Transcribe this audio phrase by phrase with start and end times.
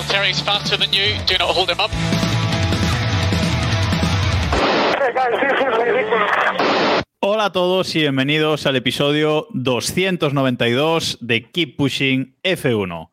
[0.00, 1.12] Valtteri's faster than you.
[1.26, 1.90] Do not hold him up.
[7.20, 13.10] Hola a todos y bienvenidos al episodio 292 de Keep Pushing F1.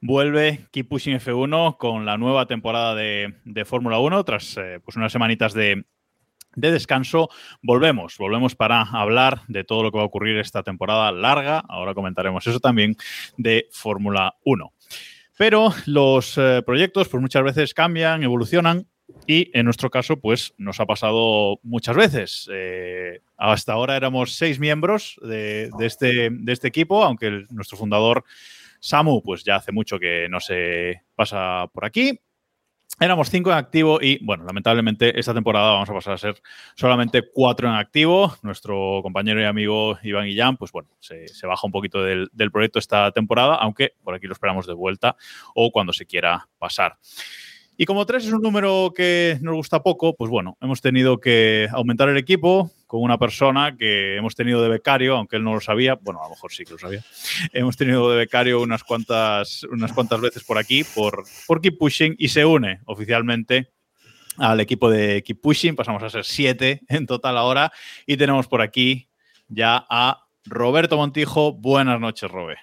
[0.00, 4.96] Vuelve Keep Pushing F1 con la nueva temporada de, de Fórmula 1 tras eh, pues
[4.96, 5.84] unas semanitas de,
[6.54, 7.28] de descanso.
[7.60, 11.62] Volvemos, volvemos para hablar de todo lo que va a ocurrir esta temporada larga.
[11.68, 12.96] Ahora comentaremos eso también
[13.36, 14.72] de Fórmula 1.
[15.40, 18.86] Pero los eh, proyectos pues muchas veces cambian, evolucionan
[19.26, 22.46] y en nuestro caso pues nos ha pasado muchas veces.
[22.52, 28.22] Eh, hasta ahora éramos seis miembros de, este, este equipo, aunque nuestro fundador
[28.80, 32.20] Samu pues ya hace mucho que no se pasa por aquí.
[32.98, 36.42] Éramos cinco en activo y, bueno, lamentablemente esta temporada vamos a pasar a ser
[36.74, 38.36] solamente cuatro en activo.
[38.42, 43.10] Nuestro compañero y amigo Iván Guillán, pues bueno, se, baja un poquito del proyecto esta
[43.12, 45.16] temporada, aunque por aquí lo esperamos de vuelta
[45.54, 46.98] o cuando se quiera pasar.
[47.80, 51.66] Y como tres es un número que nos gusta poco, pues bueno, hemos tenido que
[51.72, 55.62] aumentar el equipo con una persona que hemos tenido de becario, aunque él no lo
[55.62, 57.02] sabía, bueno, a lo mejor sí que lo sabía,
[57.54, 62.16] hemos tenido de becario unas cuantas, unas cuantas veces por aquí, por, por Keep Pushing,
[62.18, 63.70] y se une oficialmente
[64.36, 65.74] al equipo de Keep Pushing.
[65.74, 67.72] Pasamos a ser siete en total ahora.
[68.04, 69.08] Y tenemos por aquí
[69.48, 71.54] ya a Roberto Montijo.
[71.54, 72.58] Buenas noches, Robe.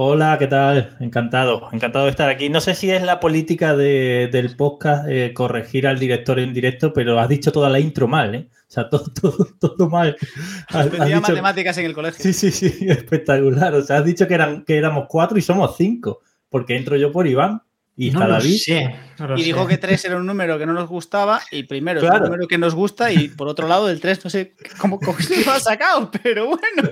[0.00, 0.96] Hola, ¿qué tal?
[1.00, 2.48] Encantado, encantado de estar aquí.
[2.48, 6.92] No sé si es la política de- del podcast eh, corregir al director en directo,
[6.92, 8.48] pero has dicho toda la intro mal, ¿eh?
[8.52, 10.16] O sea, todo, todo, todo mal.
[10.68, 12.22] Has- has dicho- matemáticas en el colegio.
[12.22, 13.74] Sí, sí, sí, espectacular.
[13.74, 17.10] O sea, has dicho que, eran, que éramos cuatro y somos cinco, porque entro yo
[17.10, 17.62] por Iván
[17.96, 18.56] y No está lo David.
[18.58, 19.44] sé, no lo Y sé.
[19.46, 22.18] dijo que 3 era un número que no nos gustaba y primero es Claro.
[22.26, 25.18] un número que nos gusta y por otro lado el 3 no sé cómo, cómo
[25.18, 26.88] se lo ha sacado, pero bueno.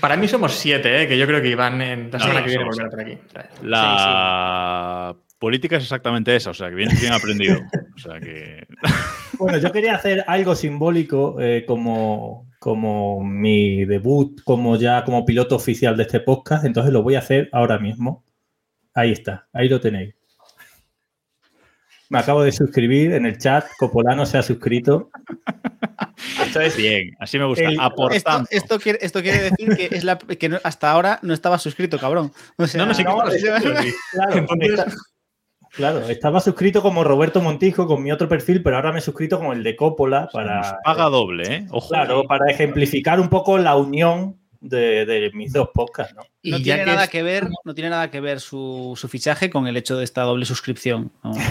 [0.00, 1.08] Para mí somos siete, ¿eh?
[1.08, 3.18] que yo creo que Iván en la semana no, que viene volverá por aquí.
[3.62, 7.60] La política es exactamente esa, o sea, que vienes bien aprendido.
[7.96, 8.66] O sea, que.
[9.38, 15.56] Bueno, yo quería hacer algo simbólico eh, como, como mi debut, como ya como piloto
[15.56, 18.24] oficial de este podcast, entonces lo voy a hacer ahora mismo.
[18.94, 20.14] Ahí está, ahí lo tenéis.
[22.12, 25.10] Me acabo de suscribir en el chat, Copolano se ha suscrito.
[26.44, 27.64] Esto es bien, así me gusta.
[27.64, 28.46] El- aportando.
[28.50, 31.58] Esto, esto, quiere, esto quiere decir que, es la, que no- hasta ahora no estaba
[31.58, 32.30] suscrito, cabrón.
[32.58, 33.38] O sea, No, no, sí no, sí.
[34.12, 34.86] Claro, Entonces- está-
[35.70, 39.38] claro, estaba suscrito como Roberto Montijo con mi otro perfil, pero ahora me he suscrito
[39.38, 41.66] con el de Coppola Nos para, paga doble, ¿eh?
[41.70, 41.88] Ojo.
[41.88, 46.14] claro, para ejemplificar un poco la unión de, de mis dos podcasts.
[46.14, 46.22] ¿no?
[46.22, 48.94] no Y ya tiene que nada es- que ver, no tiene nada que ver su,
[48.96, 51.12] su fichaje con el hecho de esta doble suscripción.
[51.22, 51.32] No.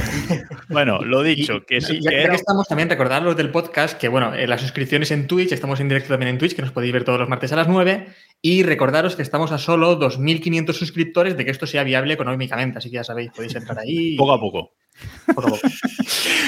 [0.70, 3.36] Bueno, lo Y- dicho, que sí ya, que ya era- que estamos, también recordar los
[3.36, 6.56] del podcast, que bueno, eh, las suscripciones en Twitch, estamos en directo también en Twitch,
[6.56, 8.08] que nos podéis ver todos los martes a las 9,
[8.42, 12.90] y recordaros que estamos a solo 2.500 suscriptores de que esto sea viable económicamente, así
[12.90, 14.16] que ya sabéis, podéis entrar ahí.
[14.16, 14.72] poco a poco.
[15.28, 15.68] Poco a poco.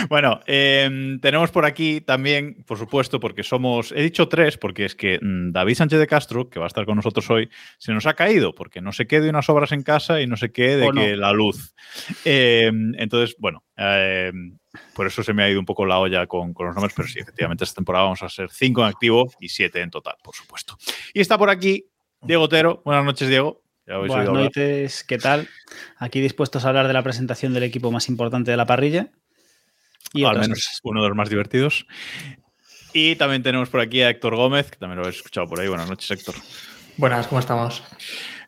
[0.09, 4.95] Bueno, eh, tenemos por aquí también, por supuesto, porque somos, he dicho tres, porque es
[4.95, 8.05] que mm, David Sánchez de Castro, que va a estar con nosotros hoy, se nos
[8.05, 10.77] ha caído, porque no sé qué de unas obras en casa y no sé qué
[10.77, 11.01] de O no.
[11.01, 11.73] que la luz.
[12.25, 14.31] Eh, entonces, bueno, eh,
[14.93, 17.07] por eso se me ha ido un poco la olla con, con los nombres, pero
[17.07, 20.35] sí, efectivamente, esta temporada vamos a ser cinco en activo y siete en total, por
[20.35, 20.77] supuesto.
[21.13, 21.85] Y está por aquí
[22.21, 22.81] Diego Otero.
[22.85, 23.62] Buenas noches, Diego.
[23.85, 25.47] Buenas noches, ¿qué tal?
[25.97, 29.09] Aquí dispuestos a hablar de la presentación del equipo más importante de la parrilla.
[30.13, 30.79] Y al menos cosas.
[30.83, 31.85] uno de los más divertidos.
[32.93, 35.67] Y también tenemos por aquí a Héctor Gómez, que también lo habéis escuchado por ahí.
[35.67, 36.35] Buenas noches, Héctor.
[36.95, 37.83] Buenas, ¿cómo estamos?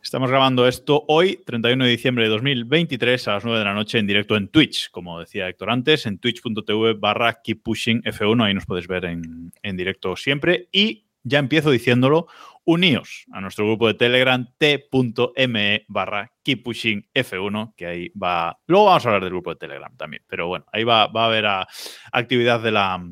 [0.02, 3.98] Estamos grabando esto hoy, 31 de diciembre de 2023, a las 9 de la noche
[3.98, 8.54] en directo en Twitch, como decía Héctor antes, en twitch.tv barra Keep Pushing F1, ahí
[8.54, 10.68] nos podéis ver en, en directo siempre.
[10.70, 12.28] Y ya empiezo diciéndolo,
[12.66, 18.58] uníos a nuestro grupo de Telegram t.me barra Keep Pushing F1, que ahí va...
[18.66, 21.26] Luego vamos a hablar del grupo de Telegram también, pero bueno, ahí va, va a
[21.26, 21.66] haber a-
[22.12, 23.02] actividad de la,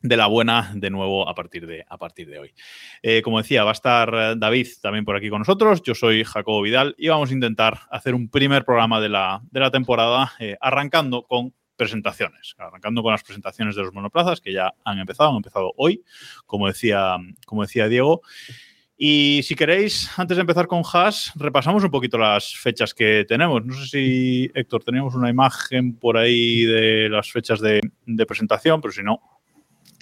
[0.00, 2.54] de la buena de nuevo a partir de, a partir de hoy.
[3.02, 5.82] Eh, como decía, va a estar eh, David también por aquí con nosotros.
[5.82, 9.60] Yo soy Jacobo Vidal y vamos a intentar hacer un primer programa de la, de
[9.60, 14.74] la temporada eh, arrancando con presentaciones, arrancando con las presentaciones de los monoplazas que ya
[14.84, 16.02] han empezado, han empezado hoy,
[16.44, 18.22] como decía, como decía Diego.
[19.00, 23.64] Y si queréis, antes de empezar con Haas, repasamos un poquito las fechas que tenemos.
[23.64, 28.80] No sé si, Héctor, teníamos una imagen por ahí de las fechas de, de presentación,
[28.80, 29.20] pero si no,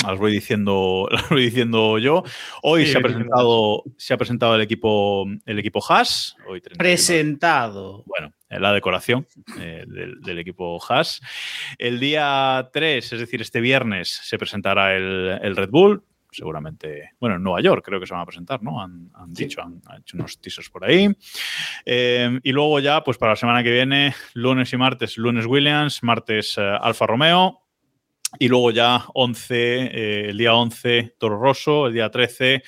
[0.02, 2.22] las voy diciendo, las voy diciendo yo.
[2.62, 6.34] Hoy Sí, se, ha presentado, se ha presentado el equipo, el equipo Haas.
[6.48, 8.02] Hoy 31 Presentado.
[8.06, 9.26] bueno, en la decoración
[9.60, 11.20] eh, del, del equipo Haas.
[11.76, 16.02] El día 3, es decir, este viernes, se presentará el, el Red Bull.
[16.36, 18.82] Seguramente, bueno, en Nueva York creo que se van a presentar, ¿no?
[18.82, 21.08] Han, han dicho, han, han hecho unos teasers por ahí.
[21.86, 26.02] Eh, y luego ya, pues para la semana que viene, lunes y martes, lunes Williams,
[26.02, 27.62] martes eh, Alfa Romeo.
[28.38, 32.62] Y luego ya 11, eh, el día 11, Toro Rosso, el día 13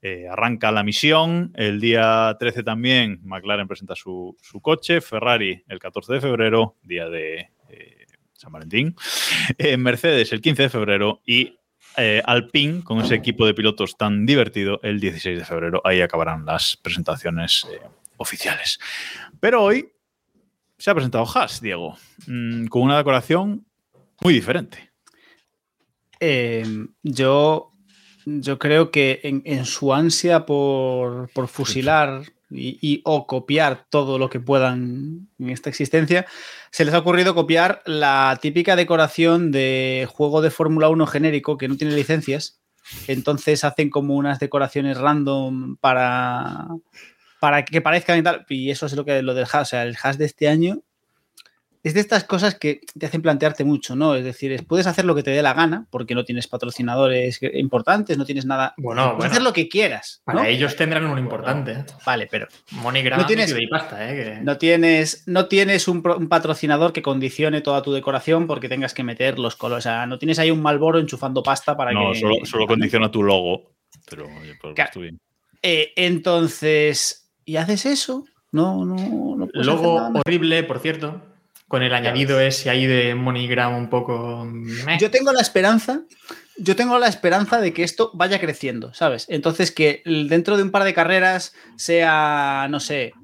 [0.00, 1.52] eh, arranca la misión.
[1.54, 5.00] El día 13 también McLaren presenta su, su coche.
[5.00, 8.96] Ferrari el 14 de febrero, día de eh, San Valentín.
[9.78, 11.56] Mercedes el 15 de febrero y
[11.96, 15.80] eh, Alpine, con ese equipo de pilotos tan divertido, el 16 de febrero.
[15.84, 17.80] Ahí acabarán las presentaciones eh,
[18.16, 18.78] oficiales.
[19.40, 19.88] Pero hoy
[20.78, 21.96] se ha presentado Haas, Diego,
[22.26, 23.66] mm, con una decoración
[24.20, 24.90] muy diferente.
[26.20, 26.64] Eh,
[27.02, 27.72] yo,
[28.24, 34.18] yo creo que en, en su ansia por, por fusilar y, y- o copiar todo
[34.18, 36.26] lo que puedan en esta existencia,
[36.72, 41.68] se les ha ocurrido copiar la típica decoración de juego de Fórmula 1 genérico que
[41.68, 42.62] no tiene licencias.
[43.08, 46.68] Entonces hacen como unas decoraciones random para,
[47.40, 48.46] para que parezcan y tal.
[48.48, 49.60] Y eso es lo que lo del hash.
[49.60, 50.82] O sea, el hash de este año
[51.84, 54.14] es de estas cosas que te hacen plantearte mucho, ¿no?
[54.14, 57.40] Es decir, es- puedes hacer lo que te dé la gana, porque no tienes patrocinadores
[57.54, 58.74] importantes, no tienes nada.
[58.76, 59.30] Bueno, puedes bueno.
[59.32, 60.22] hacer lo que quieras.
[60.24, 60.46] Para ¿no?
[60.48, 61.84] ellos tendrán uno importante.
[62.06, 64.14] Vale, pero MoneyGram No tienes- y pasta, ¿eh?
[64.36, 69.02] que- no tienes, no tienes un, patrocinador que condicione toda tu decoración porque tengas que
[69.02, 69.86] meter los colores.
[69.86, 72.20] O sea, no tienes ahí un malboro enchufando pasta para No, que.
[72.20, 73.72] solo, solo condiciona tu logo.
[74.08, 74.88] Pero, oye, pues, Claro.
[74.88, 75.18] estoy bien.
[75.62, 78.24] Eh, entonces, ¿y haces eso?
[78.52, 81.22] No, no, no puedes hacer Logo horrible, por cierto.
[81.72, 84.44] Con el añadido ese ahí de MoneyGram un poco.
[84.44, 84.98] meh.
[85.00, 86.02] Yo tengo la esperanza,
[86.58, 89.24] yo tengo la esperanza de que esto vaya creciendo, ¿sabes?
[89.30, 93.14] Entonces que dentro de un par de carreras sea, no sé,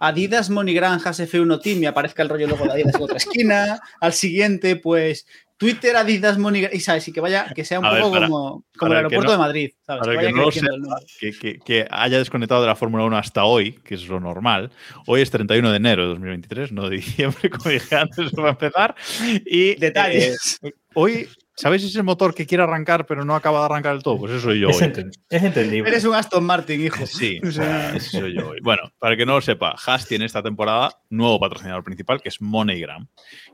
[0.00, 3.80] Adidas MoneyGram Has F1 Team y aparezca el rollo logo de Adidas en otra esquina,
[4.00, 5.24] al siguiente pues
[5.62, 8.26] Twitter Adidas MoneyGram y sabes, y que vaya, que sea un A ver, poco para-
[8.26, 10.00] como, como para el aeropuerto no- de Madrid, ¿sabes?
[10.06, 10.42] para Que que no
[10.76, 11.06] nombre.
[11.20, 14.70] que, que- que haya desconectado de la Fórmula 1 hasta hoy, que es lo normal.
[15.06, 18.50] Hoy es 31 de enero de 2023, no de diciembre, como dije antes, va a
[18.50, 18.94] empezar.
[19.46, 20.58] Y Detalles.
[20.62, 24.18] eh, hoy, ¿sabéis ese motor que quiere arrancar pero no acaba de arrancar del todo?
[24.18, 24.92] Pues eso soy yo Es, hoy.
[25.30, 25.88] es entendible.
[25.90, 27.06] Eres un Aston Martin, hijo.
[27.06, 28.58] Sí, O sea, ese soy yo hoy.
[28.62, 32.28] Bueno, para el que no lo sepa, Haas tiene esta temporada nuevo patrocinador principal, que
[32.28, 33.06] es MoneyGram.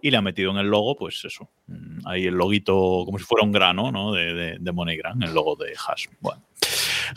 [0.03, 3.25] Y le ha metido en el logo, pues eso, mm, ahí el loguito, como si
[3.25, 4.12] fuera un grano, ¿no?
[4.12, 6.09] De, de, de MoneyGram, el logo de Haas.
[6.21, 6.43] Bueno.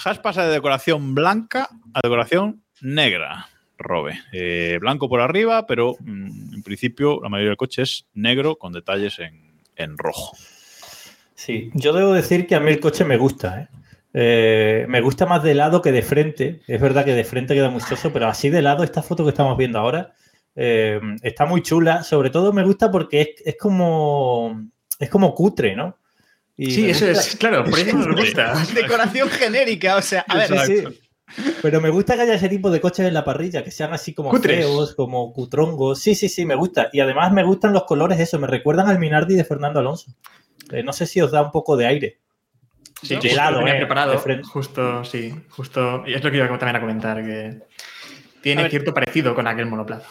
[0.04, 3.48] Haas pasa de decoración blanca a decoración negra.
[3.84, 4.22] Robe.
[4.32, 8.74] Eh, blanco por arriba, pero mm, en principio la mayoría del coche es negro con
[8.74, 10.38] detalles en, en rojo.
[11.46, 13.68] Sí, yo debo decir que a mí el coche me gusta, ¿eh?
[14.14, 16.62] Eh, me gusta más de lado que de frente.
[16.68, 19.30] Es verdad que de frente queda muy soso, pero así de lado, esta foto que
[19.32, 20.14] estamos viendo ahora
[20.56, 22.04] eh, está muy chula.
[22.04, 24.62] Sobre todo me gusta porque es, es como
[25.00, 25.98] es como cutre, ¿no?
[26.58, 28.54] Y Sí, eso gusta- es, claro, por eso nos gusta.
[28.76, 31.00] decoración genérica, o sea, a ver, Sí, sí.
[31.62, 34.14] Pero me gusta que haya ese tipo de coches en la parrilla, que sean así
[34.14, 34.58] como Cutres.
[34.66, 36.00] feos, como cutrongos.
[36.00, 36.90] Sí, sí, sí, me gusta.
[36.92, 40.12] Y además me gustan los colores, eso, me recuerdan al Minardi de Fernando Alonso.
[40.72, 42.18] Eh, no sé si os da un poco de aire.
[43.02, 44.12] Sí, De lado, eh, preparado.
[44.24, 44.44] de.
[44.44, 46.04] Justo, sí, justo.
[46.06, 47.60] Y es lo que iba también a comentar, que
[48.42, 48.72] tiene A ver.
[48.72, 50.08] cierto parecido con aquel monoplaza.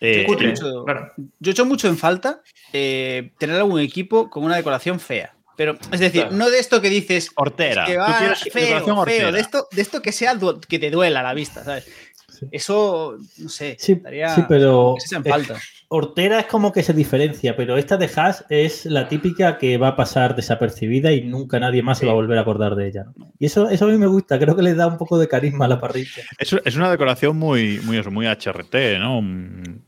[0.00, 1.12] Eh, Cutre, mucho- claro.
[1.38, 2.42] Yo echo mucho en falta
[2.72, 5.32] eh, tener algún equipo con una decoración fea.
[5.56, 6.36] Pero, es decir, Claro.
[6.36, 7.86] no de esto que dices Hortera.
[7.86, 9.32] que va feo, decoración feo, hortera.
[9.32, 10.36] de esto, de esto que sea
[10.68, 11.84] que te duela la vista, ¿sabes?
[12.28, 12.46] Sí.
[12.52, 15.58] Eso, no sé, Sí, estaría sí, pero en eh, falta.
[15.88, 19.88] Hortera es como que se diferencia, pero esta de Haas es la típica que va
[19.88, 23.04] a pasar desapercibida y nunca nadie más se va a volver a acordar de ella.
[23.16, 23.32] ¿no?
[23.38, 25.66] Y eso, eso a mí me gusta, creo que le da un poco de carisma
[25.66, 26.22] a la parrilla.
[26.38, 29.18] Es, es una decoración muy, muy, eso, muy HRT, ¿no?
[29.18, 29.84] Un-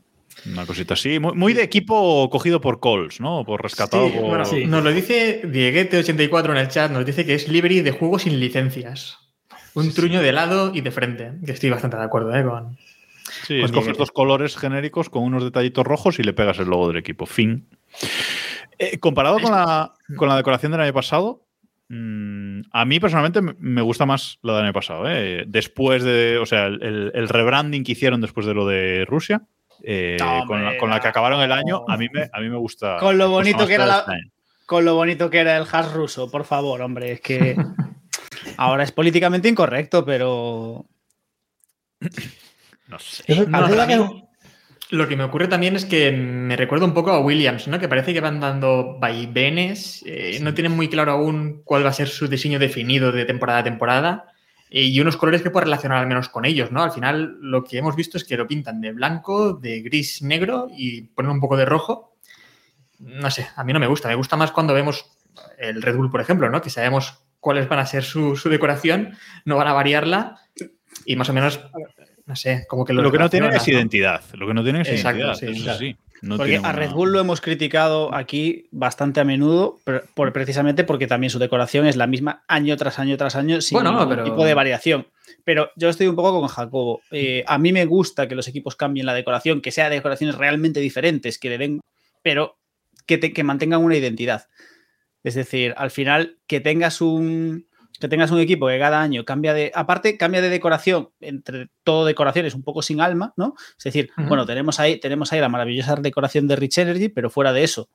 [0.53, 1.19] Una cosita así.
[1.19, 3.43] Muy, muy de equipo cogido por Coles, ¿no?
[3.43, 4.29] Por rescatado Sí, por.
[4.29, 4.65] bueno, sí.
[4.65, 8.39] Nos lo dice Dieguete84 en el chat, nos dice que es livery de juego sin
[8.39, 9.17] licencias.
[9.75, 11.31] Un truño de lado y de frente.
[11.45, 12.43] Que estoy bastante de acuerdo, ¿eh?
[12.43, 12.77] Con...
[13.45, 13.93] Sí, Dieguete.
[13.97, 17.25] dos colores genéricos con unos detallitos rojos y le pegas el logo del equipo.
[17.25, 17.67] Fin.
[18.77, 21.43] Eh, comparado con la, con la decoración del año pasado,
[21.89, 25.03] mm, a mí personalmente me- gusta más la del año pasado.
[25.09, 25.43] ¿eh?
[25.47, 26.37] Después de.
[26.37, 29.41] O sea, el, rebranding que hicieron después de lo de Rusia.
[29.83, 32.39] eh, No, con, la, hombre, con la que acabaron el año, a mí me, a
[32.39, 32.97] mí me gusta.
[32.99, 34.31] Con lo bonito que era la- este año.
[34.65, 37.55] Con lo bonito que era el hash ruso, por favor, hombre, es que.
[38.57, 40.85] Ahora es políticamente incorrecto, pero.
[42.89, 43.23] No sé.
[43.27, 44.29] Eso- No, que-
[44.91, 47.77] Lo que me ocurre también es que me recuerda un poco a Williams, ¿no?
[47.79, 51.93] Que parece que van dando vaivenes, eh, no tienen muy claro aún cuál va a
[51.93, 54.25] ser su diseño definido de temporada a temporada
[54.71, 56.81] eh, y unos colores que puedo relacionar al menos con ellos, ¿no?
[56.81, 60.67] Al final lo que hemos visto es que lo pintan de blanco, de gris, negro
[60.75, 62.15] y ponen un poco de rojo.
[62.97, 65.05] No sé, a mí no me gusta, me gusta más cuando vemos
[65.59, 66.63] el Red Bull, por ejemplo, ¿no?
[66.63, 69.15] Que sabemos cuáles van a ser su, su decoración,
[69.45, 70.37] no van a variarla
[71.05, 71.59] y más o menos,
[72.29, 74.21] no sé, como que lo, Lo que no tienen es identidad.
[74.33, 75.35] Lo que no tienen es Exacto, identidad.
[75.39, 75.79] sí, eso claro.
[75.79, 75.97] sí.
[76.21, 80.83] No Porque a Red Bull lo hemos criticado aquí bastante a menudo, pero- por, precisamente
[80.83, 84.09] porque también su decoración es la misma año tras año tras año, sin Bueno, ningún
[84.09, 85.07] pero- tipo de variación.
[85.43, 87.01] Pero yo estoy un poco con Jacobo.
[87.09, 90.79] Eh, a mí me gusta que los equipos cambien la decoración, que sea decoraciones realmente
[90.81, 91.79] diferentes, que le den,
[92.21, 92.57] pero
[93.07, 94.47] que, te- que mantengan una identidad.
[95.23, 97.65] Es decir, al final, que tengas un
[97.99, 99.71] que tengas un equipo que cada año cambia de.
[99.75, 103.55] Aparte, cambia de decoración, entre todo decoraciones un poco sin alma, ¿no?
[103.77, 107.51] Es decir, bueno, tenemos ahí, tenemos ahí la maravillosa decoración de Rich Energy, pero fuera
[107.51, 107.89] de eso.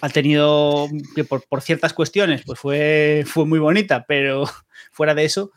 [0.00, 0.88] Ha tenido.
[1.14, 4.44] que por, por ciertas cuestiones, pues fue, fue muy bonita, pero
[4.92, 5.52] fuera de eso.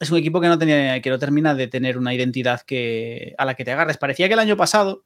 [0.00, 3.44] Es un equipo que no tenía, que no termina de tener una identidad que, a
[3.44, 3.98] la que te agarres.
[3.98, 5.04] Parecía que el año pasado,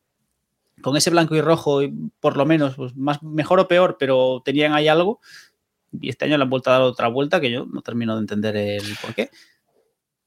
[0.81, 1.81] con ese blanco y rojo,
[2.21, 5.21] por lo menos, pues más mejor o peor, pero tenían ahí algo.
[6.00, 8.21] Y este año le han vuelto a dar otra vuelta que yo no termino de
[8.21, 9.31] entender el por qué.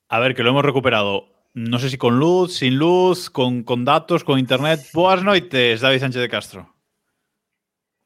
[0.10, 1.28] A ver, que lo hemos recuperado.
[1.54, 4.80] No sé si con luz, sin luz, con, con datos, con internet.
[4.94, 6.76] Buenas noches, David Sánchez de Castro.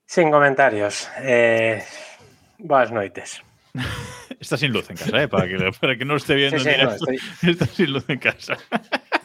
[0.05, 1.07] Sin comentarios.
[1.19, 1.83] Eh,
[2.59, 3.41] buenas noches.
[4.39, 5.27] Está sin luz en casa, ¿eh?
[5.27, 7.11] Para que, para que no esté viendo Sí, en sí, no, directo.
[7.11, 8.57] estoy- Está sin luz en casa.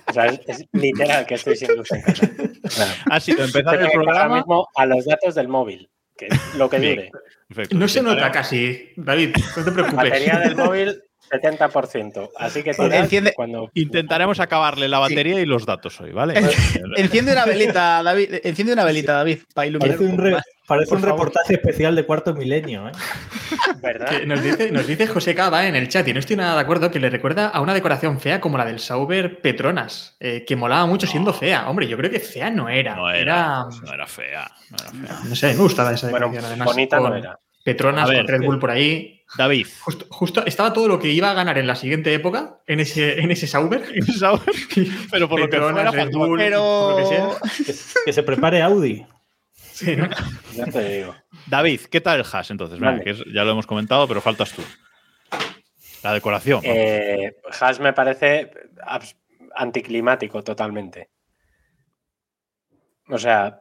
[0.06, 2.28] o sea, es, es literal que estoy sin luz en casa.
[2.74, 2.92] Claro.
[3.10, 4.36] Ha sido empezar el ir ahora programa.
[4.36, 7.10] mismo a los datos del móvil, que lo que dure.
[7.48, 7.76] Perfecto.
[7.76, 10.10] No se nota casi, David, no te preocupes.
[10.10, 12.30] Batería del móvil, 70%.
[12.36, 13.70] Así que tiras Enciende- cuando...
[13.74, 16.34] Intentaremos acabarle la batería y los datos hoy, ¿vale?
[16.96, 18.34] Enciende una velita, David.
[18.44, 19.96] Enciende una velita, David, para iluminar.
[19.96, 21.18] Parece un, re- parece Por un favor.
[21.18, 22.88] reportaje especial de cuarto milenio.
[22.88, 22.92] ¿eh?
[23.82, 24.08] ¿Verdad?
[24.20, 26.60] Que Nos dice, nos dice José Cava en el chat, y no estoy nada de
[26.60, 30.56] acuerdo, que le recuerda a una decoración fea como la del Sauber Petronas, eh, que
[30.56, 31.68] molaba mucho siendo fea.
[31.68, 32.94] Hombre, yo creo que fea no era.
[32.96, 34.50] No era, no era fea.
[34.70, 35.18] No era fea.
[35.28, 36.66] No sé, me gustaba esa Bueno, decoración además.
[36.66, 37.38] bonita no era.
[37.72, 39.22] Petronas, ver, con Red Bull por ahí.
[39.36, 39.66] David.
[39.80, 43.20] Justo, justo estaba todo lo que iba a ganar en la siguiente época, en ese,
[43.20, 43.82] en ese Sauber.
[45.10, 47.64] Pero por lo que Petronas, fuera, Red Bull, Pero- por lo que sea.
[47.66, 47.74] Que,
[48.06, 49.06] que se prepare Audi.
[49.52, 50.08] Sí, ¿no?
[50.54, 51.14] Ya te digo.
[51.46, 52.80] David, ¿qué tal el hash entonces?
[53.04, 54.62] Que ya lo hemos comentado, pero faltas tú.
[56.02, 56.62] La decoración.
[56.64, 58.50] Eh, Haas me parece
[59.54, 61.10] anticlimático totalmente.
[63.08, 63.60] O sea,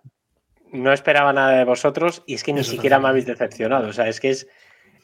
[0.77, 3.88] no esperaba nada de vosotros y es que ni Eso siquiera me habéis decepcionado.
[3.89, 4.48] O sea, es que es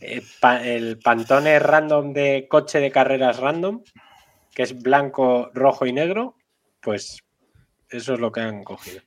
[0.02, 3.84] eh, pa- el pantone random de coche de carreras random,
[4.54, 6.38] que es blanco, rojo y negro,
[6.82, 7.24] pues
[7.90, 9.02] eso es lo que han cogido.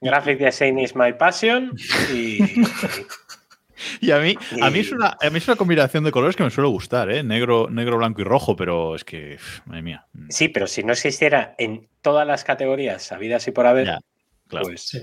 [0.00, 1.72] Graphic design is my passion
[2.12, 2.40] y,
[4.00, 6.44] Y a mí, a mí, es una, a mí es una combinación de colores que
[6.44, 7.22] me suele gustar, ¿eh?
[7.24, 10.06] Negro, negro, blanco y rojo, pero es que, madre mía.
[10.28, 13.98] sí, pero si no existiera en todas las categorías sabidas y por haber, Ya,
[14.46, 14.66] claro.
[14.66, 15.00] pues Sí.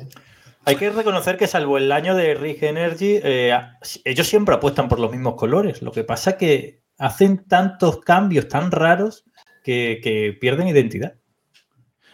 [0.65, 3.57] Hay que reconocer que salvo el año de Rig Energy, eh,
[4.03, 5.81] ellos siempre apuestan por los mismos colores.
[5.81, 9.25] Lo que pasa que hacen tantos cambios tan raros
[9.63, 11.15] que, que pierden identidad.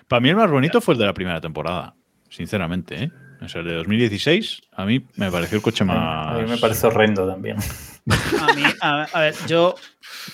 [0.08, 1.96] Para mí el más bonito fue el de la primera temporada,
[2.30, 3.12] sinceramente, ¿eh?
[3.42, 6.36] O sea, el de 2016, a mí me pareció el coche más.
[6.36, 7.58] A mí me parece horrendo también.
[8.10, 9.76] A mí, a, a ver, yo,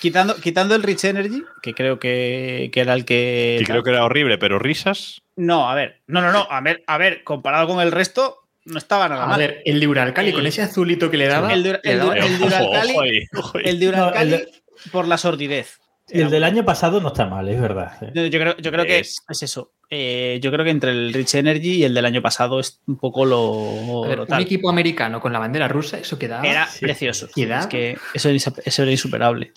[0.02, 3.58] quitando, quitando el Rich Energy, que creo que, que era el que.
[3.60, 5.22] Que creo que era horrible, pero risas.
[5.38, 8.78] No, a ver, no, no, no, a ver, a ver, comparado con el resto, no
[8.78, 9.40] estaba nada A mal.
[9.40, 11.54] ver, el de Uralcali con El- ese azulito que le daba.
[11.54, 13.22] el de- el de- Uralcali-.
[13.64, 14.48] El de
[14.92, 15.80] por la sordidez.
[16.14, 17.92] Y el del año pasado no está mal, es verdad.
[18.02, 18.30] eh.
[18.30, 19.74] Yo, creo, yo creo que Es- es, eso.
[19.90, 22.98] Eh, yo creo que entre el Rich Energy y el del año pasado es un
[22.98, 26.48] poco lo, A ver, lo un equipo americano con la bandera rusa, eso quedaba.
[26.48, 26.86] Era Sí.
[26.86, 27.28] precioso.
[27.36, 27.60] ¿Queda?
[27.60, 29.52] Es que eso era, eso era insuperable.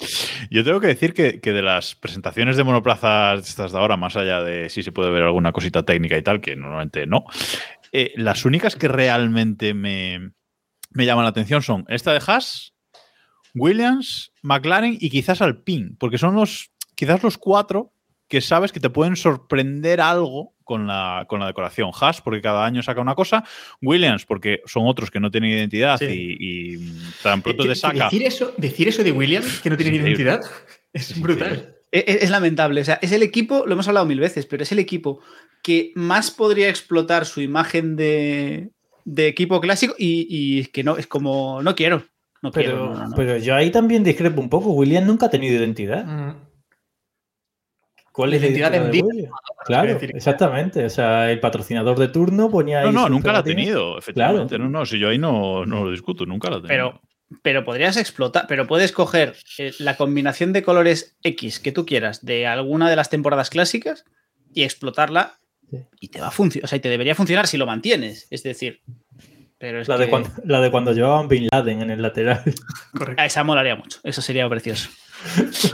[0.51, 4.17] Yo tengo que decir que, que de las presentaciones de monoplazas estas de ahora, más
[4.17, 7.25] allá de si se puede ver alguna cosita técnica y tal, que normalmente no,
[7.93, 10.33] eh, las únicas que realmente me,
[10.91, 12.75] me llaman la atención son esta de Haas,
[13.55, 17.93] Williams, McLaren y quizás Alpine, porque son los quizás los cuatro
[18.29, 21.91] que sabes que te pueden sorprender algo con la, con la decoración.
[22.01, 23.45] Haas, porque cada año saca una cosa.
[23.83, 26.37] Williams, porque son otros que no tienen identidad Sí.
[26.39, 28.05] y, y tan pronto Que- te saca.
[28.05, 30.23] Decir eso, decir eso de Williams, que no tiene Es increíble.
[30.25, 30.51] identidad,
[30.93, 31.71] es brutal.
[31.93, 32.81] Es, lamentable.
[32.81, 35.21] O sea, es el equipo, lo hemos hablado mil veces, pero es el equipo
[35.63, 38.71] que más podría explotar su imagen de,
[39.05, 42.05] de equipo clásico y, y es que no, es como, no quiero.
[42.45, 42.71] No quiero.
[42.71, 43.17] Pero, no, no, no.
[43.17, 44.71] pero yo ahí también discrepo un poco.
[44.73, 46.05] William nunca ha tenido identidad.
[46.05, 46.37] Mm.
[48.13, 49.33] ¿Cuál es la Identidad identidad de William?
[49.65, 50.85] Claro, exactamente.
[50.85, 52.87] O sea, el patrocinador de turno ponía ahí.
[52.87, 54.57] No, no, nunca la ha tenido, efectivamente.
[54.57, 56.69] No, no, si yo ahí no, no lo discuto, nunca la he tenido.
[56.69, 57.01] Pero,
[57.43, 62.25] pero podrías explotar, pero puedes coger eh, la combinación de colores X que tú quieras
[62.25, 64.05] de alguna de las temporadas clásicas
[64.53, 65.39] y explotarla
[65.71, 65.79] Sí.
[65.99, 66.67] y te va a funcionar.
[66.67, 68.29] O sea, y te debería funcionar si lo mantienes.
[68.31, 68.83] Es decir,
[69.65, 72.43] pero es La de, cuando, la de cuando llevaban Bin Laden en el lateral.
[72.93, 73.23] Correcto.
[73.23, 73.99] Ah, esa molaría mucho.
[74.03, 74.91] Eso sería precioso.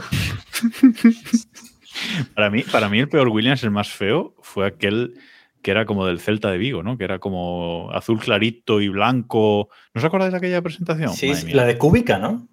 [2.33, 5.13] Para mí, para mí el peor Williams, el más feo, fue aquel
[5.61, 6.97] que era como del Celta de Vigo, ¿no?
[6.97, 9.69] Que era como azul clarito y blanco.
[9.93, 11.13] ¿No os acordáis de aquella presentación?
[11.13, 12.47] Sí, la de Cúbica, ¿no?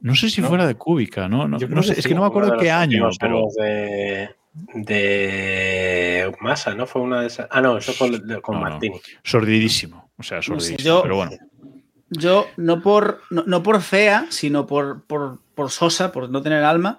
[0.00, 0.48] No sé si ¿no?
[0.48, 1.46] fuera de Cúbica, ¿no?
[1.46, 3.44] No, que sé, es que no me acuerdo de qué año, pero.
[3.56, 4.30] De,
[4.74, 6.86] de Massa, ¿no?
[6.86, 7.46] Fue una de esas.
[7.50, 8.10] Ah, no, eso fue
[8.40, 8.70] con No, no.
[8.70, 8.98] Martini.
[9.22, 10.05] Sordidísimo.
[10.18, 11.32] O sea, No sé, yo- Pero bueno.
[12.08, 16.62] Yo, no por, no, no por fea, sino por, por, por sosa, por no tener
[16.62, 16.98] alma,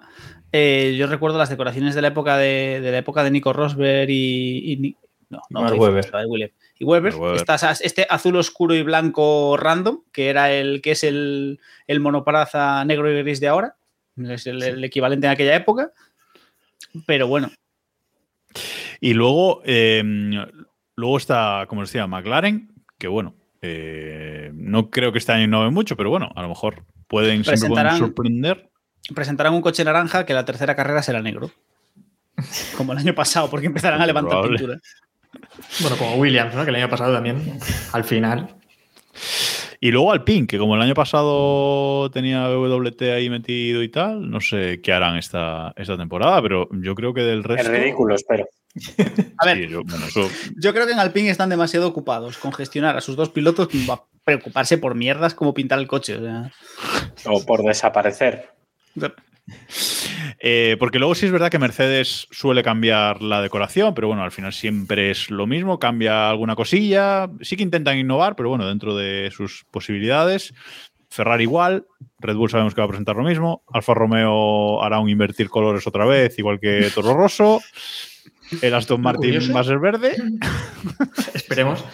[0.52, 4.10] eh, yo recuerdo las decoraciones de la época de, de la época de Nico Rosberg
[4.10, 4.96] y, y
[5.30, 6.50] no, no, Mark de William.
[6.78, 11.58] Y Weber, estas- este azul oscuro y blanco random, que era el que es el,
[11.86, 13.76] el monopraza negro y gris de ahora,
[14.16, 15.90] es el, el equivalente en aquella época.
[17.06, 17.50] Pero bueno,
[19.00, 20.02] Y luego, eh,
[20.96, 25.70] luego está, como os decía, McLaren, que bueno, eh, no creo que este año innove
[25.70, 28.68] mucho, pero bueno, a lo mejor pueden, siempre pueden Presentarán- sorprender.
[29.14, 31.50] presentarán un coche naranja que la tercera carrera será negro.
[32.76, 34.58] Como el año pasado, porque empezarán a levantar Probable.
[34.58, 34.78] pintura.
[35.80, 36.64] Bueno, como Williams, ¿no?
[36.64, 37.58] Que el año pasado también,
[37.92, 38.48] al final.
[39.78, 44.40] Y luego Alpine, que como el año pasado tenía WT ahí metido y tal, no
[44.40, 47.70] sé qué harán esta, esta temporada, pero yo creo que del Es resto.
[47.70, 48.46] ridículo, espero.
[49.38, 52.52] A ver, Sí, yo- bueno, eso- Yo creo que en Alpine están demasiado ocupados con
[52.52, 56.16] gestionar a sus dos pilotos como para preocuparse por mierdas como pintar el coche.
[56.16, 56.52] o sea.
[57.26, 58.50] O por desaparecer.
[60.40, 64.30] Eh, porque luego sí es verdad que Mercedes suele cambiar la decoración, pero bueno, al
[64.30, 67.28] final siempre es lo mismo, cambia alguna cosilla.
[67.40, 70.52] Sí que intentan innovar, pero bueno, dentro de sus posibilidades.
[71.10, 71.86] Ferrari igual,
[72.20, 75.86] Red Bull sabemos que va a presentar lo mismo, Alfa Romeo hará un invertir colores
[75.86, 77.62] otra vez, igual que Toro Rosso.
[78.62, 80.16] El Aston Martin curioso- va a ser verde.
[81.34, 81.84] Esperemos.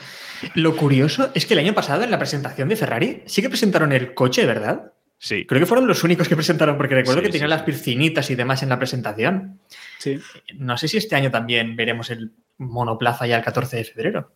[0.54, 3.92] Lo curioso es que el año pasado, en la presentación de Ferrari, sí que presentaron
[3.92, 4.92] el coche, ¿verdad?
[5.16, 7.62] Sí, Creo que fueron los únicos que presentaron, porque recuerdo Sí, que tenían sí, las
[7.62, 9.58] piscinitas y demás en la presentación.
[9.98, 10.18] Sí.
[10.56, 14.32] No sé si este año también veremos el monoplaza ya el 14 de febrero.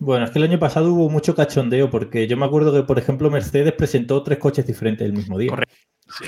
[0.00, 2.98] Bueno, es que el año pasado hubo mucho cachondeo porque yo me acuerdo que, por
[2.98, 5.48] ejemplo, Mercedes presentó tres coches diferentes el mismo día.
[5.48, 5.74] Correcto.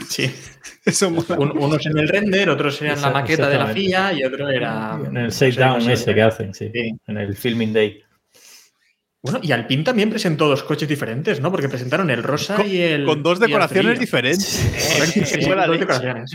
[0.09, 0.31] Sí.
[0.85, 1.09] Eso.
[1.09, 3.67] Un- unos en el render, otros eran la maqueta de la.
[3.69, 4.99] FIA y otro era.
[5.05, 6.71] En el shakedown no ese que hacen, sí.
[6.73, 6.93] Sí.
[7.07, 8.03] En el filming day.
[9.23, 11.51] Bueno, y Alpine también presentó dos coches diferentes, ¿no?
[11.51, 13.05] Porque presentaron el rosa Con- y el.
[13.05, 14.95] con dos decoraciones diferentes.
[14.95, 15.87] Correcto, Que sí, fue la dos leche.
[15.87, 16.33] decoraciones.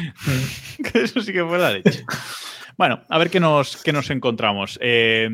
[0.94, 2.04] que eso sí que fue la leche.
[2.78, 4.78] Bueno, a ver qué nos, qué nos encontramos.
[4.82, 5.28] Eh,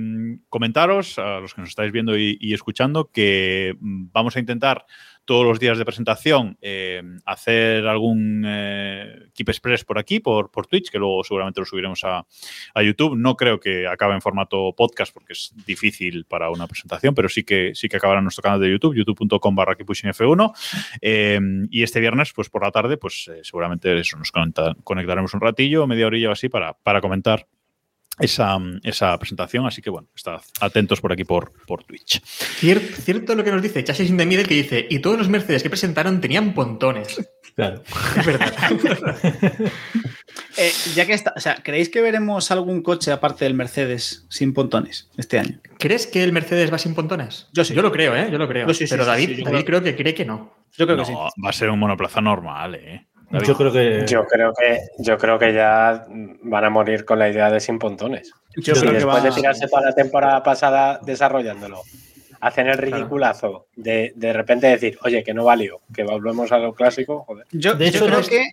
[0.48, 4.86] comentaros, a los que nos estáis viendo y, y escuchando, que mm, vamos a intentar
[5.32, 10.68] todos los días de presentación eh, hacer algún eh, Keep Express por aquí, por, por
[10.68, 12.26] Twitch, que luego seguramente lo subiremos a,
[12.74, 13.16] a YouTube.
[13.16, 17.46] No creo que acabe en formato podcast porque es difícil para una presentación, pero sí
[17.46, 20.52] que, sí que acabará en nuestro canal de YouTube, youtube.com barra F1.
[21.00, 21.40] Eh,
[21.70, 25.40] y este viernes, pues por la tarde, pues eh, seguramente eso, nos conecta- conectaremos un
[25.40, 27.48] ratillo, media orilla o así, para, para comentar
[28.22, 29.66] esa, esa presentación.
[29.66, 32.22] Así que bueno, estad atentos por aquí por, por Twitch.
[32.60, 35.30] Cier- cierto lo que nos dice Chasis in the Middle, que dice: Y todos los
[35.30, 37.20] Mercedes que presentaron tenían pontones.
[37.54, 37.84] Claro.
[38.18, 38.54] Es verdad.
[40.58, 44.54] Eh, ya que está, o sea, ¿creéis que veremos algún coche aparte del Mercedes sin
[44.54, 45.60] pontones este año?
[45.80, 47.48] ¿Crees que el Mercedes va sin pontones?
[47.54, 47.74] Yo sí.
[47.74, 48.30] Yo lo creo, ¿eh?
[48.32, 48.68] Yo lo creo.
[48.68, 50.54] Yo sí, sí, Pero sí, David, sí, yo David creo que cree que no.
[50.78, 51.14] Yo creo No, que sí.
[51.44, 53.08] Va a ser un monoplaza normal, ¿eh?
[53.32, 53.48] David.
[53.48, 54.06] Yo creo que.
[54.08, 56.06] Yo creo que, yo creo que ya
[56.44, 58.32] van a morir con la idea de sin pontones.
[58.58, 59.22] Yo creo que después va.
[59.22, 61.82] de tirarse toda la temporada pasada desarrollándolo,
[62.42, 66.74] hacen el ridiculazo de de repente decir, oye, que no valió, que volvemos a lo
[66.74, 67.46] clásico, joder.
[67.52, 68.50] Yo, De yo hecho, creo no- que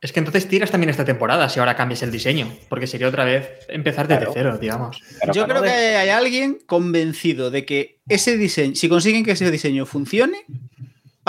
[0.00, 3.24] Es que entonces tiras también esta temporada si ahora cambias el diseño, porque sería otra
[3.24, 4.32] vez empezar desde Claro.
[4.34, 5.00] cero, digamos.
[5.20, 9.30] Pero Yo para creo que hay alguien convencido de que ese diseño, si consiguen que
[9.32, 10.38] ese diseño funcione,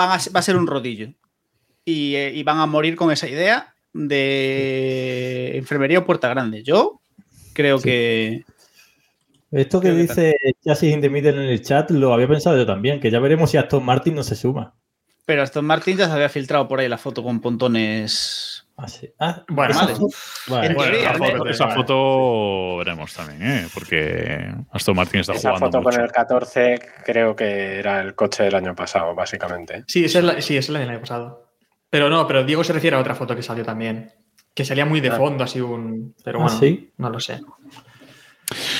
[0.00, 1.10] va a ser un rodillo.
[1.84, 6.62] Y, eh, y van a morir con esa idea de enfermería o puerta grande.
[6.62, 7.00] Yo
[7.52, 8.44] creo que.
[9.50, 12.98] Esto que dice Chasis in the Middle en el chat lo había pensado yo también,
[13.00, 14.74] que ya veremos si Aston Martin no se suma.
[15.26, 19.08] Pero Aston Martin ya se había filtrado por ahí la foto con pontones Ah, sí.
[19.20, 19.94] Ah, Bueno, esa vale.
[19.94, 20.16] foto-
[20.48, 20.66] vale.
[20.66, 21.36] En Bueno, teoría, esa, ¿no?
[21.38, 23.66] foto, esa foto veremos también, ¿eh?
[23.72, 25.90] porque Aston Martin está Esa jugando foto mucho.
[25.96, 29.84] con el 14 creo que era el coche del año pasado, básicamente.
[29.86, 31.43] Sí, esa es la, sí, esa es la del año pasado.
[31.94, 34.10] Pero no, pero Diego se refiere a otra foto que salió también.
[34.52, 36.12] Que salía muy de fondo, así un.
[36.24, 36.90] Pero Ah, bueno, ¿sí?
[36.96, 37.40] no lo sé.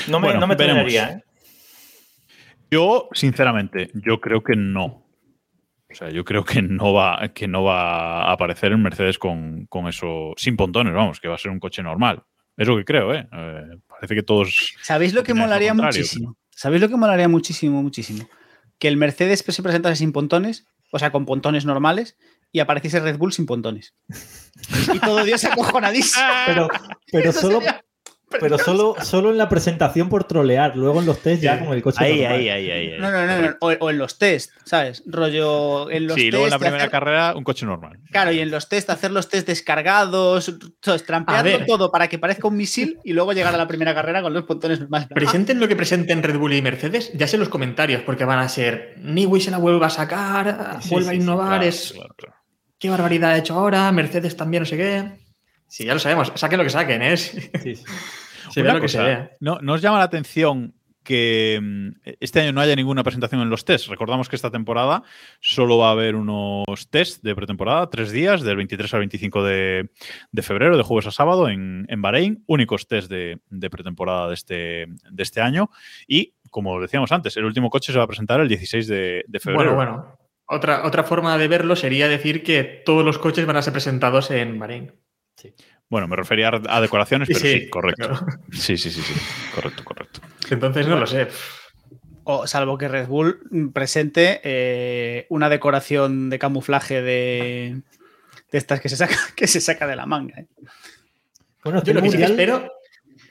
[0.09, 1.25] No me, Bueno, no me extrañaría, ¿eh?
[2.73, 5.07] Yo, sinceramente, yo creo que no.
[5.89, 9.67] O sea, yo creo que no va, que no va a aparecer en Mercedes con,
[9.67, 12.25] con eso, sin pontones, vamos, que va a ser un coche normal.
[12.57, 13.29] Es lo que creo, ¿eh?
[13.33, 14.75] Eh, parece que todos.
[14.83, 16.37] ¿Sabéis lo que molaría muchísimo?
[16.51, 18.29] ¿Sabéis lo que molaría muchísimo, muchísimo?
[18.81, 22.17] Que el Mercedes se presentase sin pontones, o sea, con pontones normales,
[22.55, 23.93] y apareciese Red Bull sin pontones.
[24.95, 26.25] Y todo Dios acojonadísimo.
[26.47, 26.69] Pero,
[27.13, 27.81] pero solo, sería
[28.41, 31.83] pero solo, solo en la presentación por trolear, luego en los test ya con el
[31.83, 32.33] coche Ahí, normal.
[32.41, 32.91] ahí, ahí, ahí.
[32.95, 32.99] ahí.
[32.99, 35.05] No, no, no, no, O, o en los test, ¿sabes?
[35.07, 38.01] Rollo en los Sí, luego en la primera hacer- carrera, un coche normal.
[38.11, 40.53] Claro, y en los test hacer los test descargados,
[41.07, 44.33] trampeando todo para que parezca un misil y luego llegar a la primera carrera con
[44.35, 47.49] los pontones más Presenten lo que presenten Red Bull y Mercedes, ya sé en los
[47.49, 51.13] comentarios, porque van a ser Niwi se la vuelve a sacar, Sí, vuelve sí, a
[51.19, 52.34] sí, innovar, Claro, es claro, claro.
[52.85, 55.05] Qué barbaridad ha hecho ahora, Mercedes también, no sé qué.
[55.67, 57.17] Sí, ya lo sabemos, saquen lo que saquen, ¿eh?
[57.17, 57.83] Se Sí, sí.
[58.57, 59.31] ve Una lo que se cosa, vea.
[59.41, 61.89] ¿no, ¿Nos llama la atención que mm,
[62.21, 63.89] este año no haya ninguna presentación en los tests?
[63.89, 65.03] Recordamos que esta temporada
[65.41, 69.89] solo va a haber unos tests de pretemporada, tres días, del 23 al 25 de,
[70.31, 72.45] de febrero, de jueves a sábado, en, en Bahrein.
[72.47, 74.55] Únicos test de, de pretemporada de este,
[75.11, 75.71] de este año.
[76.07, 79.41] Y, como decíamos antes, el último coche se va a presentar el 16 de, de
[79.41, 79.75] febrero.
[79.75, 80.19] Bueno, bueno.
[80.47, 84.31] Otra, otra forma de verlo sería decir que todos los coches van a ser presentados
[84.31, 84.93] en Bahrein.
[85.89, 88.09] Bueno, me refería a decoraciones, pero sí, Sí, correcto.
[88.09, 88.27] claro.
[88.53, 89.15] Sí, sí, sí, sí.
[89.55, 90.21] Correcto, correcto.
[90.51, 91.29] Entonces no lo sé.
[92.25, 97.83] O salvo que Red Bull presente eh, una decoración de camuflaje de,
[98.51, 100.41] de estas que se saca, que se saca de la manga.
[100.41, 100.47] ¿eh?
[101.63, 102.71] Bueno, Yo lo que sí que espero,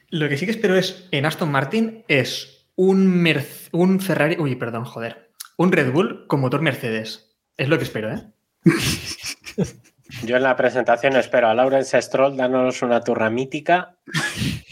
[0.10, 3.28] lo que sí que espero es en Aston Martin es un,
[3.72, 5.23] un Ferrari, uy, perdón, joder,
[5.58, 7.36] un Red Bull con motor Mercedes.
[7.58, 8.24] Es lo que espero, ¿eh?
[10.26, 13.98] Yo en la presentación espero a Lawrence Stroll dándonos una turra mítica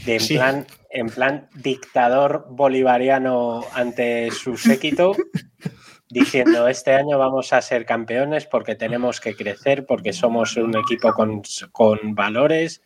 [0.06, 0.36] de en, Sí.
[0.36, 5.15] plan, en plan dictador bolivariano ante su séquito,
[6.10, 11.12] diciendo este año vamos a ser campeones porque tenemos que crecer, porque somos un equipo
[11.13, 11.41] con,
[11.72, 12.82] con valores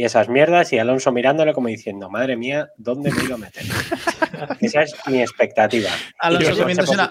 [0.00, 3.64] y esas mierdas, y Alonso mirándole como diciendo, madre mía, ¿dónde me iba a meter?
[4.60, 5.90] Esa es mi expectativa.
[6.18, 7.10] Alonso comiéndose por una-.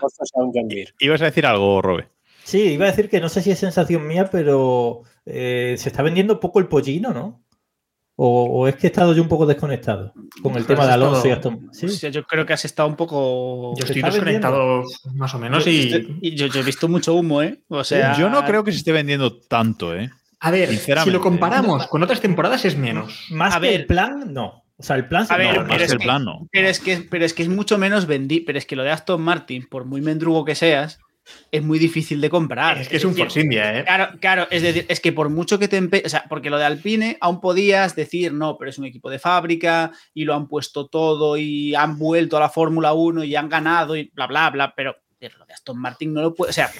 [0.97, 2.07] ¿Ibas a decir algo, Robe?
[2.43, 6.01] Sí, iba a decir que no sé si es sensación mía, pero eh, se está
[6.01, 7.43] vendiendo poco el pollino, ¿no?
[8.15, 11.27] O, o es que he estado yo un poco desconectado con el tema de Alonso
[11.27, 11.69] y Aston.
[11.71, 13.75] Sí, O sea, yo creo que has estado un poco.
[13.77, 16.17] Yo estoy desconectado más o menos Yo- y...
[16.21, 17.61] y yo, yo he visto mucho humo, ¿eh?
[17.67, 20.09] O sea, Yo no creo que se esté vendiendo tanto, ¿eh?
[20.41, 23.25] A ver, si lo comparamos con otras temporadas es menos.
[23.29, 23.79] Más A que ver.
[23.81, 24.63] el plan, no.
[24.77, 26.23] O sea, el plan se A ver, no, No, pero es que el que- plan
[26.25, 26.47] no.
[26.51, 28.43] Pero es que, pero es que es mucho menos vendido.
[28.45, 30.99] Pero es que lo de Aston Martin, por muy mendrugo que seas,
[31.51, 32.77] es muy difícil de comprar.
[32.79, 33.83] Es que es un decir, Force India, ¿eh?
[33.83, 36.01] Claro, claro, es decir, es que por mucho que te empe...
[36.05, 39.19] O sea, porque lo de Alpine aún podías decir, no, pero es un equipo de
[39.19, 43.49] fábrica y lo han puesto todo y han vuelto a la Fórmula 1 y han
[43.49, 46.53] ganado y bla, bla, bla, pero, pero lo de Aston Martin no lo puede, o
[46.53, 46.71] sea,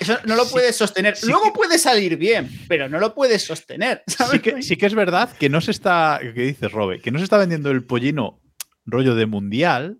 [0.00, 1.16] eso no lo Sí, puedes sostener.
[1.16, 4.02] sí Luego que- puede salir bien, pero no lo puedes sostener.
[4.06, 4.32] ¿sabes?
[4.32, 7.00] Sí que, sí que es verdad que no se está, ¿qué dices, Robe?
[7.00, 8.40] Que no se está vendiendo el pollino
[8.84, 9.98] rollo de mundial,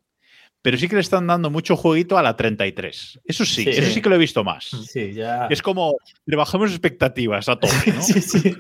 [0.63, 3.21] pero sí que le están dando mucho jueguito a la 33.
[3.25, 3.71] Eso sí, Sí.
[3.71, 4.69] eso sí que lo he visto más.
[4.91, 5.47] Sí, ya.
[5.49, 8.03] Es como, le bajamos expectativas a tope, ¿no?
[8.03, 8.57] Sí, sí.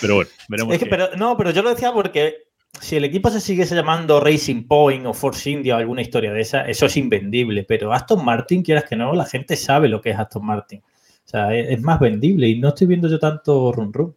[0.00, 0.74] Pero bueno, veremos.
[0.74, 2.36] Es que, pero, no, pero yo lo decía porque
[2.78, 6.40] si el equipo se siguiese llamando Racing Point o Force India o alguna historia de
[6.40, 7.64] esa, eso es invendible.
[7.64, 10.80] Pero Aston Martin, quieras que no, la gente sabe lo que es Aston Martin.
[10.80, 14.14] O sea, es, es más vendible y no estoy viendo yo tanto run run.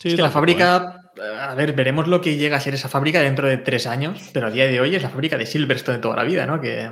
[0.00, 0.54] Sí, Es que la tampoco, ¿eh?
[0.58, 1.06] fábrica,
[1.40, 4.48] a ver, veremos lo que llega a ser esa fábrica dentro de tres años, pero
[4.48, 6.60] a día de hoy es la fábrica de Silverstone de toda la vida, ¿no?
[6.60, 6.90] Que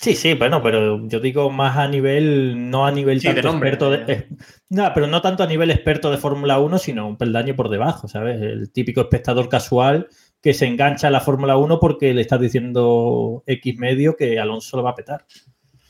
[0.00, 3.48] Sí, sí, bueno, pero yo digo más a nivel, no a nivel Sí, de tanto
[3.48, 3.68] nombre.
[3.70, 4.12] experto de.
[4.12, 4.28] eh,
[4.70, 8.08] no, pero no tanto a nivel experto de Fórmula 1, sino un peldaño por debajo,
[8.08, 8.40] ¿sabes?
[8.40, 10.08] El típico espectador casual
[10.42, 14.78] que se engancha a la Fórmula 1 porque le estás diciendo X medio que Alonso
[14.78, 15.26] lo va a petar.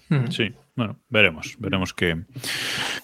[0.09, 2.17] hmm, Sí, bueno, veremos, veremos qué,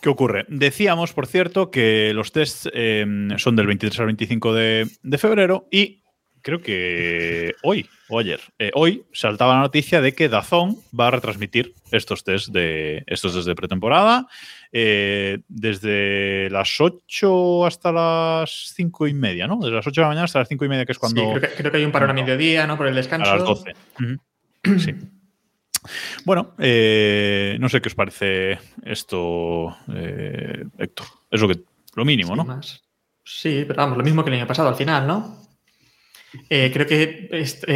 [0.00, 0.44] qué ocurre.
[0.48, 5.68] Decíamos, por cierto, que los tests eh, son del 23 al 25 de, de febrero
[5.70, 6.02] y
[6.46, 11.10] creo que hoy o ayer, eh, hoy saltaba la noticia de que Dazón va a
[11.10, 14.28] retransmitir estos tests de, estos test de pretemporada
[14.70, 19.58] eh, desde las 8 hasta las 5 y media, ¿no?
[19.58, 21.20] Desde las 8 de la mañana hasta las 5 y media, que es cuando...
[21.20, 22.76] sí, creo, que, creo que hay un parón a mediodía, ¿no?
[22.76, 23.28] Por el descanso.
[23.28, 23.74] A las 12.
[24.00, 24.78] Ujú.
[24.78, 24.94] Sí.
[26.24, 29.76] Bueno, eh, no sé qué os parece esto,
[30.78, 31.06] Héctor.
[31.30, 31.60] Es lo, que,
[31.94, 32.44] lo mínimo, Sí, ¿no?
[32.44, 32.82] más.
[33.24, 35.45] Sí, pero vamos, lo mismo que el año pasado al final, ¿no?
[36.50, 37.66] Eh, creo que eh, se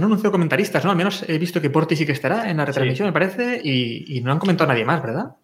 [0.00, 0.90] han anunciado comentaristas, ¿no?
[0.90, 4.16] Al menos he visto que Porti sí que estará en la retransmisión, me parece, y,
[4.16, 5.36] y no han comentado nadie más, ¿verdad?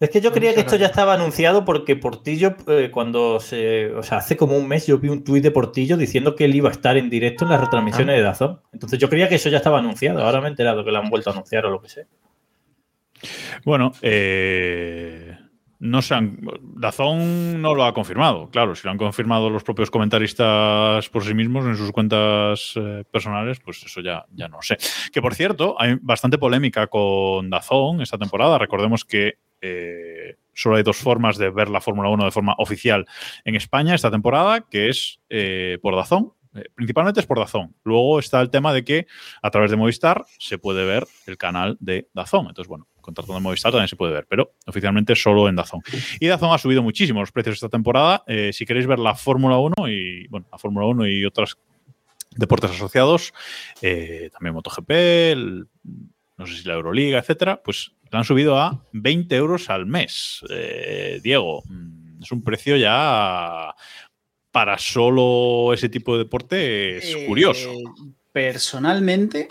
[0.00, 3.92] Es que yo creía que esto ya estaba anunciado porque Portillo, eh, cuando se.
[3.94, 6.54] O sea, hace como un mes yo vi un tuit de Portillo diciendo que él
[6.54, 8.60] iba a estar en directo en las retransmisiones de Dazón.
[8.72, 10.22] Entonces yo creía que eso ya estaba anunciado.
[10.22, 12.06] Ahora me he enterado que lo han vuelto a anunciar o lo que sé.
[13.64, 15.38] Bueno, eh,
[15.84, 16.38] no se han.
[16.62, 18.48] Dazón no lo ha confirmado.
[18.48, 23.04] Claro, si lo han confirmado los propios comentaristas por sí mismos en sus cuentas eh,
[23.10, 24.78] personales, pues eso ya, ya no sé.
[25.12, 28.56] Que por cierto, hay bastante polémica con Dazón esta temporada.
[28.56, 33.04] Recordemos que eh, solo hay dos formas de ver la Fórmula 1 de forma oficial
[33.44, 36.32] en España esta temporada, que es eh, por Dazón.
[36.54, 37.74] Eh, principalmente es por Dazón.
[37.84, 39.06] Luego está el tema de que
[39.42, 42.46] a través de Movistar se puede ver el canal de Dazón.
[42.48, 45.80] Entonces, bueno, contratando Movistar también se puede ver, pero oficialmente solo en Dazón.
[46.20, 48.22] Y Dazón ha subido muchísimo los precios esta temporada.
[48.26, 51.58] Eh, si queréis ver la Fórmula 1 y, bueno, la Fórmula 1 y otros
[52.30, 53.32] deportes asociados,
[53.82, 55.66] eh, también MotoGP,
[56.36, 60.40] no sé si la Euroliga, etcétera, pues la han subido a 20 euros al mes.
[61.22, 63.74] Diego, mm, es un precio ya
[64.54, 67.72] para solo ese tipo de deporte es Eh, curioso.
[68.30, 69.48] Personalmente,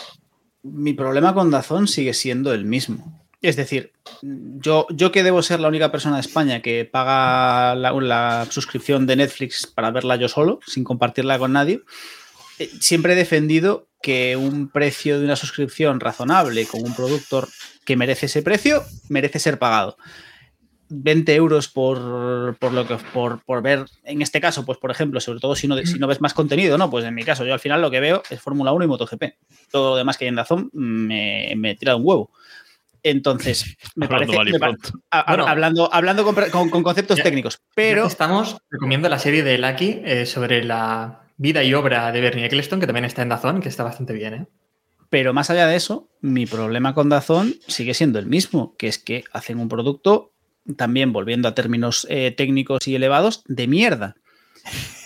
[0.62, 3.22] mi problema con Dazón sigue siendo el mismo.
[3.42, 7.92] Es decir, yo, yo que debo ser la única persona de España que paga la,
[7.92, 11.82] la suscripción de Netflix para verla yo solo, sin compartirla con nadie,
[12.60, 17.50] eh, siempre he defendido que un precio de una suscripción razonable con un productor
[17.84, 19.98] que merece ese precio merece ser pagado.
[20.96, 25.20] 20 euros por, por lo que por, por ver, en este caso, pues por ejemplo,
[25.20, 26.90] sobre todo si no, si no ves más contenido, ¿no?
[26.90, 29.24] Pues en mi caso, yo al final lo que veo es Fórmula 1 y MotoGP.
[29.72, 32.32] Todo lo demás que hay en Dazón me, me tira un huevo.
[33.02, 34.58] Entonces, me Hablando parece.
[34.60, 34.66] me
[35.12, 35.48] a- Bueno.
[35.48, 40.02] hablando hablando con, con- con conceptos Ya- técnicos, pero estamos, recomiendo la serie de Lucky
[40.06, 43.68] eh, sobre la vida y obra de Bernie Eccleston, que también está en Dazón, que
[43.70, 44.48] está bastante bien, ¿eh?
[45.10, 48.98] Pero más allá de eso, mi problema con Dazón sigue siendo el mismo, que es
[48.98, 50.32] que hacen un producto,
[50.78, 54.16] también volviendo a términos eh, técnicos y elevados, de mierda.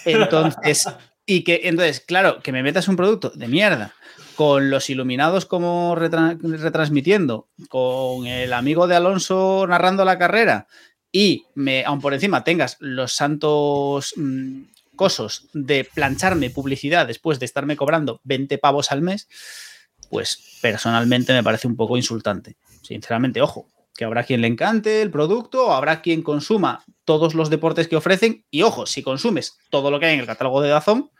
[0.05, 0.87] Entonces,
[1.25, 3.93] y que entonces, claro, que me metas un producto de mierda,
[4.35, 10.67] con los iluminados como retra- retransmitiendo, con el amigo de Alonso narrando la carrera,
[11.11, 14.61] y me, aun por encima tengas los santos mm,
[14.95, 19.27] cosos de plancharme publicidad después de estarme cobrando 20 pavos al mes,
[20.09, 22.55] pues personalmente me parece un poco insultante.
[22.83, 27.49] Sinceramente, ojo, que habrá quien le encante el producto, o habrá quien consuma todos los
[27.49, 30.69] deportes que ofrecen, y ojo, si consumes todo lo que hay en el catálogo de
[30.69, 31.11] Dazón,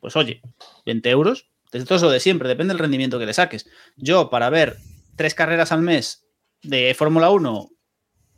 [0.00, 0.42] pues oye,
[0.84, 3.70] 20 euros, desde todo eso de siempre, depende del rendimiento que le saques.
[3.96, 4.76] Yo, para ver
[5.16, 6.26] tres carreras al mes
[6.62, 7.70] de Fórmula 1,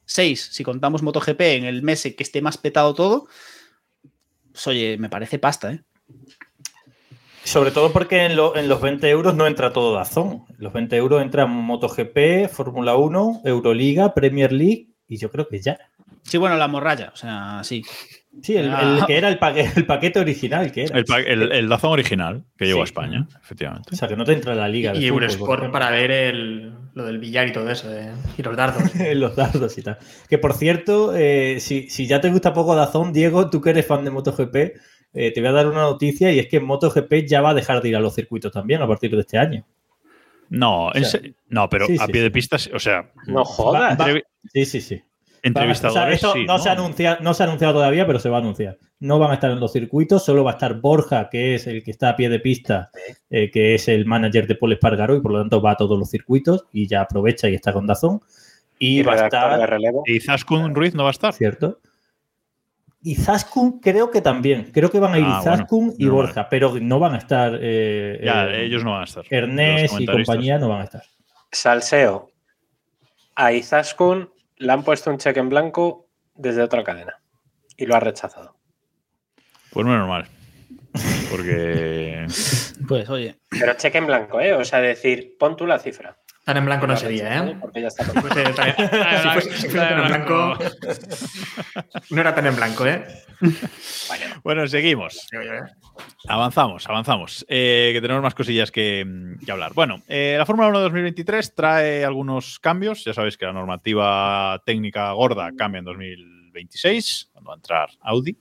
[0.05, 3.29] seis, si contamos MotoGP en el mes que esté más petado todo,
[4.53, 5.85] pues oye, me parece pasta, ¿eh?
[7.45, 10.45] Sobre todo porque en, lo- en los 20 euros no entra todo Dazón.
[10.51, 15.61] En los 20 euros entran MotoGP, Fórmula 1, Euroliga, Premier League y yo creo que
[15.61, 15.79] ya.
[16.23, 17.83] Sí, bueno, la morralla, o sea, sí.
[18.43, 18.99] Sí, el, Ah.
[19.01, 20.99] el que era el paquete, el paquete original que era.
[20.99, 22.85] El, pa- el- el Dazón original que llegó a.
[22.85, 23.89] España, efectivamente.
[23.93, 24.95] O sea, que no te entra la liga.
[24.95, 28.55] Y por Eurosport para ver el, lo del billar y todo eso, eh, y los
[28.57, 28.83] dardos.
[29.15, 29.99] los dardos y tal.
[30.29, 33.87] Que por cierto, eh, si, si ya te gusta poco Dazón, Diego, tú que eres
[33.87, 34.57] fan de MotoGP,
[35.15, 37.81] eh, te voy a dar una noticia y es que MotoGP ya va a dejar
[37.83, 39.65] de ir a los circuitos también a partir de este año.
[40.49, 42.25] No, en O sea, se- no, pero sí, a sí, pie sí.
[42.25, 43.99] de pista, o sea, No jodas.
[43.99, 44.07] Va-
[44.53, 45.01] Sí, sí, sí.
[45.43, 46.23] entrevistadores.
[46.25, 48.41] O sea, sí, no, Se anuncia, no se ha anunciado todavía, pero se va a
[48.41, 48.79] anunciar.
[49.01, 51.83] No van a estar en los circuitos, solo va a estar Borja, que es el
[51.83, 52.91] que está a pie de pista,
[53.31, 55.99] eh, que es el manager de Paul Espargaro y por lo tanto va a todos
[55.99, 58.21] los circuitos y ya aprovecha y está con Dazón.
[58.79, 60.03] Y, Y va a estar, relevo.
[60.07, 61.33] ¿Y Zaskun Ruiz no va a estar?
[61.33, 61.79] ¿cierto?
[63.03, 64.71] Y Zaskun creo que también.
[64.73, 66.09] Creo que van a ir Ah, Zaskun bueno, y.
[66.09, 67.59] Borja, pero no van a estar.
[67.61, 69.25] eh, Ya, eh, ellos no van a estar.
[69.31, 71.03] Ernest y compañía no van a estar.
[71.51, 72.31] Salseo.
[73.37, 77.15] A Izaskun le han puesto un cheque en blanco desde otra cadena
[77.77, 78.57] y lo ha rechazado.
[79.73, 80.27] Pues no es normal.
[81.31, 82.27] Porque.
[82.89, 84.53] Pues oye, Pero cheque en blanco, ¿eh?
[84.55, 86.17] O sea, decir, pon tú la cifra.
[86.45, 87.57] Tan en blanco no sería, rechazado ¿eh?
[87.61, 88.83] Porque ya está Si fuese tan- si
[89.29, 90.59] fuese- si fuese tan en blanco.
[92.11, 93.05] No era tan en blanco, ¿eh?
[94.43, 95.29] Bueno, seguimos.
[96.29, 97.45] Avanzamos, avanzamos.
[97.49, 99.73] Eh, que tenemos más cosillas que, mm, que hablar.
[99.75, 103.05] Bueno, eh, la Fórmula 1 2023 trae algunos cambios.
[103.05, 108.37] Ya sabéis que la normativa técnica gorda cambia en 2026, cuando va a entrar Audi.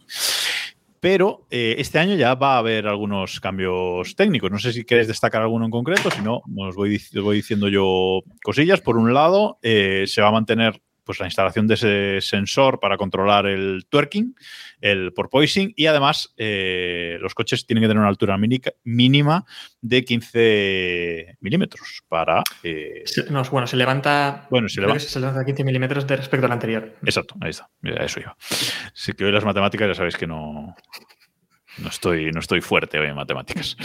[1.00, 4.52] Pero eh, este año ya va a haber algunos cambios técnicos.
[4.52, 7.68] No sé si queréis destacar alguno en concreto, si no, os voy, dic- voy diciendo
[7.70, 8.82] yo cosillas.
[8.82, 12.96] Por un lado, eh, se va a mantener pues, la instalación de ese sensor para
[12.96, 14.36] controlar el twerking,
[14.80, 18.38] el porpoising, y además eh, los coches tienen que tener una altura
[18.84, 19.44] mínima
[19.82, 22.44] de 15 milímetros para...
[22.62, 24.46] eh, no, bueno, se levanta.
[24.52, 25.04] Bueno, se levanta.
[25.04, 26.96] que se levanta 15 milímetros de respecto al anterior.
[27.02, 27.68] Exacto, ahí está.
[27.82, 28.38] Mira, eso iba.
[28.94, 30.76] Sí que hoy las matemáticas ya sabéis que no,
[31.80, 33.76] no, estoy, no estoy fuerte hoy en matemáticas.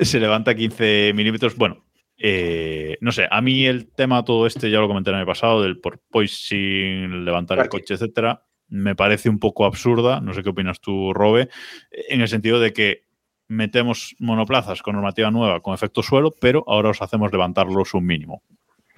[0.00, 1.56] Se levanta 15 milímetros.
[1.56, 1.84] Bueno,
[2.22, 5.62] eh, no sé, a mí el tema todo este, ya lo comenté en el pasado,
[5.62, 10.20] del porpoising, levantar el coche, etcétera, me parece un poco absurda.
[10.20, 11.48] No sé qué opinas tú, Robe,
[11.90, 13.04] en el sentido de que
[13.48, 18.42] metemos monoplazas con normativa nueva, con efecto suelo, pero ahora os hacemos levantarlos un mínimo.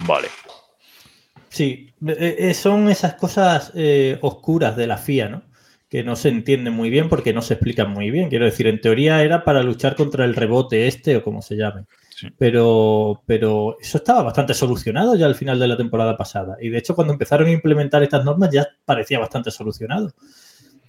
[0.00, 0.28] Vale.
[1.48, 5.42] Sí, eh, eh, son esas cosas eh, oscuras de la FIA, ¿no?
[5.88, 8.30] Que no se entienden muy bien porque no se explican muy bien.
[8.30, 11.84] Quiero decir, en teoría era para luchar contra el rebote este o como se llame.
[12.38, 16.56] Pero, pero eso estaba bastante solucionado ya al final de la temporada pasada.
[16.60, 20.12] Y de hecho, cuando empezaron a implementar estas normas ya parecía bastante solucionado.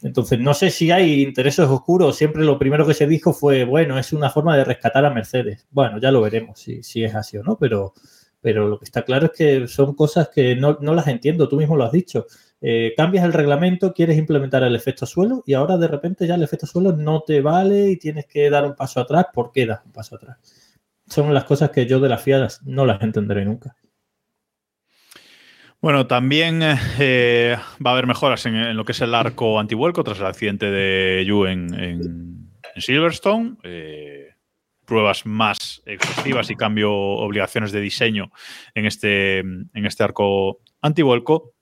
[0.04, 2.17] Entonces, no sé si hay intereses oscuros.
[2.17, 5.65] Siempre lo primero que se dijo fue, bueno, es una forma de rescatar a Mercedes.
[5.72, 7.93] Bueno, ya lo veremos si, si es así o no, pero,
[8.41, 11.48] pero lo que está claro es que son cosas que no, no las entiendo.
[11.48, 12.28] Tú mismo lo has dicho.
[12.65, 16.43] Eh, cambias el reglamento, quieres implementar el efecto suelo y ahora de repente ya el
[16.43, 19.28] efecto suelo no te vale y tienes que dar un paso atrás.
[19.34, 20.38] ¿Por qué das un paso atrás?
[21.13, 23.76] Son las cosas que yo de la FIA no las entenderé nunca.
[25.80, 26.62] Bueno, también
[26.97, 30.71] eh, va a haber mejoras en, lo que es el arco antivuelco tras el accidente
[30.71, 33.58] de Yu en Silverstone.
[33.62, 34.30] Eh,
[34.86, 38.32] pruebas más exhaustivas y cambio obligaciones de diseño
[38.73, 41.53] en este, en este arco antivuelco.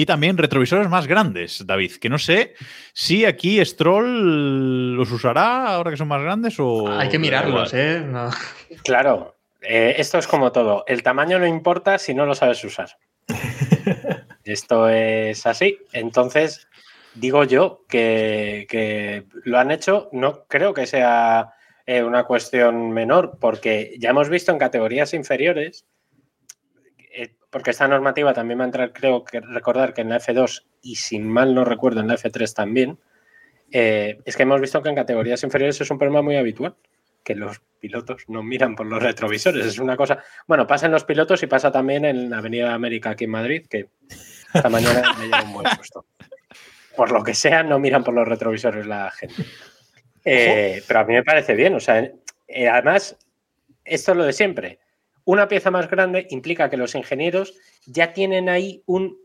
[0.00, 2.54] Y también retrovisores más grandes, David, que no sé
[2.94, 6.88] si aquí Stroll los usará ahora que son más grandes o...
[6.90, 8.00] Hay que mirarlos, ¿eh?
[8.00, 8.30] No.
[8.82, 10.84] Claro, eh, esto es como todo.
[10.86, 12.96] El tamaño no importa si no lo sabes usar.
[14.44, 15.76] Esto es así.
[15.92, 16.66] Entonces,
[17.14, 21.52] digo yo que, que lo han hecho, no creo que sea
[21.84, 25.84] eh, una cuestión menor, porque ya hemos visto en categorías inferiores,
[27.50, 30.96] porque esta normativa también va a entrar, creo que recordar que en la F2 y
[30.96, 32.98] sin mal no recuerdo en la F3 también,
[33.72, 36.76] eh, es que hemos visto que en categorías inferiores es un problema muy habitual
[37.22, 39.66] que los pilotos no miran por los retrovisores.
[39.66, 40.22] Es una cosa.
[40.46, 43.66] Bueno, pasa en los pilotos y pasa también en la Avenida América aquí en Madrid,
[43.68, 43.88] que
[44.54, 46.06] esta mañana me lleva un buen susto.
[46.96, 49.44] Por lo que sea, no miran por los retrovisores la gente.
[50.24, 51.74] Eh, pero a mí me parece bien.
[51.74, 52.10] O sea,
[52.48, 53.16] eh, además,
[53.84, 54.78] esto es lo de siempre.
[55.24, 57.54] Una pieza más grande implica que los ingenieros
[57.86, 59.18] ya tienen ahí un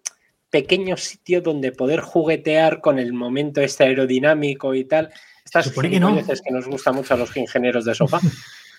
[0.49, 5.11] pequeño sitio donde poder juguetear con el momento este aerodinámico y tal.
[5.43, 6.15] Estas que no.
[6.15, 8.19] que nos gusta mucho a los ingenieros de sofá.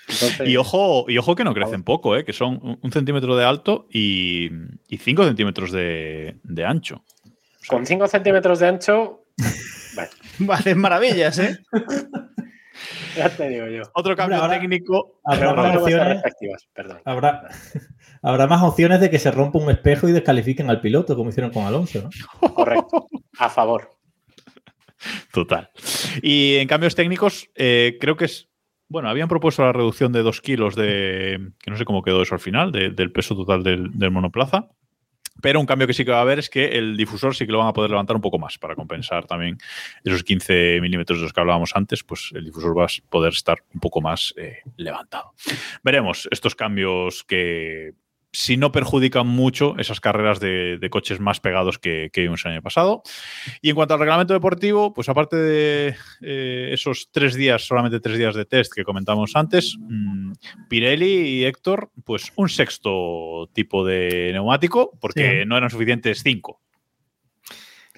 [0.09, 2.25] Entonces, Y ojo, y ojo que no crecen poco, ¿eh?
[2.25, 4.51] que son un, centímetro de alto y,
[4.89, 7.05] y cinco centímetros de, de ancho.
[7.67, 9.25] con 5 centímetros de ancho,
[9.95, 10.11] bueno,
[10.49, 11.59] Va a hacer maravillas, ¿eh?
[13.17, 13.83] ya te digo yo.
[13.95, 15.21] Otro cambio Hombre, técnico.
[15.25, 16.23] Habrá Pero más opciones.
[16.73, 16.99] perdón.
[17.05, 17.49] Habrá,
[18.23, 21.51] habrá más opciones de que se rompa un espejo y descalifiquen al piloto, como hicieron
[21.53, 22.03] con Alonso,
[22.41, 22.49] ¿no?
[22.55, 23.07] Correcto.
[23.39, 23.91] A favor.
[25.33, 25.71] Total.
[26.23, 28.49] Y en cambios técnicos, eh, creo que es.
[28.89, 31.51] Bueno, habían propuesto la reducción de dos kilos de.
[31.63, 34.69] que no sé cómo quedó eso al final, de- del peso total del, del monoplaza.
[35.41, 37.53] Pero un cambio que sí que va a haber es que el difusor sí que
[37.53, 39.59] lo van a poder levantar un poco más para compensar también
[40.05, 43.59] esos 15 milímetros de los que hablábamos antes, pues el difusor va a poder estar
[43.75, 45.35] un poco más eh, levantado.
[45.83, 47.95] Veremos estos cambios que,
[48.37, 52.53] si no perjudican mucho esas carreras de, de coches más pegados que, que vimos el
[52.53, 53.03] año pasado.
[53.63, 58.19] Y en cuanto al reglamento deportivo, pues aparte de eh, esos tres días, solamente tres
[58.19, 60.33] días de test que comentamos antes, mmm,
[60.69, 65.49] Pirelli y Héctor, pues un sexto tipo de neumático, porque sí.
[65.49, 66.61] no eran suficientes cinco.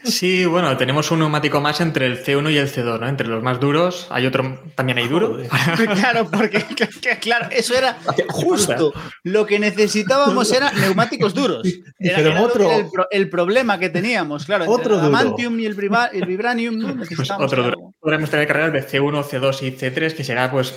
[0.04, 3.08] Sí, bueno, tenemos un neumático más entre el C1 y el C2, ¿no?
[3.08, 5.38] Entre los más duros, hay otro, también hay duro.
[5.94, 6.64] claro, porque
[7.20, 11.66] claro, eso era justo lo que necesitábamos era neumáticos duros.
[11.98, 15.76] Era, Pero era otro, el, el, problema que teníamos, claro, otro el Amantium y el,
[16.12, 16.96] el Vibranium ¿no?
[17.16, 17.94] pues otro duro.
[18.00, 20.74] Podremos tener carreras de C1, C2 y C3 que será pues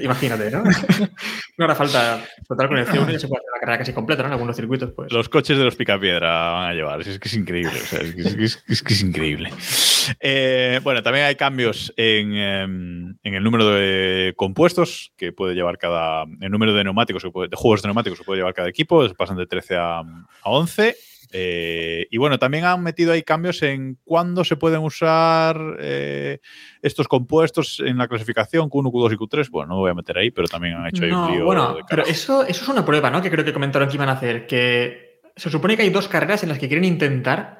[0.00, 0.62] Imagínate, ¿no?
[1.58, 2.24] no hará falta.
[2.46, 4.28] Total, con el C1 ya se puede hacer la carrera casi completa, ¿no?
[4.28, 5.12] En algunos circuitos, pues.
[5.12, 7.00] Los coches de los picapiedra van a llevar.
[7.00, 7.80] Es que es increíble.
[7.80, 9.50] O sea, es, que es, es, que es increíble.
[10.20, 16.24] Eh, bueno, también hay cambios en, en, el número de compuestos que puede llevar cada.
[16.40, 19.06] El número de neumáticos, puede, de juegos de neumáticos que puede llevar cada equipo.
[19.14, 20.04] Pasan de 13 a, a
[20.44, 20.96] 11.
[21.32, 26.38] Eh, y bueno, también han metido ahí cambios en cuándo se pueden usar eh,
[26.82, 29.50] estos compuestos en la clasificación Q1, Q2 y Q3.
[29.50, 31.44] Bueno, no me voy a meter ahí, pero también han hecho ahí un lío.
[31.44, 33.20] bueno, de pero eso, eso es una prueba, ¿no?
[33.20, 34.46] Que creo que comentaron que iban a hacer.
[34.46, 37.58] Que se supone que hay dos carreras en las que quieren intentar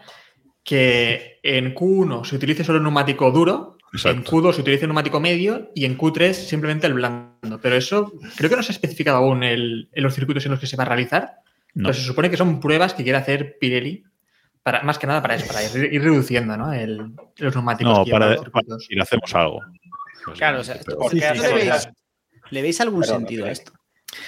[0.64, 4.30] que en Q1 se utilice solo el neumático duro, en Exacto.
[4.30, 7.58] Q2 se utilice el neumático medio y en Q3 simplemente el blando.
[7.62, 10.60] Pero eso creo que no se ha especificado aún el- en los circuitos en los
[10.60, 11.36] que se va a realizar.
[11.78, 11.88] No.
[11.88, 14.02] Pero se supone que son pruebas que quiere hacer Pirelli,
[14.62, 16.72] para, más que nada para eso, para ir, ir reduciendo ¿no?
[16.72, 17.98] el- los neumáticos.
[17.98, 19.60] No, que llevan para, los para decir, hacemos algo.
[20.24, 21.88] Pues, Claro, o sea, pero- ¿Por Sí, qué sí, ¿Le veis, eso?
[22.50, 23.72] le veis algún sentido a esto?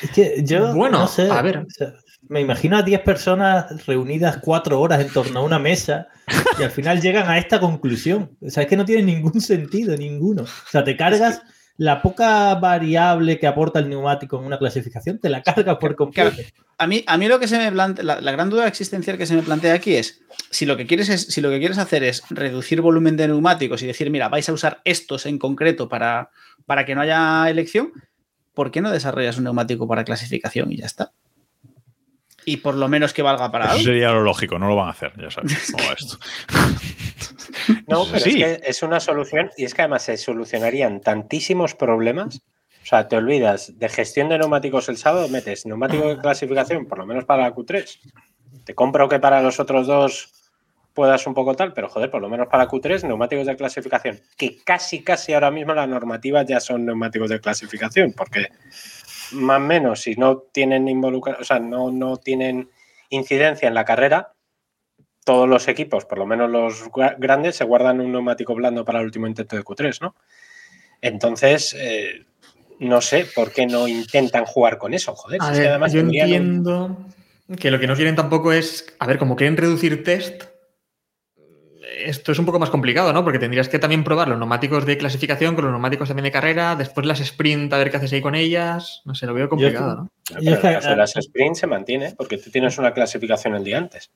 [0.03, 1.29] Es que yo Bueno, no sé.
[1.31, 1.59] a ver.
[1.59, 1.93] o sea,
[2.29, 6.07] me imagino a 10 personas reunidas cuatro horas en torno a una mesa
[6.59, 8.37] y al final llegan a esta conclusión.
[8.41, 10.43] O sea, es que no tiene ningún sentido, ninguno.
[10.43, 11.43] O sea, te cargas
[11.77, 16.43] la poca variable que aporta el neumático en una clasificación, te la cargas por completo.
[16.79, 19.27] A mí, a mí lo que se me plantea, la, la gran duda existencial que
[19.27, 22.05] se me plantea aquí es si lo que quieres es, si lo que quieres hacer
[22.05, 26.31] es reducir volumen de neumáticos y decir, mira, vais a usar estos en concreto para,
[26.67, 27.93] para que no haya elección,
[28.55, 31.13] ¿por qué no desarrollas un neumático para clasificación y ya está?
[32.51, 33.85] Y por lo menos que valga para Eso algo.
[33.85, 35.71] sería lo lógico, no lo van a hacer, ya sabes.
[35.73, 36.19] cómo va esto.
[37.87, 38.43] No, pero Sí.
[38.43, 42.41] es que es una solución y es que además se solucionarían tantísimos problemas.
[42.83, 46.99] O sea, te olvidas de gestión de neumáticos el sábado, metes neumático de clasificación, por
[46.99, 47.99] lo menos para la Q3.
[48.65, 50.33] Te compro que para los otros dos
[50.95, 54.21] puedas un poco tal, pero joder, por lo menos para Q3, neumáticos de clasificación.
[54.37, 58.49] Que casi, casi ahora mismo la normativa ya son neumáticos de clasificación, porque
[59.33, 62.71] más o menos, si no tienen involucra, o sea, no, no tienen
[63.11, 64.33] incidencia en la carrera,
[65.25, 69.01] todos los equipos, por lo menos los gra- grandes, se guardan un neumático blando para
[69.01, 70.15] el último intento de Q3, ¿no?
[71.03, 72.25] Entonces, eh,
[72.79, 75.41] no sé por qué no intentan jugar con eso, joder.
[75.43, 76.35] A que además yo un- entiendo
[77.59, 80.45] que lo que no quieren tampoco es, a ver, como quieren reducir test,
[82.05, 83.25] esto es un poco más complicado, ¿no?
[83.25, 86.77] Porque tendrías que también probar los neumáticos de clasificación con los neumáticos también de carrera,
[86.77, 89.03] después las sprint, a ver qué haces ahí con ellas.
[89.05, 90.11] No sé, lo veo complicado, ¿no?
[90.29, 93.79] Pero el caso de las sprints se mantiene, porque tú tienes una clasificación el día
[93.79, 94.11] antes.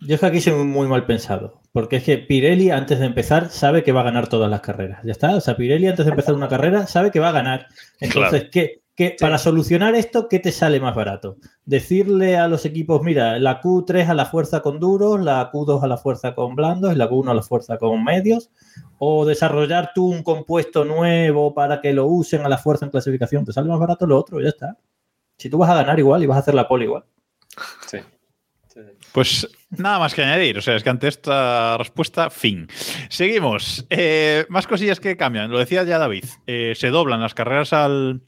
[0.00, 3.50] Yo es que aquí soy muy mal pensado, porque es que Pirelli antes de empezar
[3.50, 5.00] sabe que va a ganar todas las carreras.
[5.04, 7.66] Ya está, o sea, Pirelli antes de empezar una carrera sabe que va a ganar.
[8.00, 11.38] Entonces, ¿qué, qué- para solucionar esto, ¿qué te sale más barato?
[11.64, 15.86] Decirle a los equipos, mira, la Q3 a la fuerza con duros, la Q2 a
[15.86, 18.50] la fuerza con blandos y la Q1 a la fuerza con medios,
[18.98, 23.46] o desarrollar tú un compuesto nuevo para que lo usen a la fuerza en clasificación,
[23.46, 24.76] te sale más barato lo otro, ya está.
[25.38, 27.04] Si tú vas a ganar igual y vas a hacer la pole igual.
[27.86, 27.98] Sí.
[29.12, 30.58] Pues nada más que añadir.
[30.58, 32.68] O sea, es que ante esta respuesta, fin.
[33.08, 33.84] Seguimos.
[33.90, 35.50] Eh, más cosillas que cambian.
[35.50, 36.24] Lo decía ya David.
[36.46, 38.22] Eh, se doblan las carreras al,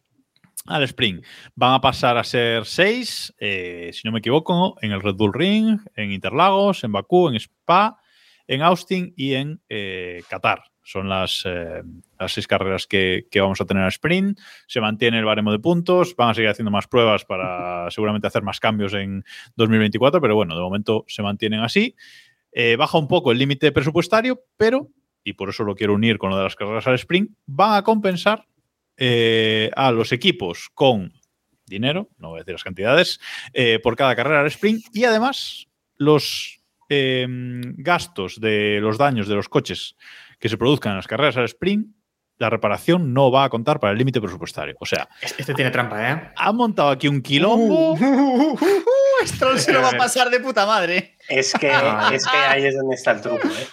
[0.66, 1.24] al sprint.
[1.54, 5.32] Van a pasar a ser seis, eh, si no me equivoco, en el Red Bull
[5.32, 7.98] Ring, en Interlagos, en Bakú, en Spa,
[8.46, 10.64] en Austin y en eh, Qatar.
[10.84, 11.82] Son las, eh,
[12.18, 14.38] las seis carreras que, que vamos a tener al sprint.
[14.66, 16.16] Se mantiene el baremo de puntos.
[16.16, 19.24] Van a seguir haciendo más pruebas para seguramente hacer más cambios en
[19.56, 21.94] 2024, pero bueno, de momento se mantienen así.
[22.76, 24.88] Baja un poco el límite presupuestario, pero,
[25.24, 27.82] y por eso lo quiero unir con lo de las carreras al sprint, van a
[27.82, 28.44] compensar
[29.04, 31.12] eh, a los equipos con
[31.66, 33.18] dinero, no voy a decir las cantidades,
[33.52, 37.26] eh, por cada carrera al sprint y además los eh,
[37.78, 39.96] gastos de los daños de los coches
[40.38, 41.88] que se produzcan en las carreras al sprint,
[42.38, 44.76] la reparación no va a contar para el límite presupuestario.
[44.78, 46.30] O sea, Este tiene trampa, ¿eh?
[46.36, 47.98] han montado aquí un quilombo.
[49.26, 51.16] Stroll se lo va a pasar de puta madre.
[51.28, 51.72] Es que,
[52.12, 53.66] es que ahí es donde está el truco, ¿eh?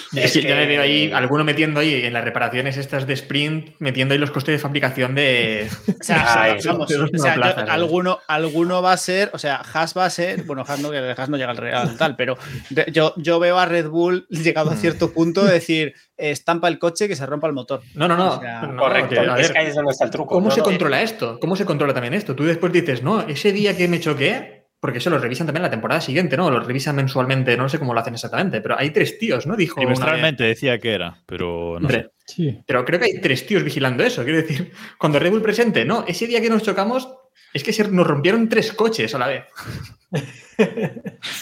[0.16, 3.14] Es que ya me que- veo ahí, alguno metiendo ahí en las reparaciones estas de
[3.14, 5.68] sprint, metiendo ahí los costes de fabricación de.
[6.00, 7.70] O sea, vamos, de los o sea, yo- monoplazas, ¿eh?
[7.70, 10.98] alguno, alguno va a ser, o sea, Haas va a ser, bueno, Haas no, que
[10.98, 12.36] Haas no llega al real tal, pero
[12.92, 16.78] yo, yo veo a Red Bull llegado a cierto punto de decir, eh, estampa el
[16.78, 17.82] coche que se rompa el motor.
[17.94, 18.36] No, no, no.
[18.36, 20.34] O sea, no, Correcto, es que ahí es donde está el truco.
[20.34, 21.38] ¿Cómo No, se no, controla esto?
[21.40, 22.34] ¿Cómo se controla también esto?
[22.34, 25.70] Tú después dices, no, ese día que me choqué, porque eso lo revisan también la
[25.70, 26.50] temporada siguiente, ¿no?
[26.50, 29.54] Lo revisan mensualmente, no sé cómo lo hacen exactamente, pero hay tres tíos, ¿no?
[29.54, 29.76] Dijo.
[29.76, 32.08] Trimestralmente decía que era, pero no sé.
[32.26, 32.58] Sí.
[32.66, 34.24] pero creo que hay tres tíos vigilando eso.
[34.24, 37.08] Quiero decir, cuando Red Bull presente, no, ese día que nos chocamos,
[37.54, 39.44] es que se nos rompieron tres coches a la vez.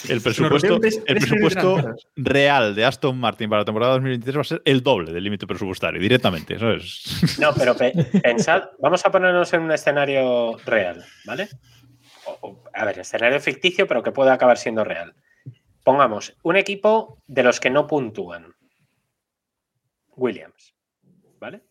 [0.07, 2.07] El presupuesto, rompieron tres- el tres presupuesto delanteros.
[2.15, 5.47] real de Aston Martin para la temporada 2023 va a ser el doble del límite
[5.47, 6.57] presupuestario, directamente.
[6.59, 7.37] ¿sabes?
[7.39, 11.49] No, pero pe- pensad, vamos a ponernos en un escenario real, ¿vale?
[12.73, 15.15] A ver, escenario ficticio, pero que puede acabar siendo real.
[15.83, 18.53] Pongamos un equipo de los que no puntúan.
[20.15, 20.75] Williams,
[21.39, 21.61] ¿vale?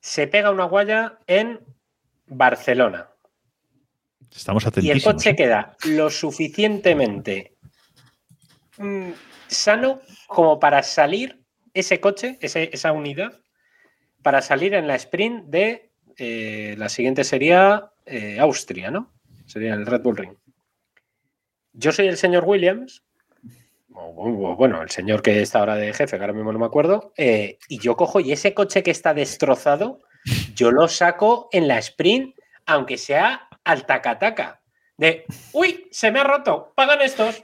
[0.00, 1.60] Se pega una guaya en
[2.26, 3.08] Barcelona.
[4.34, 5.14] Estamos y el atentísimos.
[5.14, 5.36] coche ¿eh?
[5.36, 7.56] queda lo suficientemente
[8.76, 9.10] mm,
[9.48, 11.42] sano como para salir
[11.74, 13.40] ese coche, ese- esa unidad,
[14.22, 19.12] para salir en la sprint de eh, la siguiente sería eh, Austria, ¿no?
[19.48, 20.34] Sería el Red Bull Ring.
[21.72, 23.02] Yo soy el señor Williams,
[23.92, 27.12] o, bueno, el señor que está ahora de jefe, que ahora mismo no me acuerdo,
[27.16, 30.00] eh, y yo cojo y ese coche que está destrozado,
[30.54, 32.36] yo lo saco en la sprint,
[32.66, 34.60] aunque sea al tacataca.
[34.98, 37.42] De, uy, se me ha roto, pagan estos.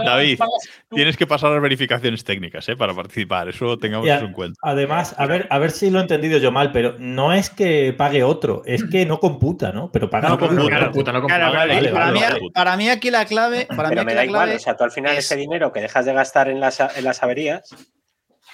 [0.00, 0.52] David, pagas
[0.88, 0.96] tú".
[0.96, 2.76] Tienes que pasar las verificaciones técnicas ¿eh?
[2.76, 3.48] para participar.
[3.48, 4.58] Eso tengamos a- eso en cuenta.
[4.62, 7.94] Además, a ver, a ver si lo he entendido yo mal, pero no es que
[7.96, 9.90] pague otro, es que no computa, ¿no?
[9.92, 10.48] Pero paga No otro.
[10.48, 10.84] computa, claro.
[10.86, 11.36] no computa, no computa.
[11.38, 14.06] Claro, vale, vale, para, vale, mí, para mí aquí la clave, para mí Pero aquí
[14.06, 16.04] me la da igual, clave o sea, tú al final es- ese dinero que dejas
[16.06, 17.74] de gastar en las, en las averías,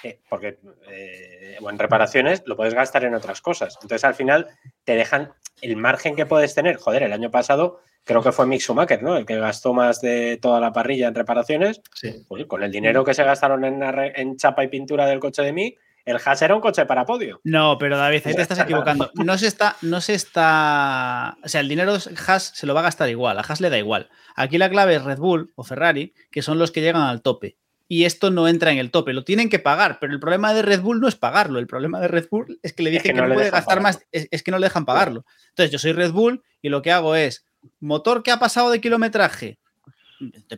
[0.03, 0.57] eh, porque,
[0.89, 3.75] eh, o en reparaciones, lo puedes gastar en otras cosas.
[3.81, 4.47] Entonces al final
[4.85, 6.77] te dejan el margen que puedes tener.
[6.77, 9.17] Joder, el año pasado creo que fue Mick Schumacher, ¿no?
[9.17, 11.81] El que gastó más de toda la parrilla en reparaciones.
[11.93, 12.25] Sí.
[12.27, 15.79] Pues, con el dinero que se gastaron en, chapa y pintura del coche de Mick,
[16.05, 17.39] el Haas era un coche para podio.
[17.43, 19.11] No, pero David, ahí te estás equivocando.
[19.13, 21.37] No se está, no se está.
[21.43, 21.97] O sea, el dinero
[22.27, 24.09] Haas se lo va a gastar igual, a Haas le da igual.
[24.35, 27.57] Aquí la clave es Red Bull o Ferrari, que son los que llegan al tope.
[27.91, 30.61] Y esto no entra en el tope, lo tienen que pagar, pero el problema de
[30.61, 33.15] Red Bull no es pagarlo, el problema de Red Bull es que le Es dicen
[33.15, 33.83] que que, no no, le puede gastar pagarlo.
[33.83, 35.25] más, es, es que no le dejan pagarlo.
[35.49, 37.45] Entonces, yo soy Red Bull y lo que hago es,
[37.79, 39.57] motor que ha pasado de kilometraje,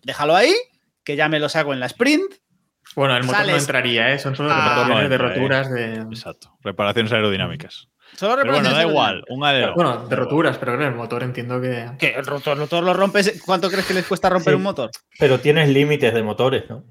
[0.03, 0.53] déjalo ahí,
[1.03, 2.33] que ya me lo saco en la sprint,
[2.95, 4.19] Bueno, el motor no entraría, ¿eh?
[4.19, 5.17] Son solo Ah, reparaciones no de ¿eh?
[5.17, 5.93] roturas de.
[5.95, 6.57] Exacto.
[6.61, 7.87] Reparaciones aerodinámicas.
[8.17, 9.23] solo Pero bueno, da igual.
[9.29, 9.73] Un alero.
[9.75, 11.89] Bueno, de roturas, pero el motor entiendo que.
[11.97, 14.57] Que el rotor, el rotor lo rompes, ¿cuánto crees que les cuesta romper Sí.
[14.57, 14.89] un motor?
[15.19, 16.83] Pero tienes límites de motores, ¿no?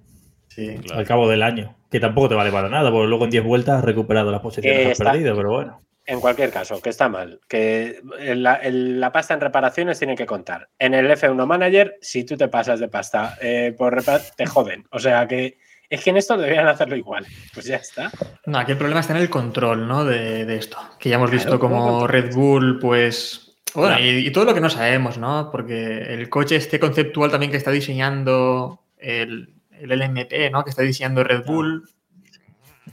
[0.49, 0.79] Sí.
[0.83, 1.01] Claro.
[1.01, 1.77] Al cabo del año.
[1.91, 4.79] Que tampoco te vale para nada, porque luego en 10 vueltas has recuperado las posiciones
[4.79, 5.83] Que has está- perdido, pero bueno.
[6.11, 7.41] En cualquier caso, que está mal.
[7.49, 8.01] Que
[8.35, 10.69] la, el- la pasta en reparaciones tiene que contar.
[10.79, 14.85] En el F1 Manager, si tú te pasas de pasta eh, por repar- te joden.
[14.91, 15.59] O sea que
[15.89, 17.27] es que en esto deberían hacerlo igual.
[17.55, 18.11] Pues ya está.
[18.47, 20.05] No, aquí el problema está en el control, ¿no?
[20.05, 20.79] De, de esto.
[20.99, 23.57] Que ya hemos visto Claro, como ¿cómo Red Bull, pues.
[23.75, 24.05] Bueno, Claro.
[24.05, 25.49] y, y todo lo que no sabemos, ¿no?
[25.53, 30.65] Porque el coche este conceptual también que está diseñando el, el LMP, ¿no?
[30.65, 31.89] Que está diseñando Red Bull.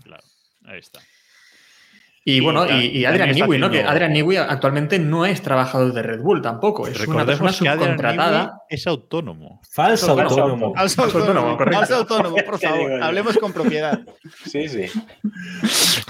[0.04, 0.24] Claro.
[0.66, 1.00] Ahí está.
[2.28, 3.70] Y, Y bueno, y, Adrian Newey, ¿no?
[3.72, 6.86] Que Adrian Newey actualmente no es trabajador de Red Bull tampoco.
[6.86, 8.64] Es una persona que subcontratada.
[8.68, 9.62] Es autónomo.
[9.72, 10.74] Falso Falso autónomo.
[10.76, 11.80] Falso autónomo, correcto.
[11.80, 13.04] falso autónomo, por ¿Qué digo favor.
[13.04, 14.02] Hablemos con propiedad.
[14.46, 14.88] Sí, sí.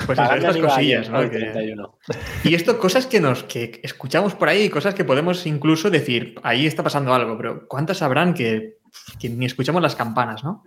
[0.07, 1.21] Pues estas cosillas, ¿no?
[1.21, 1.97] el Que- 31.
[2.45, 6.65] Y esto, cosas que nos que escuchamos por ahí, cosas que podemos incluso decir, ahí
[6.65, 8.77] está pasando algo, pero ¿cuántas habrán que,
[9.19, 10.63] que ni escuchamos las campanas, ¿no?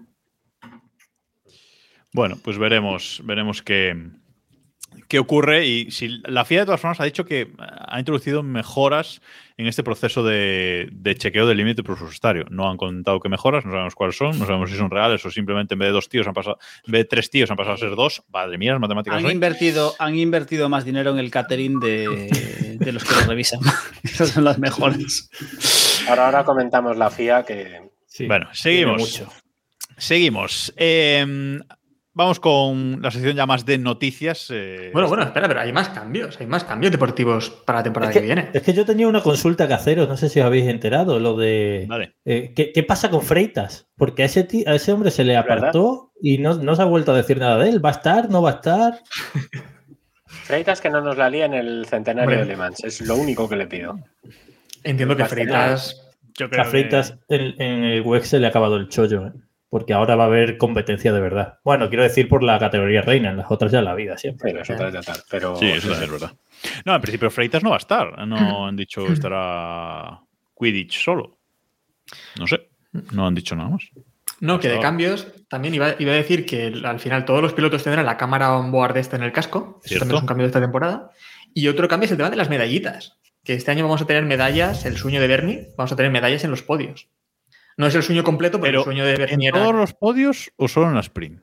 [2.13, 3.97] Bueno, pues veremos, veremos qué,
[5.09, 5.67] qué ocurre.
[5.67, 9.21] Y si la FIA de todas formas ha dicho que ha introducido mejoras
[9.57, 12.47] en este proceso de, de chequeo del límite presupuestario.
[12.51, 15.31] No han contado qué mejoras, no sabemos cuáles son, no sabemos si son reales o
[15.31, 17.75] simplemente en vez de dos tíos han pasado, en vez de tres tíos han pasado
[17.75, 18.23] a ser dos.
[18.33, 19.33] Madre mía, las matemáticas Han hoy.
[19.33, 23.61] invertido, han invertido más dinero en el catering de, de los que lo revisan.
[24.03, 25.29] Esas son las mejores.
[26.09, 28.99] Ahora, ahora comentamos la FIA que Sí, Bueno, seguimos.
[29.03, 29.31] mucho.
[29.97, 30.73] Seguimos.
[30.77, 31.59] Eh,
[32.21, 34.49] vamos con la sección ya más de noticias.
[34.51, 38.11] eh, Bueno, bueno, espera, pero hay más cambios, hay más cambios deportivos para la temporada
[38.13, 38.51] Es que, que, viene.
[38.53, 41.37] es que yo tenía una consulta que haceros, no sé si os habéis enterado, lo
[41.37, 42.15] de Vale.
[42.25, 43.89] eh, ¿qué, qué pasa con Freitas?
[43.97, 45.57] Porque a ese, ti- a ese hombre se le ¿Verdad?
[45.59, 47.85] apartó y no, no se ha vuelto a decir nada de él.
[47.85, 48.29] ¿Va a estar?
[48.31, 49.01] ¿No va a estar?
[50.27, 52.85] Freitas que no nos la lía en el centenario de Le Mans.
[52.85, 53.99] Es lo único que le pido.
[54.85, 55.25] Entiendo que.
[55.25, 56.07] Freitas.
[56.39, 59.33] Yo A Freitas en, en el WEX se le ha acabado el chollo, ¿eh?
[59.71, 61.61] Porque ahora va a haber competencia de verdad.
[61.65, 64.51] Bueno, quiero decir por la categoría reina, en las otras ya la vida siempre.
[64.51, 65.17] Pero eso tal, tal, tal.
[65.31, 66.33] Pero Sí, eso es verdad.
[66.85, 68.27] No, en principio Freitas no va a estar.
[68.27, 70.21] No han dicho estará
[70.59, 71.39] Quidditch solo.
[72.39, 72.69] No sé.
[73.13, 73.85] No han dicho nada más.
[74.41, 77.53] No, que de Eso- cambios también iba, iba a decir que al final todos los
[77.53, 79.81] pilotos tendrán la cámara on-board esta en el casco.
[79.85, 80.01] Eso Cierto.
[80.05, 81.11] también es un cambio de esta temporada.
[81.55, 83.19] Y otro cambio es el tema de las medallitas.
[83.45, 86.45] Que este año vamos a tener medallas, el sueño de Bernie, vamos a tener medallas
[86.45, 87.09] en los podios.
[87.81, 89.95] No es el sueño completo, pero, Pero el sueño de ¿En Bernie era- todos los
[89.95, 91.41] podios o solo en la sprint?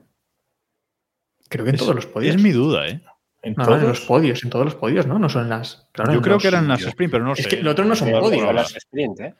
[1.48, 2.36] Creo que en Es- todos los podios.
[2.36, 3.00] Es mi duda, ¿eh?
[3.42, 3.82] En No, en todos.
[3.82, 5.18] los podios, en todos los podios, ¿no?
[5.18, 5.88] No son en las.
[5.92, 7.48] claro, Yo en creo los- que eran las sprint, pero no Es sé.
[7.48, 8.54] que lo otro no son podios.
[8.54, 9.34] las sprint, ¿eh?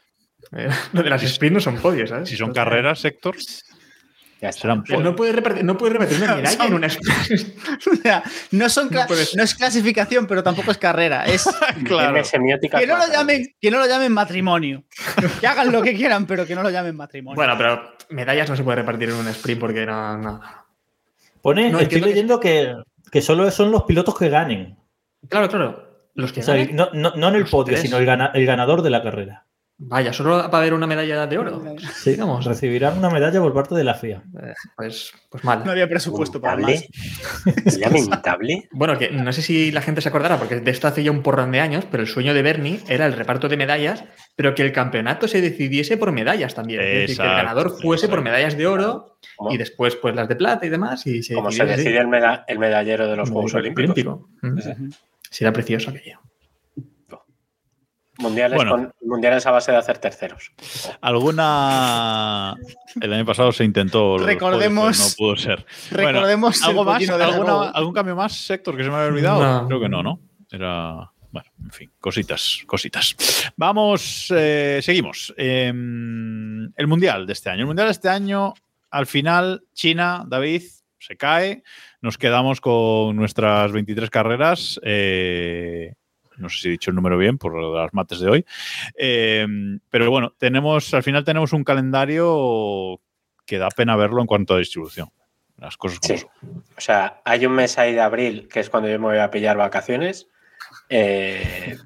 [0.53, 2.29] Eh, Lo de las sprint no son podios, ¿sabes?
[2.29, 3.37] Si son Entonces, carreras, Héctor,
[4.41, 4.63] Ya está.
[4.63, 7.59] serán No puedes repartir, no puedes repetir una medalla en una sprint.
[7.93, 8.23] O sea,
[8.53, 11.25] no, son No puede es clasificación, pero tampoco es carrera.
[11.27, 11.43] Es
[12.25, 14.85] semiótica que no, lo llamen, que no lo llamen matrimonio.
[15.41, 17.35] Que hagan lo que quieran, pero que no lo llamen matrimonio.
[17.37, 20.17] Bueno, pero medallas no se puede repartir en un sprint porque no.
[20.19, 20.41] no.
[21.43, 22.75] Pone, No, estoy que- leyendo que,
[23.11, 24.77] que solo son los pilotos que ganen.
[25.29, 25.89] Claro, claro.
[26.15, 26.77] Los que O sea, ganen.
[26.77, 27.81] no, no- no en el Los podio, tres.
[27.81, 29.45] sino el, gana- el ganador de la carrera.
[29.81, 31.63] Vaya, solo va a haber una medalla de oro.
[31.95, 32.45] Sí, Digamos.
[32.45, 34.25] recibirán una medalla por parte de la FIA.
[34.43, 35.63] Eh, Pues, pues mal.
[35.65, 36.85] No había presupuesto para más.
[37.45, 37.79] Lamentable.
[37.79, 38.69] Lamentable.
[38.73, 41.23] Bueno, que no sé si la gente se acordará, porque de esto hace ya un
[41.23, 44.03] porrón de años, pero el sueño de Bernie era el reparto de medallas,
[44.35, 46.81] pero que el campeonato se decidiese por medallas también.
[46.81, 49.17] Es decir, que el ganador fuese por medallas de oro
[49.49, 51.07] y después pues las de plata y demás.
[51.07, 53.93] Y se como se decide el, meda- el medallero de los Juegos Olímpicos.
[53.97, 54.29] Olímpico.
[54.43, 54.59] Mm.
[54.61, 54.71] Sí.
[55.31, 56.19] Será precioso aquello.
[58.19, 58.71] Mundiales, Bueno.
[58.73, 60.53] con, mundiales a base de hacer terceros.
[61.01, 62.55] ¿Alguna.
[63.01, 64.19] El año pasado se intentó.
[64.19, 65.65] Recordemos- no pudo ser.
[65.93, 66.95] Bueno, Recordemos ¿Algo más?
[66.97, 67.63] pollino de la ¿Alguna- Robo.
[67.75, 69.43] ¿Algún cambio más, Héctor, que se me había olvidado?
[69.63, 69.67] No.
[69.69, 70.21] Creo que no, ¿no?
[70.51, 71.11] Era.
[71.31, 73.15] Bueno, en fin, cositas, cositas.
[73.57, 75.33] Vamos, eh, seguimos.
[75.37, 77.61] Eh, el Mundial de este año.
[77.61, 78.55] El Mundial de este año,
[78.91, 80.63] al final, China, David,
[80.99, 81.63] se cae.
[82.01, 84.81] Nos quedamos con nuestras 23 carreras.
[84.83, 85.93] eh,
[86.39, 88.47] no sé si he dicho el número bien por las mates de hoy.
[88.97, 89.47] Eh,
[89.91, 93.01] pero bueno, tenemos, al final tenemos un calendario
[93.47, 95.09] que da pena verlo en cuanto a distribución.
[95.57, 96.21] Las cosas como Sí.
[96.41, 96.65] son.
[96.77, 99.31] O sea, hay un mes ahí de abril, que es cuando yo me voy a
[99.31, 100.29] pillar vacaciones.
[100.89, 101.77] Eh,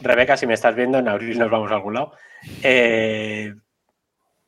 [0.00, 2.12] Rebeca, si me estás viendo, en abril nos vamos a algún lado.
[2.62, 3.54] Eh,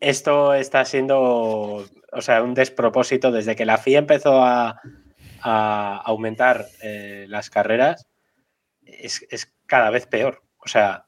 [0.00, 4.80] esto está siendo, o sea, un despropósito desde que la FIA empezó a,
[5.42, 8.06] a aumentar eh, las carreras.
[8.86, 10.42] Es, es cada vez peor.
[10.58, 11.06] O sea,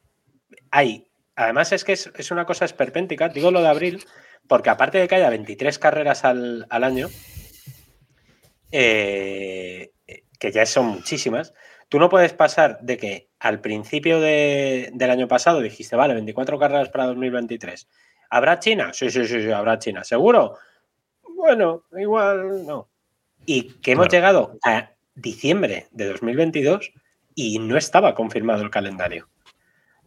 [0.71, 1.09] hay.
[1.35, 3.29] Además, es que es, es una cosa esperpéntica.
[3.29, 4.05] Digo lo de abril,
[4.49, 7.09] porque aparte de que haya 23 carreras al, al año,
[8.73, 9.93] eh,
[10.39, 11.53] que ya son muchísimas,
[11.89, 16.59] tú no puedes pasar de que al principio de- del año pasado dijiste, vale, 24
[16.59, 17.89] carreras para 2023.
[18.31, 18.93] ¿Habrá China?
[18.93, 20.05] Sí, sí, sí, sí, habrá China.
[20.05, 20.57] ¿Seguro?
[21.37, 22.89] Bueno, igual no.
[23.45, 24.17] Y que hemos Claro.
[24.19, 26.93] llegado a diciembre de 2022
[27.37, 29.29] y no estaba confirmado el calendario.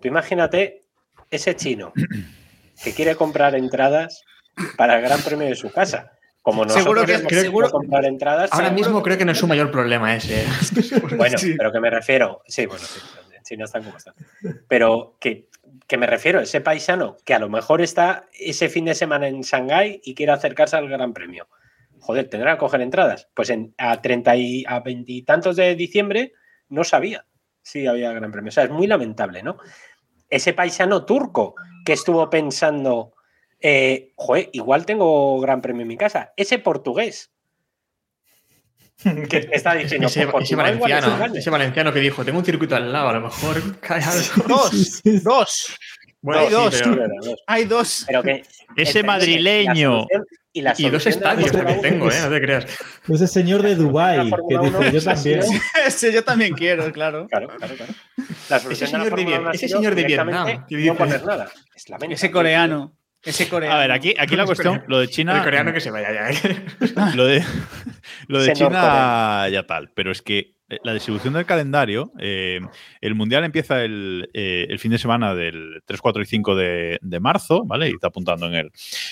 [0.02, 0.82] Tú imagínate
[1.32, 1.94] ese chino
[2.84, 4.26] que quiere comprar entradas
[4.76, 6.12] para el Gran Premio de su casa.
[6.42, 8.50] Como nosotros Seguro que- hemos querido comprar entradas.
[8.52, 10.42] Ahora seguro mismo creo que no es su mayor problema ese.
[10.42, 10.46] ¿eh?
[11.18, 11.54] bueno, Sí.
[11.58, 13.00] pero que me refiero, sí, bueno, sí,
[13.36, 14.16] en China están como están.
[14.68, 15.48] Pero que,
[15.86, 19.42] que me refiero, ese paisano que a lo mejor está ese fin de semana en
[19.42, 21.48] Shanghái y quiere acercarse al Gran Premio.
[22.00, 23.28] Joder, tendrá que coger entradas.
[23.36, 26.32] Pues en, a 30 y a 20 y tantos de diciembre
[26.70, 27.26] no sabía
[27.62, 28.50] si había Gran Premio.
[28.50, 29.58] O sea, es muy lamentable, ¿no?
[30.30, 31.56] Ese paisano turco
[31.86, 33.14] que estuvo pensando,
[33.60, 36.34] eh, joder, igual tengo Gran Premio en mi casa.
[36.38, 37.32] Ese portugués
[39.30, 41.40] que está diciendo, Ese, "Pues ese es valenciano, grande".
[41.40, 44.44] ese valenciano que dijo, tengo un circuito al lado, a lo mejor cae algo.
[44.48, 45.78] Dos, dos.
[46.22, 47.36] Bueno, Hay sí, dos, pero-.
[47.48, 48.04] Hay dos.
[48.08, 48.44] Pero que
[48.76, 50.06] Ese madrileño.
[50.52, 52.16] Y, la y dos estadios uno tengo, ¿eh?
[52.24, 52.66] No te creas.
[53.08, 55.42] Ese señor de Dubái que dice, yo también.
[55.86, 57.28] Ese yo también quiero, claro.
[57.28, 57.94] Claro, claro, claro.
[58.50, 61.52] La solución Ese señor de ese señor de Vietnam, ¿qué No poner nada.
[61.76, 62.16] Es lamentable.
[62.16, 62.96] Ese coreano.
[63.22, 63.76] Ese coreano.
[63.76, 65.38] A ver, aquí, aquí la cuestión, lo de China.
[65.38, 66.30] El coreano que se vaya ya.
[66.30, 66.66] ¿eh?
[67.16, 67.44] Lo de,
[68.28, 72.60] lo de Ese China ya tal, pero es que la distribución del calendario, eh,
[73.02, 77.00] el Mundial empieza el, eh, el fin de semana del 3, 4 y 5 de,
[77.02, 77.90] de marzo, ¿vale?
[77.90, 78.72] Y está apuntando en el,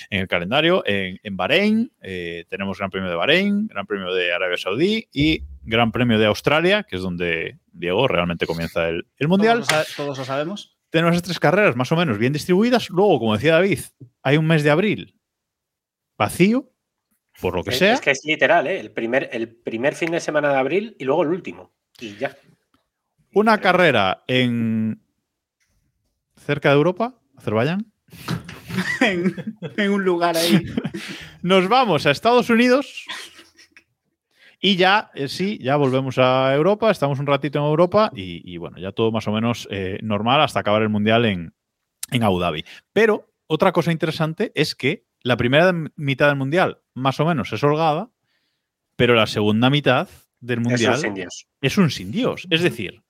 [0.10, 0.84] en el calendario.
[0.86, 5.44] En, en Bahrein eh, tenemos Gran Premio de Bahrein, Gran Premio de Arabia Saudí y
[5.64, 9.66] Gran Premio de Australia, que es donde, Diego, realmente comienza el, el Mundial.
[9.68, 10.78] Todos lo, todos lo sabemos.
[10.90, 12.90] Tenemos esas tres carreras más o menos bien distribuidas.
[12.90, 13.80] Luego, como decía David,
[14.22, 15.18] hay un mes de abril
[16.18, 16.72] vacío,
[17.42, 17.94] por lo que Es, sea.
[17.94, 18.80] es que es literal, ¿eh?
[18.80, 21.72] El primer, el primer fin de semana de abril y luego el último.
[22.00, 22.36] Y ya.
[23.34, 25.02] Una carrera en
[26.36, 27.92] cerca de Europa, Azerbaiyán.
[29.02, 29.36] en,
[29.78, 30.64] en un lugar ahí.
[31.42, 33.06] Nos vamos a Estados Unidos
[34.60, 36.90] y ya, eh, sí, ya volvemos a Europa.
[36.90, 40.42] Estamos un ratito en Europa y, y bueno, ya todo más o menos eh, normal
[40.42, 41.54] hasta acabar el Mundial en,
[42.12, 42.66] en Abu Dhabi.
[42.92, 47.64] Pero otra cosa interesante es que la primera mitad del Mundial más o menos es
[47.64, 48.10] holgada,
[48.96, 50.10] pero la segunda mitad
[50.40, 51.00] del Mundial
[51.62, 52.48] es un sin Dios.
[52.50, 53.04] Es decir,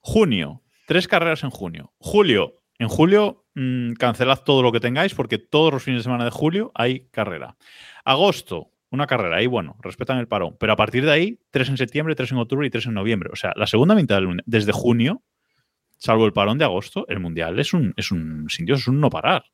[0.00, 1.92] junio, tres carreras en junio.
[1.98, 6.24] Julio, en julio mm, cancelad todo lo que tengáis porque todos los fines de semana
[6.24, 7.56] de julio hay carrera.
[8.04, 10.56] Agosto, una carrera, ahí bueno, respetan el parón.
[10.58, 13.30] Pero a partir de ahí, tres en septiembre, tres en octubre y tres en noviembre.
[13.32, 15.22] O sea, la segunda mitad del mundial, desde junio,
[15.98, 19.00] salvo el parón de agosto, el mundial es un, es un sin Dios, es un
[19.00, 19.44] no parar.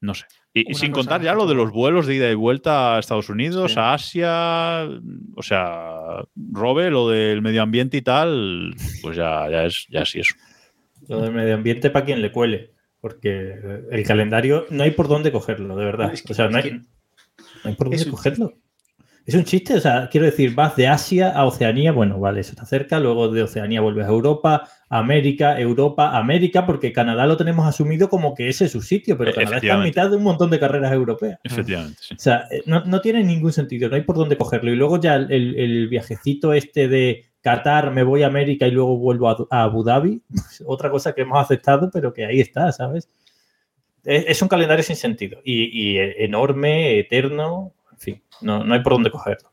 [0.00, 0.24] No sé.
[0.54, 3.72] Y, sin contar ya lo de los vuelos de ida y vuelta a Estados Unidos,
[3.72, 3.78] Sí.
[3.78, 4.88] a Asia,
[5.36, 5.96] o sea,
[6.34, 10.34] Robe, lo del medio ambiente y tal, pues ya, ya es ya sí eso.
[11.08, 12.72] Lo del medio ambiente para quien le cuele.
[13.00, 13.54] Porque
[13.92, 16.12] el calendario no hay por dónde cogerlo, de verdad.
[16.12, 16.84] Es que- o sea, no es hay, que- no
[17.64, 18.54] hay por dónde es cogerlo.
[19.28, 22.52] Es un chiste, o sea, quiero decir, vas de Asia a Oceanía, bueno, vale, eso
[22.52, 27.66] está cerca, luego de Oceanía vuelves a Europa, América, Europa, América, porque Canadá lo tenemos
[27.66, 29.88] asumido como que ese es su sitio, pero E- Canadá está en efectivamente.
[29.90, 31.38] mitad de un montón de carreras europeas.
[31.44, 32.14] Efectivamente, sí.
[32.14, 34.72] O sea, eh, no, no tiene ningún sentido, no hay por dónde cogerlo.
[34.72, 39.28] Y luego ya el, viajecito este de Qatar, me voy a América y luego vuelvo
[39.28, 40.22] a, a Abu Dhabi,
[40.64, 43.10] otra cosa que hemos aceptado, pero que ahí está, ¿sabes?
[44.04, 47.74] Es, es un calendario sin sentido y, y enorme, eterno,
[48.40, 49.50] no, no hay por dónde cogerlo.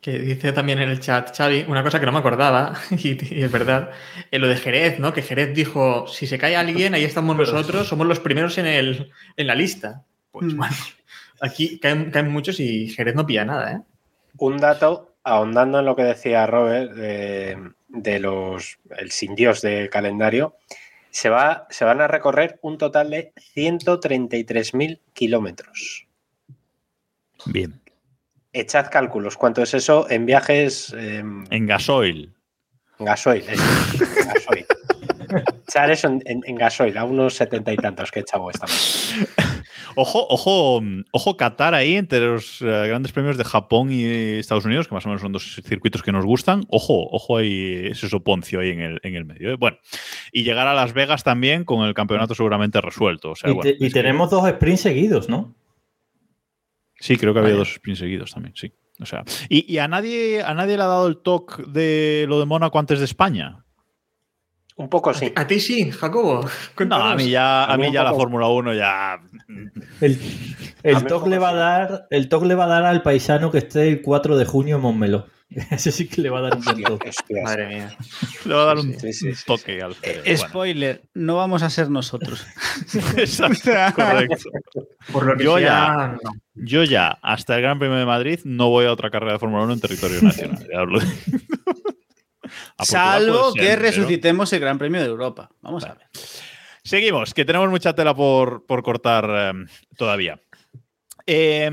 [0.00, 3.42] Que dice también en el chat, Xavi, una cosa que no me acordaba, y, y
[3.42, 3.90] es verdad,
[4.30, 5.12] en lo de Jerez, ¿no?
[5.12, 9.10] Que Jerez dijo, si se cae alguien, ahí estamos nosotros, somos los primeros en, el,
[9.36, 10.04] en la lista.
[10.30, 10.56] Pues Mm.
[10.58, 10.74] bueno,
[11.40, 13.80] aquí caen, caen muchos y Jerez no pilla nada, ¿eh?
[14.38, 19.88] Un dato, ahondando en lo que decía Robert, de, de los el sin Dios de
[19.88, 20.56] calendario,
[21.10, 26.06] se, va, se van a recorrer un total de 133.000 kilómetros.
[27.46, 27.80] Bien.
[28.58, 32.32] Echad cálculos, ¿cuánto es eso en viajes eh, En gasoil.
[32.98, 33.44] gasoil?
[33.48, 33.56] eh,
[34.26, 34.66] gasoil.
[35.68, 38.66] Echar eso en, en- en gasoil, a unos setenta y tantos que he echado esta
[38.66, 39.26] mañana.
[39.98, 44.04] Ojo, ojo, ojo Qatar ahí entre los eh, grandes premios de Japón y
[44.38, 46.64] Estados Unidos, que más o menos son dos circuitos que nos gustan.
[46.68, 49.52] Ojo, ojo ahí ese soponcio ahí en el, en el medio.
[49.52, 49.56] ¿eh?
[49.58, 49.78] Bueno,
[50.32, 53.30] y llegar a Las Vegas también con el campeonato seguramente resuelto.
[53.30, 55.54] O sea, y bueno, te- y es que- tenemos dos sprints seguidos, ¿no?
[56.98, 57.58] Sí, creo que había Vaya.
[57.58, 58.72] dos sprints seguidos también, sí.
[59.00, 62.40] O sea, y, y a nadie a nadie le ha dado el toque de lo
[62.40, 63.66] de Mónaco antes de España.
[64.76, 65.32] Un poco sí.
[65.34, 66.46] a ti sí, Jacobo.
[66.86, 68.12] No, a mí ya, a mí ya la.
[68.12, 69.20] Fórmula 1 ya.
[70.02, 70.20] El,
[70.82, 73.58] el toque le va a dar, el toque le va a dar al paisano que
[73.58, 75.26] esté el 4 de junio en Montmeló.
[75.70, 77.10] Ese sí que le va a dar un toque.
[77.42, 77.96] Madre mía.
[78.44, 80.22] Le va a dar un, Sí, sí, un sí, toque al cerebro.
[80.24, 82.44] Eh, Bueno, Spoiler, no vamos a ser nosotros.
[83.16, 84.50] exacto, correcto.
[85.12, 86.30] Por lo que Yo sea, no.
[86.54, 89.62] Yo ya, hasta el Gran Premio de Madrid, no voy a otra carrera de Fórmula
[89.64, 90.66] 1 en territorio nacional.
[92.78, 95.50] Ya Salvo ser, que pero- resucitemos el Gran Premio de Europa.
[95.62, 96.06] Vamos a ver.
[96.84, 99.52] Seguimos, que tenemos mucha tela por, por cortar eh,
[99.96, 100.40] todavía.
[101.28, 101.68] Eh,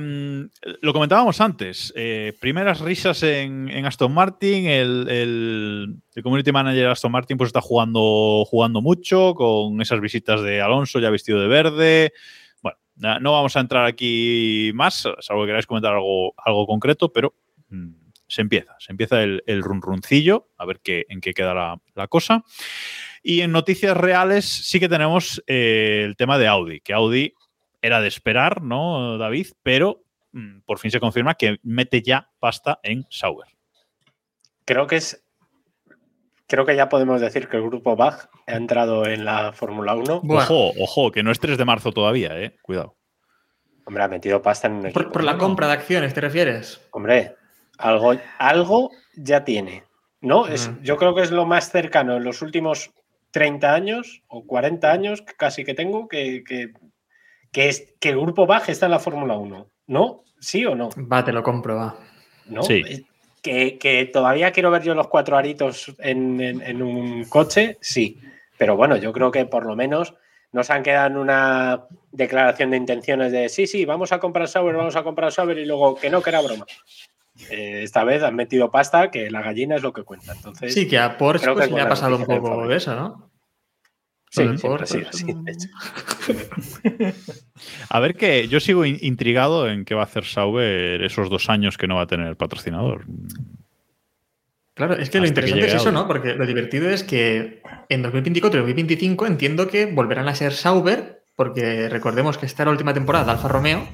[0.82, 1.94] lo comentábamos antes.
[1.96, 4.66] eh, primeras risas en, Aston Martin.
[4.66, 10.62] El, el- community manager Aston Martin pues está jugando, jugando mucho con esas visitas de
[10.62, 12.14] Alonso ya vestido de verde.
[12.64, 12.78] Bueno,
[13.20, 17.36] no vamos a entrar aquí más, salvo que queráis comentar algo, algo concreto, pero
[17.70, 17.90] mm,
[18.28, 18.76] se empieza.
[18.80, 19.62] Se empieza el, el
[20.58, 22.44] a ver qué, en qué queda la, la cosa.
[23.22, 27.34] Y en noticias reales sí que tenemos eh, el tema de Audi, que Audi
[27.84, 29.48] era de esperar, ¿no, David?
[29.62, 33.50] Pero mm, por fin se confirma que mete ya pasta en Sauber.
[34.66, 35.24] Creo que es.
[36.48, 40.22] Creo que ya podemos decir que el grupo Bach ha entrado en la Fórmula 1.
[40.22, 42.56] Bueno, Ojo, ojo, que no es 3 de marzo todavía, ¿eh?
[42.62, 42.96] Cuidado.
[43.86, 45.02] Hombre, ha metido pasta en un equipo.
[45.02, 45.40] por, por la ¿no?
[45.40, 46.88] compra de acciones, ¿te refieres?
[46.92, 47.36] Hombre,
[47.78, 49.84] algo, algo ya tiene.
[50.22, 50.48] ¿No?
[50.48, 50.80] Es, Ujú.
[50.82, 52.92] yo creo que es lo más cercano en los últimos
[53.32, 56.72] 30 años o 40 años casi que tengo que, que,
[57.54, 59.68] que es, que el grupo Bach está en la Fórmula 1.
[59.88, 60.24] ¿No?
[60.40, 60.90] ¿Sí o no?
[61.10, 61.96] Va, te lo compro, va.
[62.48, 62.64] ¿No?
[62.64, 63.06] Sí.
[63.42, 68.20] Que, que todavía quiero ver yo los cuatro aritos en, en- en un coche, sí.
[68.58, 70.14] Pero bueno, yo creo que por lo menos
[70.52, 74.76] nos han quedado en una declaración de intenciones de sí, sí, vamos a comprar Sauber,
[74.76, 76.66] vamos a comprar Sauber y luego que no, que era broma.
[77.50, 80.34] Eh, esta vez han metido pasta, que la gallina es lo que cuenta.
[80.34, 83.30] Entonces, Sí, que a Porsche pues, es le ha pasado un poco de eso, ¿no?
[84.34, 85.68] Sí, Lo del siempre ha Porsche, sido así, de hecho.
[87.90, 91.50] A ver que yo sigo in- intrigado en qué va a hacer Sauber esos dos
[91.50, 93.06] años que no va a tener el patrocinador.
[94.76, 95.92] Claro, es que lo Hasta que interesante es eso.
[95.92, 96.08] ¿no?
[96.08, 101.24] Porque lo divertido es que en 2024 y 2025 entiendo que volverán a ser Sauber,
[101.36, 103.88] porque recordemos que esta era la última temporada de Alfa Romeo.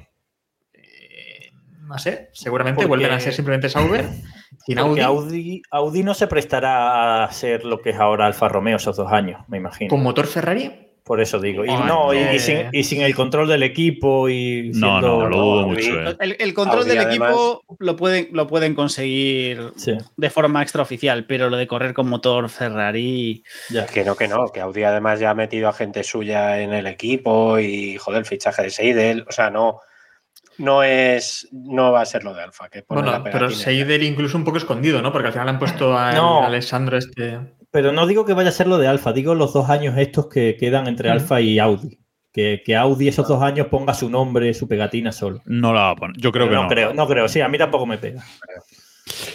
[1.90, 4.06] No sé, seguramente Porque- vuelven a ser simplemente Sauber.
[4.66, 8.78] Sin Audi, Audi, Audi no se prestará a ser lo que es ahora Alfa Romeo
[8.78, 9.90] esos dos años, me imagino.
[9.90, 10.86] con motor Ferrari.
[11.04, 11.66] Por eso digo.
[11.66, 12.40] Y, Ay, no, y, y no.
[12.40, 16.00] sin, y sin el control del equipo y No, no, lo dudo mucho.
[16.12, 16.16] ¿eh?
[16.20, 20.62] El, el control Audi, del además- equipo lo pueden, lo pueden conseguir Sí, de forma
[20.62, 23.44] extraoficial, pero lo de correr con motor Ferrari.
[23.72, 23.88] ya.
[23.88, 26.86] Que no, que no, que Audi además ya ha metido a gente suya en el
[26.86, 29.80] equipo y joder, el fichaje de Seidel, o sea, no,
[30.58, 32.70] no es, no va a ser lo de Alfa.
[32.70, 33.50] Que pone la pero.
[33.50, 35.12] Seidel incluso un poco escondido, ¿no?
[35.12, 36.44] Porque al final han puesto a No.
[36.44, 37.40] Alessandro este.
[37.72, 40.28] Pero no digo que vaya a ser lo de Alfa, digo los dos años estos
[40.28, 41.10] que quedan entre.
[41.10, 42.00] Alfa y Audi.
[42.32, 45.42] Que, que Audi esos dos años ponga su nombre, su pegatina solo.
[45.46, 46.18] No la va a poner.
[46.18, 46.70] Yo creo Pero que no, no.
[46.70, 48.24] creo, no creo, sí, a mí tampoco me pega.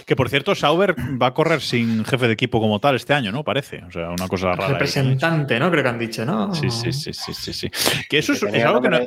[0.07, 3.32] Que por cierto, Sauber va a correr sin jefe de equipo como tal este año,
[3.32, 3.42] ¿no?
[3.42, 3.82] Parece.
[3.84, 4.66] O sea, una cosa rara.
[4.66, 4.72] ahí.
[4.74, 5.70] Representante, ¿no?
[5.70, 6.55] Creo que han dicho, ¿no?
[6.55, 7.70] Sí, sí, sí, sí, sí, sí.
[8.09, 8.98] Que eso es, Que es algo que no.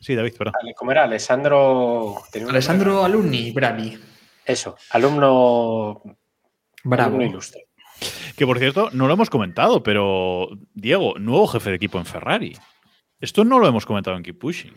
[0.00, 0.54] Sí, David, perdón.
[0.76, 1.04] ¿Cómo era?
[1.04, 2.16] Alessandro.
[2.48, 3.98] Alessandro Alunni, Bravi.
[4.44, 6.02] Eso, alumno,
[6.84, 7.08] Bravo.
[7.16, 7.66] alumno ilustre.
[8.36, 12.56] Que por cierto, no lo hemos comentado, pero Diego, nuevo jefe de equipo en Ferrari.
[13.20, 14.74] Esto no lo hemos comentado en Keep Pushing.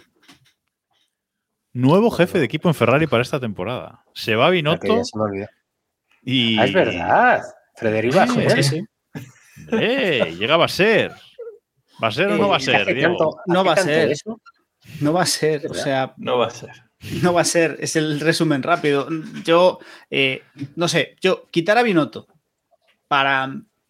[1.74, 4.04] Nuevo jefe de equipo en Ferrari para esta temporada.
[4.14, 5.02] Se va Binotto
[6.24, 6.58] y.
[6.60, 7.36] Ah, es verdad.
[7.36, 7.44] A
[8.28, 8.64] Sí, ser.
[8.64, 8.86] Sí, sí.
[9.72, 11.12] Hombre, llega va a ser.
[12.04, 13.16] ¿Va a ser o no va a Eh, ser, Diego?
[13.18, 14.12] tanto- No va a ser.
[14.12, 14.42] eso.
[15.00, 16.72] No va a ser, o sea, No va a ser.
[17.22, 17.78] no va a ser.
[17.80, 19.08] Es el resumen rápido.
[19.44, 19.80] Yo,
[20.10, 20.44] eh,
[20.76, 22.28] no sé, yo quitar a Binotto
[23.08, 23.48] para,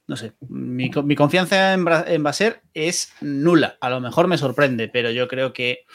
[0.08, 3.78] no sé, mi, mi confianza en, en Baser es nula.
[3.82, 5.86] A lo mejor me sorprende, pero yo creo que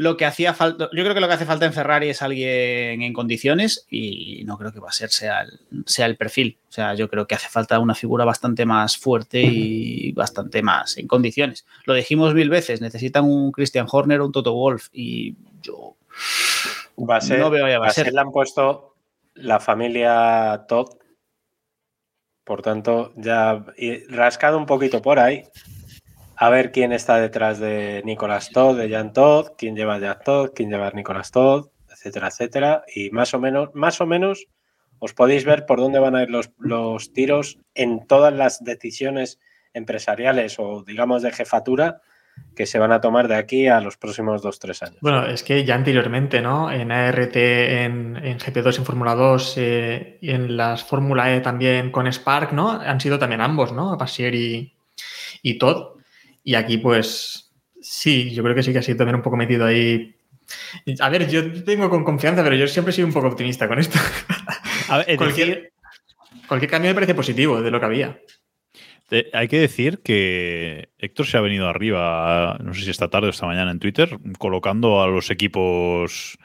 [0.00, 3.02] lo que hacía falta, yo creo que lo que hace falta en Ferrari es alguien
[3.02, 6.56] en condiciones y no creo que Baser sea el, sea el perfil.
[6.70, 10.96] O sea, yo creo que hace falta una figura bastante más fuerte y bastante más
[10.96, 11.66] en condiciones.
[11.84, 15.96] Lo dijimos mil veces, necesitan un Christian Horner o un Toto Wolf y yo
[16.98, 18.94] Va a ser, No veo ahí a va a ser, le han puesto
[19.34, 20.96] la familia Todd.
[22.42, 23.66] Por tanto, ya
[24.08, 25.44] rascado un poquito por ahí.
[26.42, 30.52] A ver quién está detrás de Nicolás Todd, de Jan Todd, quién lleva Jan Todd,
[30.54, 32.82] quién lleva a Nicolás Todd, etcétera, etcétera.
[32.94, 34.46] Y más o menos, más o menos,
[35.00, 39.38] os podéis ver por dónde van a ir los, los tiros en todas las decisiones
[39.74, 42.00] empresariales o, digamos, de jefatura
[42.56, 44.96] que se van a tomar de aquí a los próximos dos, tres años.
[45.02, 46.72] Bueno, es que ya anteriormente, ¿no?
[46.72, 52.10] En ART, en, en GP2, en Fórmula 2 eh, en las Fórmula E también con
[52.10, 52.70] Spark, ¿no?
[52.70, 53.94] Han sido también ambos, ¿no?
[53.98, 54.72] Basier y,
[55.42, 55.99] y Todd.
[56.44, 59.66] Y aquí, pues, sí, yo creo que sí que ha sido también un poco metido
[59.66, 60.14] ahí.
[61.00, 63.78] A ver, yo tengo con confianza, pero yo siempre he sido un poco optimista con
[63.78, 63.98] esto.
[64.88, 65.72] A ver, es decir,
[66.48, 68.18] cualquier, cambio me parece positivo de lo que había.
[69.32, 73.30] hay que decir que Héctor se ha venido arriba, no sé si esta tarde o
[73.30, 76.36] esta mañana en Twitter, colocando a los equipos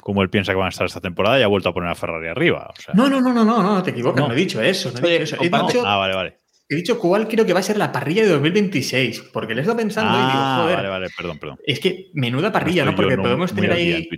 [0.00, 1.94] como él piensa que van a estar esta temporada y ha vuelto a poner a
[1.96, 2.70] Ferrari arriba.
[2.78, 4.28] O sea, No, no, no, no, no, no, te equivocas, No.
[4.28, 4.92] no, he dicho eso.
[4.92, 5.36] No he dicho eso.
[5.42, 6.38] He comparte- dicho, Ah, vale, vale.
[6.68, 9.62] He dicho cuál creo que va a ser la parrilla de 2026, porque le he
[9.62, 11.58] estado pensando y digo, Ah, joder, vale, vale, perdón, perdón.
[11.64, 12.94] Es que menuda parrilla, ¿no?
[12.94, 14.08] Porque no podemos tener ahí.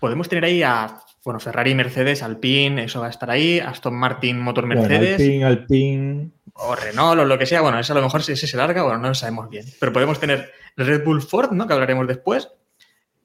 [0.00, 1.00] Podemos tener ahí a.
[1.24, 3.58] Bueno, Ferrari, Mercedes, Alpine, eso va a estar ahí.
[3.58, 5.20] Aston Martin, motor Bueno, Mercedes.
[5.20, 6.30] Alpine, Alpine.
[6.52, 7.62] O Renault, o lo que sea.
[7.62, 9.66] Bueno, eso a lo mejor si ese se larga, bueno, no lo sabemos bien.
[9.80, 11.66] Pero podemos tener Red Bull Ford, ¿no?
[11.66, 12.48] Que hablaremos después.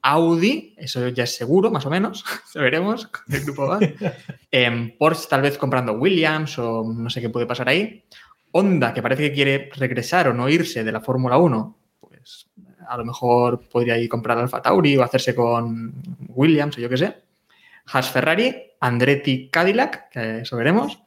[0.02, 2.24] Audi, eso ya es seguro, más o menos.
[2.54, 3.08] Lo veremos.
[3.30, 3.78] El grupo va.
[4.50, 8.04] Em, Porsche, tal vez comprando Williams, o no sé qué puede pasar ahí.
[8.52, 12.48] Honda, que parece que quiere regresar o no irse de la Fórmula 1, pues
[12.86, 15.94] a lo mejor podría ir comprar Alfa Tauri o hacerse con
[16.28, 17.16] Williams o yo qué sé.
[17.86, 20.98] Haas Ferrari, Andretti Cadillac, que eso veremos.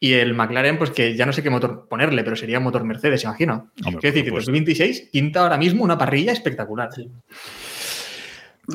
[0.00, 2.84] Y el McLaren, pues que ya no sé qué motor ponerle, pero sería un motor
[2.84, 3.70] Mercedes, imagino.
[3.76, 4.50] Quiero decir que supuesto.
[4.50, 6.90] 2026 pinta ahora mismo una parrilla espectacular.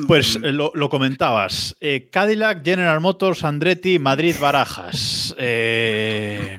[0.06, 1.76] Pues eh, lo, lo comentabas.
[1.80, 5.34] Eh, Cadillac, General Motors, Andretti, Madrid, Barajas.
[5.38, 6.58] Eh,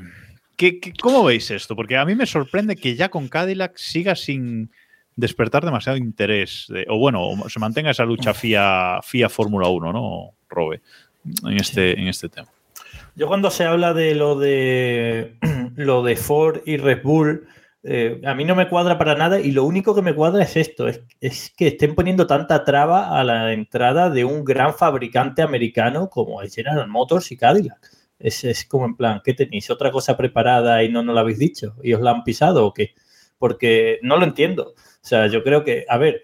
[0.61, 1.75] ¿qué- qué- cómo veis esto?
[1.75, 4.69] Porque a mí me sorprende que ya con Cadillac siga sin
[5.15, 6.67] despertar demasiado interés.
[6.69, 10.81] de- o bueno, se mantenga esa lucha FIA, FIA Fórmula 1, ¿no, Robe?
[11.45, 12.47] En este, en este tema.
[13.15, 15.35] Yo cuando se habla de lo de
[15.75, 17.47] lo de Ford y Red Bull,
[17.83, 20.55] eh, a mí no me cuadra para nada y lo único que me cuadra es
[20.55, 25.41] esto, es, es que estén poniendo tanta traba a la entrada de un gran fabricante
[25.41, 27.79] americano como es General Motors y Cadillac.
[28.23, 29.69] Es, es como en plan, ¿qué tenéis?
[29.69, 31.75] ¿Otra cosa preparada y no nos lo habéis dicho?
[31.83, 32.93] ¿Y os la han pisado o qué?
[33.37, 34.73] Porque no lo entiendo.
[34.75, 36.23] O sea, yo creo que, a ver,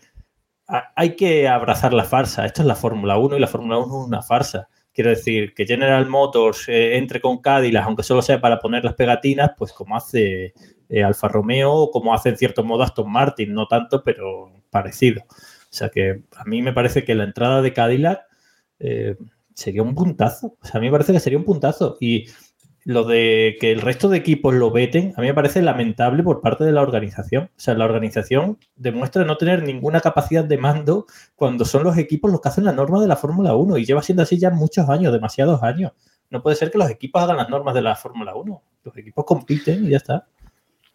[0.96, 2.46] hay que abrazar la farsa.
[2.46, 4.70] Esto es la Fórmula 1 y la Fórmula 1 es una farsa.
[4.94, 8.96] Quiero decir, que General Motors eh, entre con Cadillac, aunque solo sea para poner las
[8.96, 10.54] pegatinas, pues como hace
[10.90, 15.24] eh, Alfa Romeo o como hace en cierto modo Aston Martin, no tanto, pero parecido.
[15.30, 18.22] O sea que a mí me parece que la entrada de Cadillac
[18.80, 19.16] eh,
[19.58, 20.56] sería un puntazo.
[20.62, 21.98] O sea, a mí me parece que sería un puntazo.
[22.00, 22.28] Y
[22.86, 26.42] lo de que el resto de equipos lo veten, a mí me parece lamentable por
[26.42, 27.46] parte de la organización.
[27.46, 32.32] O sea, la organización demuestra no tener ninguna capacidad de mando cuando son los equipos
[32.32, 34.88] los que hacen la norma de la Fórmula 1 y lleva siendo así ya muchos
[34.90, 35.92] años, demasiados años.
[36.30, 38.64] No puede ser que los equipos hagan las normas de la Fórmula 1.
[38.84, 40.28] Los equipos compiten y ya está.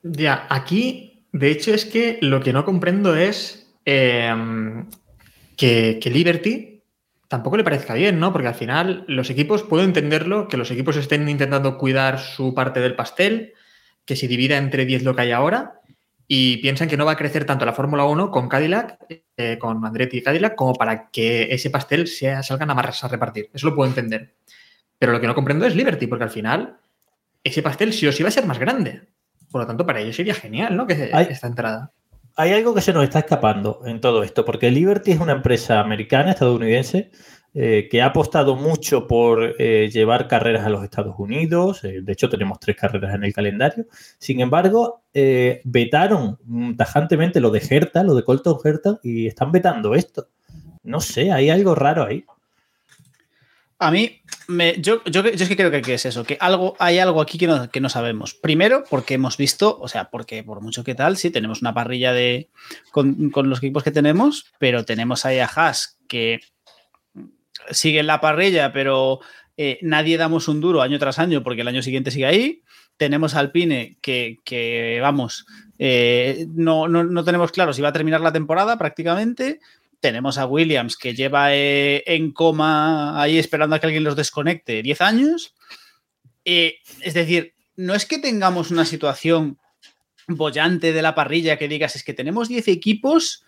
[0.05, 4.33] Ya, aquí, de hecho, es que lo que no comprendo es eh,
[5.57, 6.72] que, que Liberty
[7.33, 8.31] tampoco le parezca bien, ¿no?
[8.31, 12.81] Porque al final los equipos, puedo entenderlo, que los equipos estén intentando cuidar su parte
[12.81, 13.55] del pastel,
[14.05, 15.81] que se divida entre 10 lo que hay ahora,
[16.29, 18.99] y piensan que no va a crecer tanto la Fórmula 1 con Cadillac,
[19.39, 23.09] eh, con Andretti y Cadillac, como para que ese pastel sea, salgan a, más a
[23.09, 23.49] repartir.
[23.55, 24.35] Eso lo puedo entender.
[24.99, 26.77] Pero lo que no comprendo es Liberty, porque al final
[27.43, 29.09] ese pastel sí o sí va a ser más grande.
[29.51, 30.87] Por lo tanto, para ellos sería genial, ¿no?
[30.87, 31.93] Que esta entrada.
[32.37, 35.81] Hay algo que se nos está escapando en todo esto, porque Liberty es una empresa
[35.81, 37.11] americana, estadounidense,
[37.55, 41.85] eh, que ha apostado mucho por eh, llevar carreras a los Estados Unidos.
[41.85, 43.87] eh, de hecho, tenemos tres carreras en el calendario.
[44.19, 45.03] Sin embargo,
[45.65, 50.29] vetaron mm, tajantemente lo de Herta, lo de Colton Herta, y están vetando esto.
[50.85, 52.25] No sé, hay algo raro ahí.
[53.83, 54.23] A mí,
[54.79, 57.37] yo, yo, yo es que creo que, que es eso, que algo, hay algo aquí
[57.37, 58.33] que no, que no sabemos.
[58.33, 62.13] Primero, porque hemos visto, o sea, porque por mucho que tal, sí, tenemos una parrilla
[62.13, 62.49] de
[62.93, 66.43] con, con los equipos que tenemos, pero tenemos ahí a Haas que
[67.73, 69.19] sigue en la parrilla, pero
[69.57, 72.63] eh, nadie damos un duro año tras año porque el año siguiente sigue ahí.
[72.97, 75.45] Tenemos a Alpine que, que, vamos,
[75.79, 79.59] eh, no, no, no tenemos claro si va a terminar la temporada prácticamente.
[80.03, 84.83] Tenemos a Williams que lleva eh, en coma ahí esperando a que alguien los desconecte
[84.83, 85.55] 10 años.
[86.45, 89.61] Eh, es decir, no es que tengamos una situación
[90.27, 93.45] bollante de la parrilla que digas, es que tenemos 10 equipos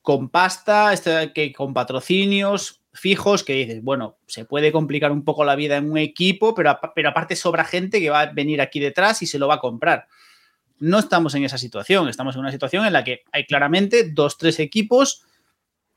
[0.00, 5.44] con pasta, este, que, con patrocinios fijos, que dices, bueno, se puede complicar un poco
[5.44, 8.80] la vida en un equipo, pero, pero aparte sobra gente que va a venir aquí
[8.80, 10.08] detrás y se lo va a comprar.
[10.78, 14.38] No estamos en esa situación, estamos en una situación en la que hay claramente dos,
[14.38, 15.26] tres equipos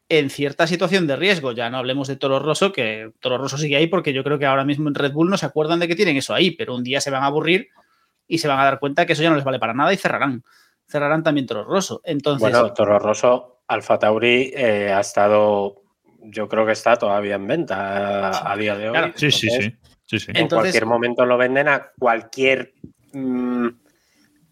[0.10, 1.52] en cierta situación de riesgo.
[1.54, 4.46] Ya no hablemos de Toro Rosso, que Toro Rosso sigue ahí porque yo creo que
[4.46, 6.84] ahora mismo en Red Bull no se acuerdan de que tienen eso ahí, pero un
[6.84, 7.70] día se van a aburrir
[8.28, 9.98] y se van a dar cuenta que eso ya no les vale para nada y
[9.98, 10.44] cerrarán.
[10.88, 12.02] Cerrarán también Toro Rosso.
[12.04, 15.82] Entonces, Bueno, Toro Rosso, Alfa Tauri eh, ha estado,
[16.22, 18.92] yo creo que está todavía en venta a, a día de hoy.
[18.92, 19.14] Claro.
[19.16, 19.94] Sí, sí, Entonces, sí.
[20.06, 20.32] sí, sí.
[20.32, 22.74] En Entonces- cualquier momento lo venden a cualquier,
[23.14, 23.53] mm,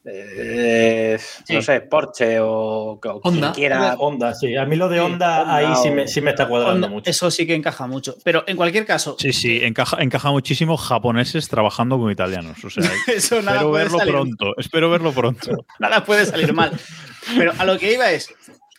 [0.05, 1.53] eh, Sí.
[1.55, 3.51] no sé, Porsche o, o quien Honda.
[3.53, 3.95] quiera.
[3.99, 4.55] Honda, sí.
[4.55, 6.89] A mí lo de Sí, Honda, Honda ahí sí me, sí me está cuadrando Honda-
[6.89, 7.09] mucho.
[7.09, 8.15] eso sí que encaja mucho.
[8.23, 12.63] Pero en cualquier caso, Sí, sí, encaja, encaja muchísimo japoneses trabajando con italianos.
[12.63, 14.53] O sea, eso nada espero verlo salir pronto.
[14.57, 15.65] Espero verlo pronto.
[15.79, 16.71] nada puede salir mal.
[17.37, 18.33] Pero a lo que iba es,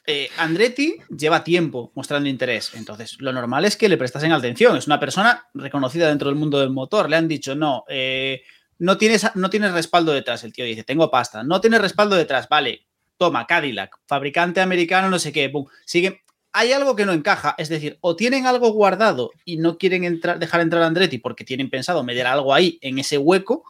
[0.07, 4.77] eh, Andretti lleva tiempo mostrando interés, entonces lo normal es que le prestasen atención.
[4.77, 7.09] Es una persona reconocida dentro del mundo del motor.
[7.09, 8.43] Le han dicho, no, eh,
[8.83, 10.43] no, tienes, no tienes respaldo detrás.
[10.43, 11.45] El tío dice, tengo pasta.
[11.45, 12.89] No tienes respaldo detrás, vale.
[13.16, 15.47] Toma, Cadillac, fabricante americano, no sé qué.
[15.47, 15.68] Boom.
[15.87, 16.22] Sigue.
[16.53, 20.41] Hay algo que no encaja, es decir, o tienen algo guardado y no quieren entrar,
[20.41, 23.62] dejar entrar a Andretti porque tienen pensado meter algo ahí en ese hueco,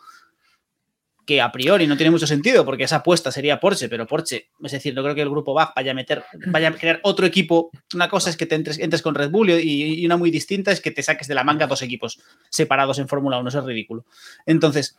[1.25, 4.73] que a priori no tiene mucho sentido porque esa apuesta sería Porsche, pero Porsche, es
[4.73, 7.71] decir, no creo que el grupo Bach vaya a meter, vaya a crear otro equipo.
[7.95, 10.73] Una cosa es que te entres, entres con Red Bull y, y una muy distinta
[10.73, 12.21] es que te saques de la manga dos equipos
[12.51, 14.05] separados en Fórmula 1, eso es ridículo.
[14.47, 14.97] Entonces,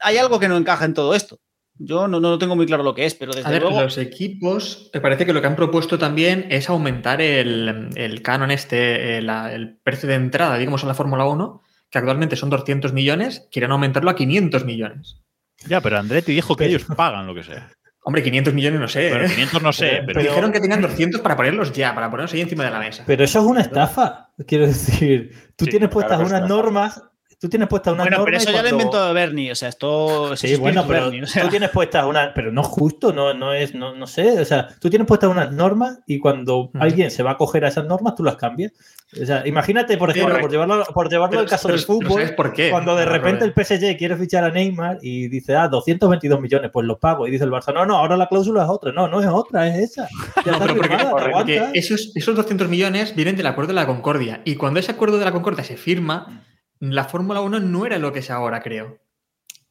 [0.00, 1.40] hay algo que no encaja en todo esto.
[1.76, 3.80] Yo no, no tengo muy claro lo que es, pero desde A ver, luego.
[3.82, 8.52] los equipos, me parece que lo que han propuesto también es aumentar el, el canon
[8.52, 11.62] este, el, el precio de entrada, digamos, en la Fórmula 1,
[11.94, 15.22] que actualmente son 200 millones, quieren aumentarlo a 500 millones.
[15.68, 17.70] Ya, pero Andretti dijo que ellos pagan lo que sea.
[18.02, 19.10] Hombre, 500 millones no sé.
[19.10, 19.28] Bueno, ¿eh?
[19.28, 22.40] 500 no sé, Pero- pero, Dijeron que tenían 200 para ponerlos ya, para ponerlos ahí
[22.40, 23.04] encima de la mesa.
[23.06, 24.30] Pero eso es una estafa.
[24.46, 27.02] Quiero decir, tú Sí, tienes puestas claro es unas una normas.
[27.40, 28.42] Tú tienes puestas unas Bueno, pero normas.
[28.42, 31.22] eso y ya lo cuando- inventó Bernie, o sea, esto es Sí, bueno, pero Bernie,
[31.22, 34.40] o sea, tú tienes puestas unas, pero no justo, no, no es, no, no sé,
[34.40, 36.78] o sea, tú tienes puestas unas normas y cuando Ujú.
[36.80, 38.72] alguien se va a coger a esas normas, tú las cambias.
[39.20, 41.86] O sea, imagínate, por ejemplo, Pero- por llevarlo, por llevarlo Pero- al caso pero- del
[41.86, 42.70] fútbol, ¿sabes por qué?
[42.70, 43.52] cuando de repente el.
[43.52, 47.26] PSG quiere fichar a Neymar y dice, ah, 222 millones, pues los pago.
[47.26, 48.92] Y dice el Barça, no, no, ahora la cláusula es otra.
[48.92, 50.08] No, no es otra, es esa.
[50.44, 51.70] Ya No, está pero porque, firmada, te porque aguantas.
[51.74, 54.40] esos, esos 200 millones vienen del acuerdo de la Concordia.
[54.44, 56.44] Y cuando ese acuerdo de la Concordia se firma,
[56.80, 58.98] la Fórmula 1 no era lo que es ahora, creo.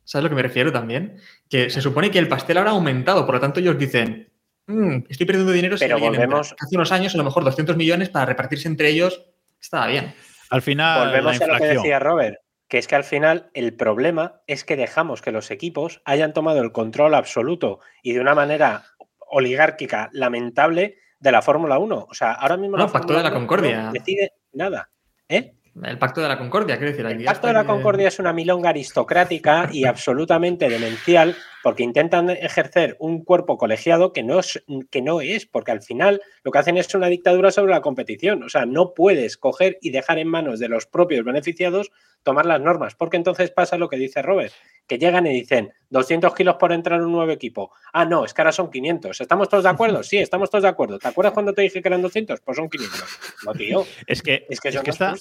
[0.05, 1.17] ¿Sabes a lo que me refiero también?
[1.49, 4.29] Que se supone que el pastel ahora ha aumentado, por lo tanto ellos dicen,
[4.67, 6.25] "Mm, estoy perdiendo dinero si Pero alguien entra".
[6.27, 9.23] volvemos- Hace unos años a lo mejor 200 millones para repartirse entre ellos
[9.63, 10.13] estaba bien.
[10.49, 12.37] al final Volvemos la a lo que decía Robert,
[12.67, 16.61] que es que al final el problema es que dejamos que los equipos hayan tomado
[16.61, 18.83] el control absoluto y de una manera
[19.19, 22.07] oligárquica lamentable de la Fórmula 1.
[22.09, 23.83] O sea, ahora mismo No, la de la 1 Concordia.
[23.83, 24.89] no decide nada.
[25.29, 25.55] ¿Eh?
[25.81, 27.05] El pacto de la Concordia, quiero decir.
[27.05, 32.95] El Pacto de la Concordia es una milonga aristocrática y absolutamente demencial porque intentan ejercer
[32.99, 36.77] un cuerpo colegiado que no, es, que no es, porque al final lo que hacen
[36.77, 38.43] es una dictadura sobre la competición.
[38.43, 42.61] O sea, no puedes coger y dejar en manos de los propios beneficiados tomar las
[42.61, 44.53] normas, porque entonces pasa lo que dice Robert,
[44.87, 47.71] que llegan y dicen 200 kilos por entrar en un nuevo equipo.
[47.93, 49.21] Ah, no, es que ahora son 500.
[49.21, 50.01] ¿Estamos todos de acuerdo?
[50.13, 50.99] Sí, estamos todos de acuerdo.
[50.99, 52.41] ¿Te acuerdas cuando te dije que eran 200?
[52.41, 53.03] Pues son 500.
[53.45, 53.85] No, tío.
[54.07, 55.15] Es que, Es que es está,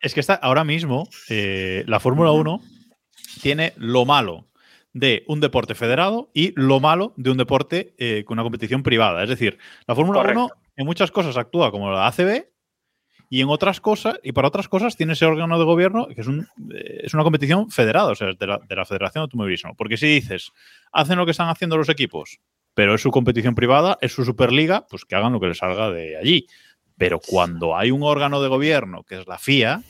[0.00, 2.60] es que está ahora mismo eh, la Fórmula 1
[3.42, 4.46] tiene lo malo
[4.92, 9.22] de un deporte federado y lo malo de un deporte eh, con una competición privada.
[9.22, 10.44] Es decir, la Fórmula Correcto.
[10.44, 12.46] 1 en muchas cosas actúa como la ACB
[13.30, 16.26] y en otras cosas, y para otras cosas tiene ese órgano de gobierno que es,
[16.26, 19.74] un, eh, es una competición federada, o sea, de la, de la Federación de Automovilismo.
[19.74, 20.52] Porque si dices,
[20.92, 22.40] hacen lo que están haciendo los equipos,
[22.74, 25.90] pero es su competición privada, es su Superliga, pues que hagan lo que les salga
[25.90, 26.46] de allí.
[26.96, 29.82] Pero cuando hay un órgano de gobierno, que es la FIA,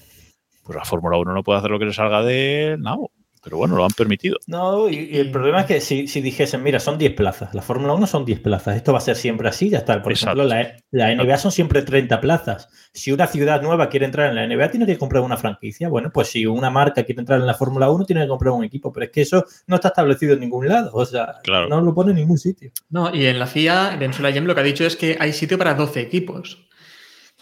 [0.65, 3.13] pues la Fórmula 1 no puede hacer lo que le salga de nabo.
[3.49, 4.37] Pero bueno, lo han permitido.
[4.47, 7.63] No, y, y el problema es que si, si dijesen, mira, son 10 plazas, la
[7.63, 10.03] Fórmula 1 son 10 plazas, esto va a ser siempre así, ya está.
[10.03, 10.43] Por Exacto.
[10.43, 12.69] ejemplo, la, la NBA son siempre 30 plazas.
[12.93, 15.89] Si una ciudad nueva quiere entrar en la NBA, tiene que comprar una franquicia.
[15.89, 18.65] Bueno, pues si una marca quiere entrar en la Fórmula 1, tiene que comprar un
[18.65, 18.93] equipo.
[18.93, 20.91] Pero es que eso no está establecido en ningún lado.
[20.93, 21.69] O sea, Claro.
[21.71, 22.71] no lo pone en ningún sitio.
[22.91, 25.57] No, y en la FIA, Ben Sulayem lo que ha dicho es que hay sitio
[25.57, 26.69] para 12 equipos.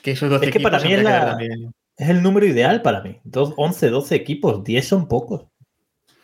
[0.02, 1.36] Que esos 12 Es que para mí es, la-
[1.96, 3.16] es el número ideal para mí.
[3.24, 5.46] Dos- 11, 12 equipos, 10 son pocos.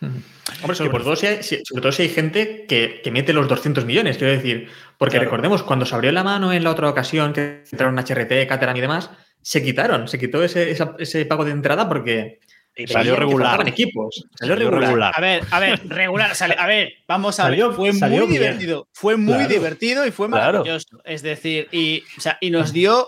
[0.02, 3.48] Hombre, sobre todo, si hay, si- sobre todo si hay gente que, que mete los
[3.48, 4.68] 200 millones, quiero decir.
[4.98, 5.24] Porque Claro.
[5.26, 8.80] recordemos, cuando se abrió la mano en la otra ocasión, que entraron HRT, Caterham y
[8.80, 12.40] demás, se quitaron, se quitó ese, esa- ese pago de entrada porque
[12.74, 13.68] Y Salió regular.
[13.68, 14.24] equipos.
[14.34, 14.88] Salió, Salió regular.
[14.88, 15.12] regular.
[15.14, 16.34] A ver, a ver, regular.
[16.34, 17.76] sale- a ver, vamos a Salió- ver.
[17.76, 18.42] Fue salió muy bien.
[18.42, 18.88] divertido.
[18.94, 19.48] Fue muy Claro.
[19.50, 20.60] divertido y fue Claro.
[20.60, 20.98] maravilloso.
[21.04, 23.06] Es decir, y, o sea, y nos dio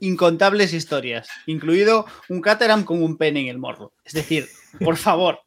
[0.00, 3.92] incontables historias, incluido un Caterham con un pene en el morro.
[4.04, 4.48] Es decir,
[4.82, 5.40] por favor.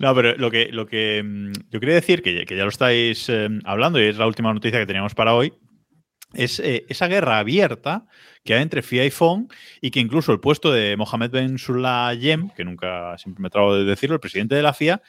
[0.00, 2.68] No, pero lo que, lo que mm, yo quería decir, que, ya- que ya lo
[2.70, 5.52] estáis eh, hablando y es la última noticia que teníamos para hoy,
[6.34, 8.06] es eh, esa guerra abierta
[8.44, 9.48] que hay entre FIA y FON
[9.80, 13.84] y que incluso el puesto de Mohamed Ben Sulayem, que nunca siempre me trago de
[13.84, 15.00] decirlo, el presidente de la FIA,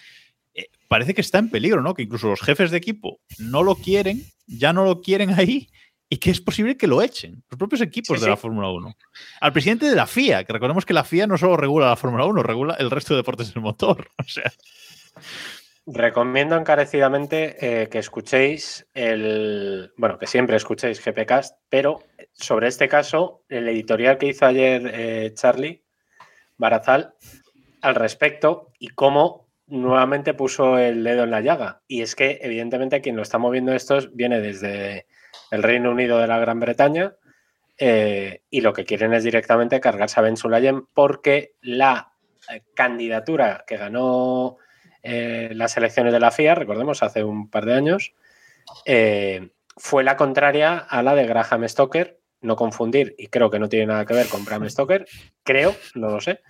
[0.53, 1.93] eh, parece que está en peligro, ¿no?
[1.95, 5.69] Que incluso los jefes de equipo no lo quieren, ya no lo quieren ahí
[6.09, 8.29] y que es posible que lo echen, los propios equipos Sí, de sí.
[8.29, 8.95] la Fórmula 1.
[9.41, 12.25] Al presidente de la FIA, que recordemos que la FIA no solo regula la Fórmula
[12.25, 14.09] 1, regula el resto de deportes del motor.
[14.19, 14.51] O sea,
[15.89, 19.93] Recomiendo encarecidamente eh, que escuchéis el.
[19.95, 22.03] Bueno, que siempre escuchéis GPcast, pero
[22.33, 25.85] sobre este caso, el editorial que hizo ayer eh, Charlie
[26.57, 27.13] Barazal
[27.81, 31.81] al respecto y cómo nuevamente puso el dedo en la llaga.
[31.87, 35.07] Y es que, evidentemente, quien lo está moviendo estos viene desde
[35.51, 37.15] el Reino Unido de la Gran Bretaña
[37.77, 42.13] eh, y lo que quieren es directamente cargarse a Ben Sulayem porque la
[42.51, 44.57] eh, candidatura que ganó
[45.03, 48.13] eh, las elecciones de la FIA, recordemos, hace un par de años,
[49.77, 53.85] fue la contraria a la de Graham Stoker, no confundir, y creo que no tiene
[53.85, 55.05] nada que ver con Graham Stoker,
[55.43, 56.41] creo, no lo sé.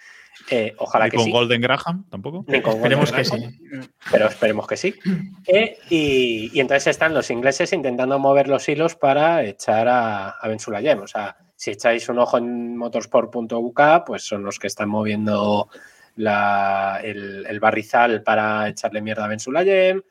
[0.50, 1.32] Eh, ojalá ni que con sí.
[1.32, 2.46] Golden Graham tampoco.
[2.48, 3.52] Ni con Esperemos Golden que Graham,
[3.84, 3.90] sí.
[4.12, 4.96] Pero esperemos que sí.
[5.48, 10.48] Eh, y, y entonces están los ingleses intentando mover los hilos para echar a, a
[10.48, 11.00] Ben Sulayem.
[11.02, 15.70] O sea, si echáis un ojo en motorsport.uk, pues son los que están moviendo
[16.18, 20.02] la- el, el barrizal para echarle mierda a Ben Sulayem.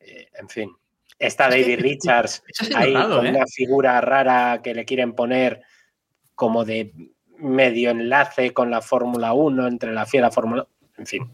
[0.00, 0.70] Eh, en fin.
[1.18, 2.42] Está Es que- David Richards
[2.76, 5.60] ahí con una figura rara que le quieren poner
[6.34, 6.92] como de
[7.38, 10.66] medio enlace con la Fórmula 1, entre la FIA y la Fórmula
[10.96, 11.30] En fin.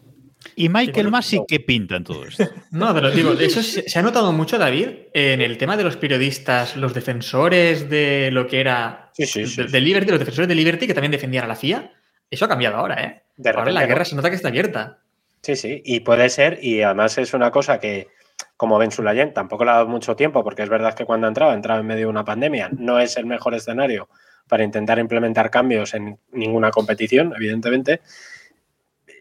[0.56, 1.46] ¿Y Michael Masi no.
[1.48, 2.44] qué pinta en todo esto?
[2.70, 5.96] No, pero digo, eso se, se ha notado mucho, David, en el tema de los
[5.96, 10.48] periodistas, los defensores de lo que era Sí, sí, sí, de, de Liberty, los defensores
[10.48, 11.92] de Liberty que también defendían a la FIA.
[12.28, 13.22] Eso ha cambiado ahora, ¿eh?
[13.36, 13.86] De ahora repente la no.
[13.86, 14.98] guerra se nota que está abierta.
[15.40, 18.08] Sí, sí, y puede ser, y además es una cosa que,
[18.56, 21.28] como Ben Sulayem, tampoco le ha dado mucho tiempo, porque es verdad que cuando ha
[21.28, 24.08] entrado, entraba en medio de una pandemia, no es el mejor escenario
[24.48, 28.02] para intentar implementar cambios en ninguna competición, evidentemente.
[29.06, 29.12] Eh,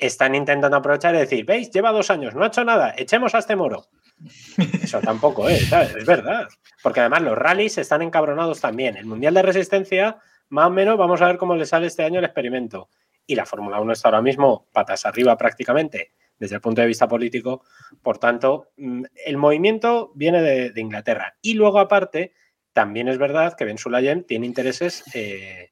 [0.00, 3.38] Están intentando aprovechar y decir, veis, lleva dos años, no ha hecho nada, echemos a
[3.38, 3.86] este moro.
[4.82, 5.94] Eso tampoco es, ¿sabes?
[5.96, 6.48] es verdad.
[6.82, 8.96] Porque además los rallies están encabronados también.
[8.96, 10.18] El Mundial de Resistencia,
[10.48, 12.88] más o menos, vamos a ver cómo le sale este año el experimento.
[13.26, 17.06] Y la Fórmula 1 está ahora mismo patas arriba prácticamente desde el punto de vista
[17.06, 17.62] político.
[18.02, 21.36] Por tanto, mm, el movimiento viene de, de Inglaterra.
[21.42, 22.32] Y luego, aparte,
[22.72, 25.70] también es verdad que Ben Sulayem tiene intereses eh,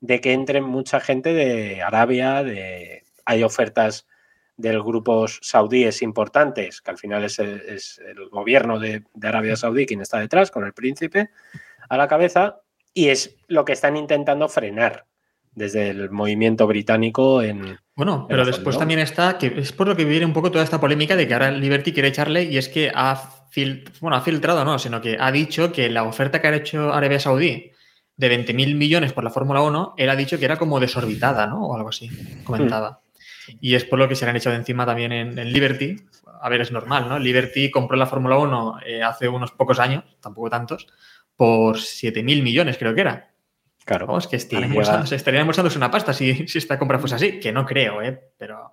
[0.00, 4.06] de que entre mucha gente de Arabia, de, hay ofertas
[4.56, 9.56] de grupos saudíes importantes, que al final es el, es el gobierno de, de Arabia
[9.56, 11.30] Saudí quien está detrás, con el príncipe
[11.88, 12.60] a la cabeza,
[12.92, 15.06] y es lo que están intentando frenar
[15.54, 17.78] desde el movimiento británico en...
[17.96, 20.64] Bueno, en pero después también está, que es por lo que viene un poco toda
[20.64, 24.20] esta polémica de que ahora Liberty quiere echarle y es que ha, fil- bueno, ha
[24.20, 27.70] filtrado, no, sino que ha dicho que la oferta que ha hecho Arabia Saudí
[28.16, 31.66] de 20.000 millones por la Fórmula 1, él ha dicho que era como desorbitada, ¿no?
[31.66, 32.10] O algo así,
[32.44, 33.00] comentaba.
[33.60, 35.96] Y es por lo que se le han echado encima también en, en Liberty.
[36.40, 37.18] A ver, es normal, ¿no?
[37.18, 40.86] Liberty compró la Fórmula 1 eh, hace unos pocos años, tampoco tantos,
[41.36, 43.30] por 7.000 millones creo que era.
[43.84, 44.06] Claro.
[44.06, 44.36] Vamos, que
[45.16, 48.18] estarían embolsándose una pasta si, si esta compra fuese así, que no creo, ¿eh?
[48.38, 48.70] Pero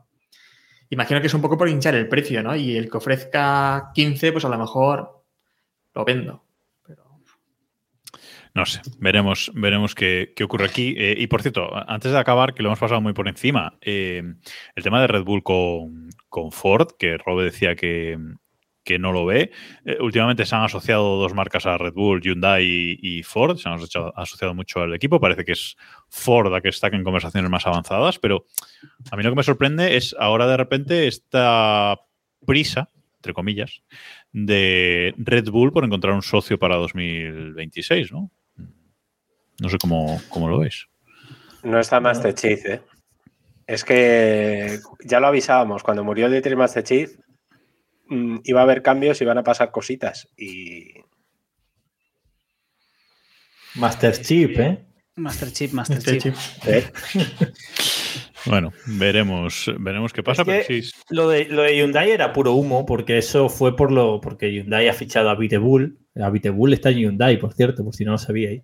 [0.92, 2.56] imagino que es un poco por hinchar el precio, ¿no?
[2.56, 5.24] Y el que ofrezca 15, pues a lo mejor
[5.96, 6.44] lo vendo.
[6.86, 7.04] Pero
[8.54, 10.94] No sé, veremos, veremos qué, qué ocurre aquí.
[10.98, 14.22] Eh, y por cierto, antes de acabar, que lo hemos pasado muy por encima, eh,
[14.76, 18.20] el tema de Red Bull con, con Ford, que Robe decía que,
[18.84, 19.52] que no lo ve.
[19.86, 23.58] Eh, últimamente se han asociado dos marcas a Red Bull, Hyundai y, y Ford.
[23.58, 25.20] Se han asociado, asociado mucho al equipo.
[25.20, 25.78] Parece que es
[26.10, 28.46] Ford la que está en conversaciones más avanzadas, pero
[29.12, 32.00] a mí lo que me sorprende es ahora de repente esta
[32.46, 33.84] prisa, entre comillas,
[34.32, 38.32] de Red Bull por encontrar un socio para 2026, ¿no?
[39.60, 40.88] No sé cómo, cómo lo veis.
[41.64, 42.82] No está Master Chief, ¿eh?
[43.68, 46.84] Es que ya lo avisábamos, cuando murió Dietrich Master
[48.12, 50.28] Mm, iba a haber cambios y iban a pasar cositas.
[50.36, 50.96] Y
[53.76, 54.86] Master Chip, ¿eh?
[55.16, 56.22] Master Chip, Master Chip.
[56.22, 56.36] chip.
[56.68, 56.84] ¿eh?
[58.48, 60.92] Bueno, veremos, veremos qué pasa, Es que pero sí.
[61.12, 64.88] Lo de, lo de Hyundai era puro humo, porque eso fue por lo porque Hyundai
[64.88, 66.00] ha fichado a Vitebull.
[66.16, 68.64] A Vitebull está en Hyundai, por cierto, por si no lo sabíais.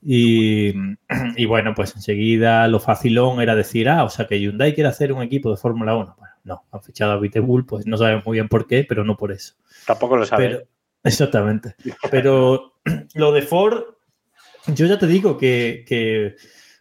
[0.00, 0.72] Y,
[1.36, 5.12] y bueno, pues enseguida lo facilón era decir, ah, o sea que Hyundai quiere hacer
[5.12, 6.16] un equipo de Fórmula 1.
[6.44, 9.32] No, han fichado a Vitebull, pues no sabemos muy bien por qué, pero no por
[9.32, 9.54] eso.
[9.86, 10.48] Tampoco lo sabe.
[10.48, 10.62] Pero,
[11.04, 11.74] exactamente.
[12.10, 12.74] Pero
[13.14, 13.82] lo de Ford,
[14.66, 16.36] yo ya te digo que, que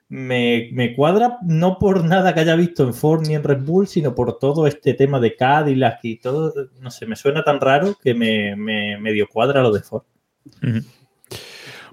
[0.10, 3.88] me, me cuadra no por nada que haya visto en Ford ni en Red Bull,
[3.88, 6.54] sino por todo este tema de Cadillac y todo.
[6.80, 10.04] No sé, me suena tan raro que me, me medio cuadra lo de Ford.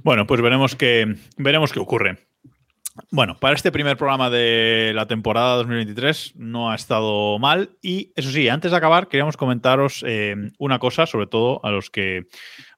[0.02, 2.18] Bueno, pues veremos qué, veremos qué ocurre.
[3.10, 7.70] Bueno, para este primer programa de la temporada 2023 no ha estado mal.
[7.82, 11.90] Y eso sí, antes de acabar, queríamos comentaros eh, una cosa, sobre todo a los
[11.90, 12.26] que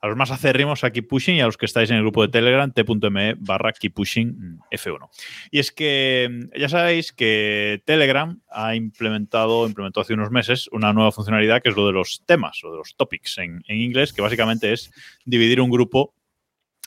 [0.01, 2.23] a los más acérrimos a Keep Pushing y a los que estáis en el grupo
[2.23, 5.09] de Telegram, t.me barra Keep Pushing F1.
[5.51, 11.13] Y es que ya sabéis que Telegram ha implementado, implementó hace unos meses una nueva
[11.13, 14.23] funcionalidad que es lo de los temas o de los topics en, en inglés, que
[14.23, 14.91] básicamente es
[15.25, 16.15] dividir un grupo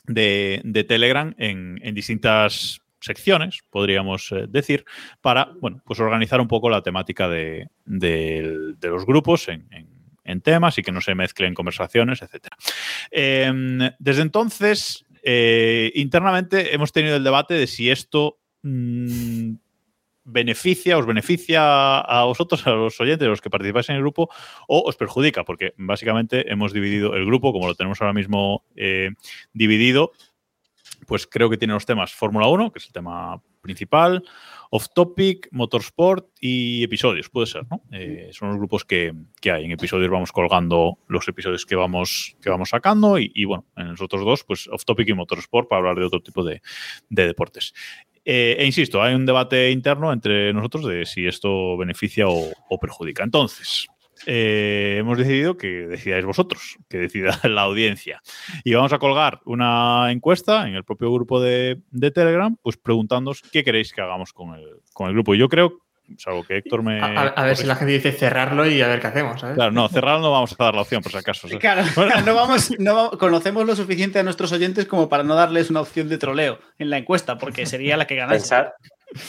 [0.06, 4.84] de, de Telegram en, en distintas secciones, podríamos eh, decir,
[5.20, 10.82] para bueno, pues organizar un poco la temática de, de- los grupos en, temas y
[10.82, 12.48] que no se mezclen conversaciones, etc.
[13.10, 19.54] desde entonces, eh, internamente hemos tenido el debate de si esto mm,
[20.24, 24.30] beneficia, os beneficia a vosotros, a los oyentes, a los que participáis en el grupo,
[24.68, 29.10] o os perjudica, porque básicamente hemos dividido el grupo, como lo tenemos ahora mismo eh,
[29.52, 30.12] dividido,
[31.12, 34.24] pues creo que tiene los temas Fórmula 1, que es el tema principal,
[34.70, 37.82] Off Topic, Motorsport y episodios, puede ser, ¿no?
[37.92, 39.66] Eh, son los grupos que, que hay.
[39.66, 43.88] En episodios vamos colgando los episodios que vamos, que vamos sacando y, y, bueno, en
[43.88, 46.62] los otros dos, pues Off Topic y Motorsport para hablar de otro tipo de,
[47.10, 47.74] de deportes.
[48.24, 52.78] Eh, e insisto, hay un debate interno entre nosotros de si esto beneficia o, o
[52.78, 53.22] perjudica.
[53.22, 53.86] Entonces,
[54.26, 58.20] eh, hemos decidido que decidáis vosotros, que decida la audiencia.
[58.64, 63.42] Y vamos a colgar una encuesta en el propio grupo de, de Telegram, pues preguntándoos
[63.52, 65.34] qué queréis que hagamos con el, con el grupo.
[65.34, 65.78] Y yo creo,
[66.18, 67.00] salvo que Héctor me.
[67.00, 69.40] A, a- a ver si la gente dice cerrarlo y a ver qué hacemos.
[69.40, 69.54] ¿sabes?
[69.56, 71.48] Claro, no, cerrarlo no vamos a dar la opción, por si acaso.
[71.48, 71.60] ¿sabes?
[71.60, 71.82] Claro,
[72.24, 75.80] no vamos, no va- conocemos lo suficiente a nuestros oyentes como para no darles una
[75.80, 78.40] opción de troleo en la encuesta, porque sería la que ganase.
[78.40, 78.74] Pensar,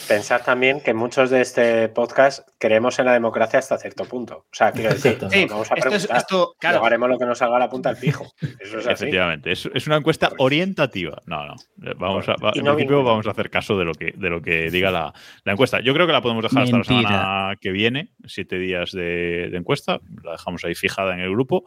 [0.08, 4.38] pensar también que muchos de este podcast creemos en la democracia hasta cierto punto.
[4.38, 5.30] O sea, quiero decir, Exacto.
[5.36, 6.18] Sí, vamos a esto es- preguntar.
[6.18, 6.74] esto, claro.
[6.76, 8.26] Luego haremos lo que nos salga a la punta del pijo.
[8.60, 9.06] Eso es así.
[9.06, 11.22] Efectivamente, es, es una encuesta orientativa.
[11.26, 11.56] No, no.
[11.98, 14.70] Vamos a, en no principio vamos a hacer caso de lo que, de lo que
[14.72, 15.80] diga la, la encuesta.
[15.82, 19.58] Yo creo que la podemos dejar hasta la semana que viene, siete días de, de
[19.58, 20.00] encuesta.
[20.24, 21.64] La dejamos ahí fijada en el grupo.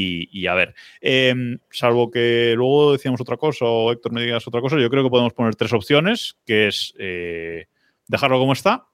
[0.00, 1.34] Y, a ver, eh,
[1.70, 5.10] salvo que luego decíamos otra cosa o Héctor me digas otra cosa, yo creo que
[5.10, 7.66] podemos poner tres opciones, que es eh,
[8.06, 8.86] dejarlo como está,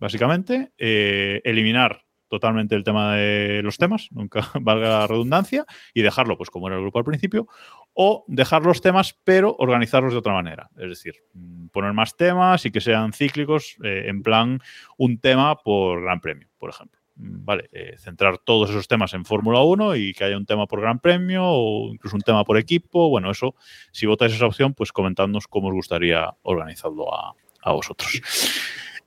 [0.00, 6.38] básicamente, eh, eliminar totalmente el tema de los temas, nunca valga la redundancia, y dejarlo
[6.38, 7.48] pues como era el grupo al principio,
[7.92, 10.70] o dejar los temas pero organizarlos de otra manera.
[10.78, 14.60] Es decir, mm, poner más temas y que sean cíclicos, eh, en plan
[14.96, 16.99] un tema por Gran Premio, por ejemplo.
[17.20, 20.66] Mm, Vale, eh, centrar todos esos temas en Fórmula 1 y que haya un tema
[20.66, 23.08] por Gran Premio o incluso un tema por equipo.
[23.08, 23.54] Bueno, eso,
[23.92, 28.22] si votáis esa opción, pues comentadnos cómo os gustaría organizarlo a, a vosotros.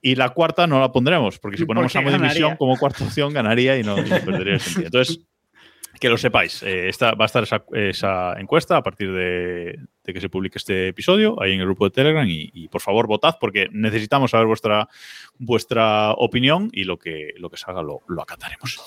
[0.02, 3.34] Y la cuarta no la pondremos, porque si ponemos Porque a división como cuarta opción
[3.34, 4.88] ganaría y no, y perdería el sentido.
[4.88, 5.22] Entonces,
[5.98, 10.14] que lo sepáis, eh, esta, va a estar esa, esa encuesta a partir de, de
[10.14, 13.38] que se publique este episodio ahí en el grupo de Telegram y, por favor votad
[13.40, 14.88] porque necesitamos saber vuestra,
[15.38, 18.80] vuestra opinión y lo que, lo que salga lo, lo acataremos.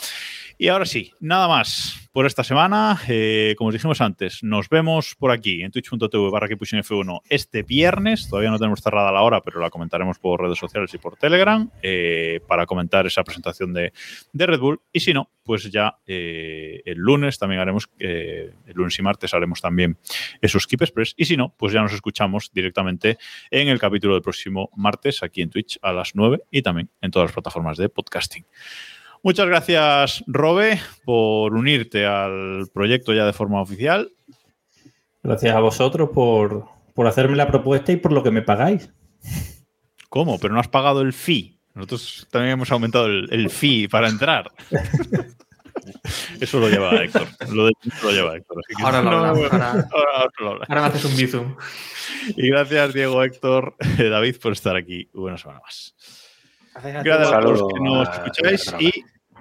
[0.58, 2.98] Y ahora sí, nada más por esta semana.
[3.08, 8.30] Eh, como os dijimos antes, nos vemos por aquí en twitch.tv barra F1 este viernes.
[8.30, 11.70] Todavía no tenemos cerrada la hora, pero la comentaremos por redes sociales y por Telegram
[11.82, 13.92] eh, para comentar esa presentación de,
[14.32, 14.80] Red Bull.
[14.94, 19.60] Y si no, pues ya eh, el lunes también haremos, el lunes y martes haremos
[19.60, 19.98] también
[20.40, 21.12] esos Keep Express.
[21.18, 23.18] Y si no, pues ya nos escuchamos directamente
[23.50, 27.10] en el capítulo del próximo martes aquí en Twitch a las 9 y también en
[27.10, 28.46] todas las plataformas de podcasting.
[29.26, 34.12] Muchas gracias, Robe, por unirte al proyecto ya de forma oficial.
[35.20, 38.88] Gracias a vosotros por, por hacerme la propuesta y por lo que me pagáis.
[40.10, 40.38] ¿Cómo?
[40.38, 41.58] Pero no has pagado el fee.
[41.74, 44.48] Nosotros también hemos aumentado el, el fee para entrar.
[46.40, 47.26] Eso lo lleva Héctor.
[47.52, 47.72] Lo, de,
[48.04, 48.58] lo lleva Héctor.
[48.64, 50.70] así que Ahora lo no, hablamos, bueno, ahora- ahora lo hablamos.
[50.70, 51.56] Ahora me haces un bizum.
[52.36, 55.96] Y gracias, Diego, Héctor, David, por estar aquí una semana más.
[56.74, 58.92] Gracias a todos Saludo que nos escucháis y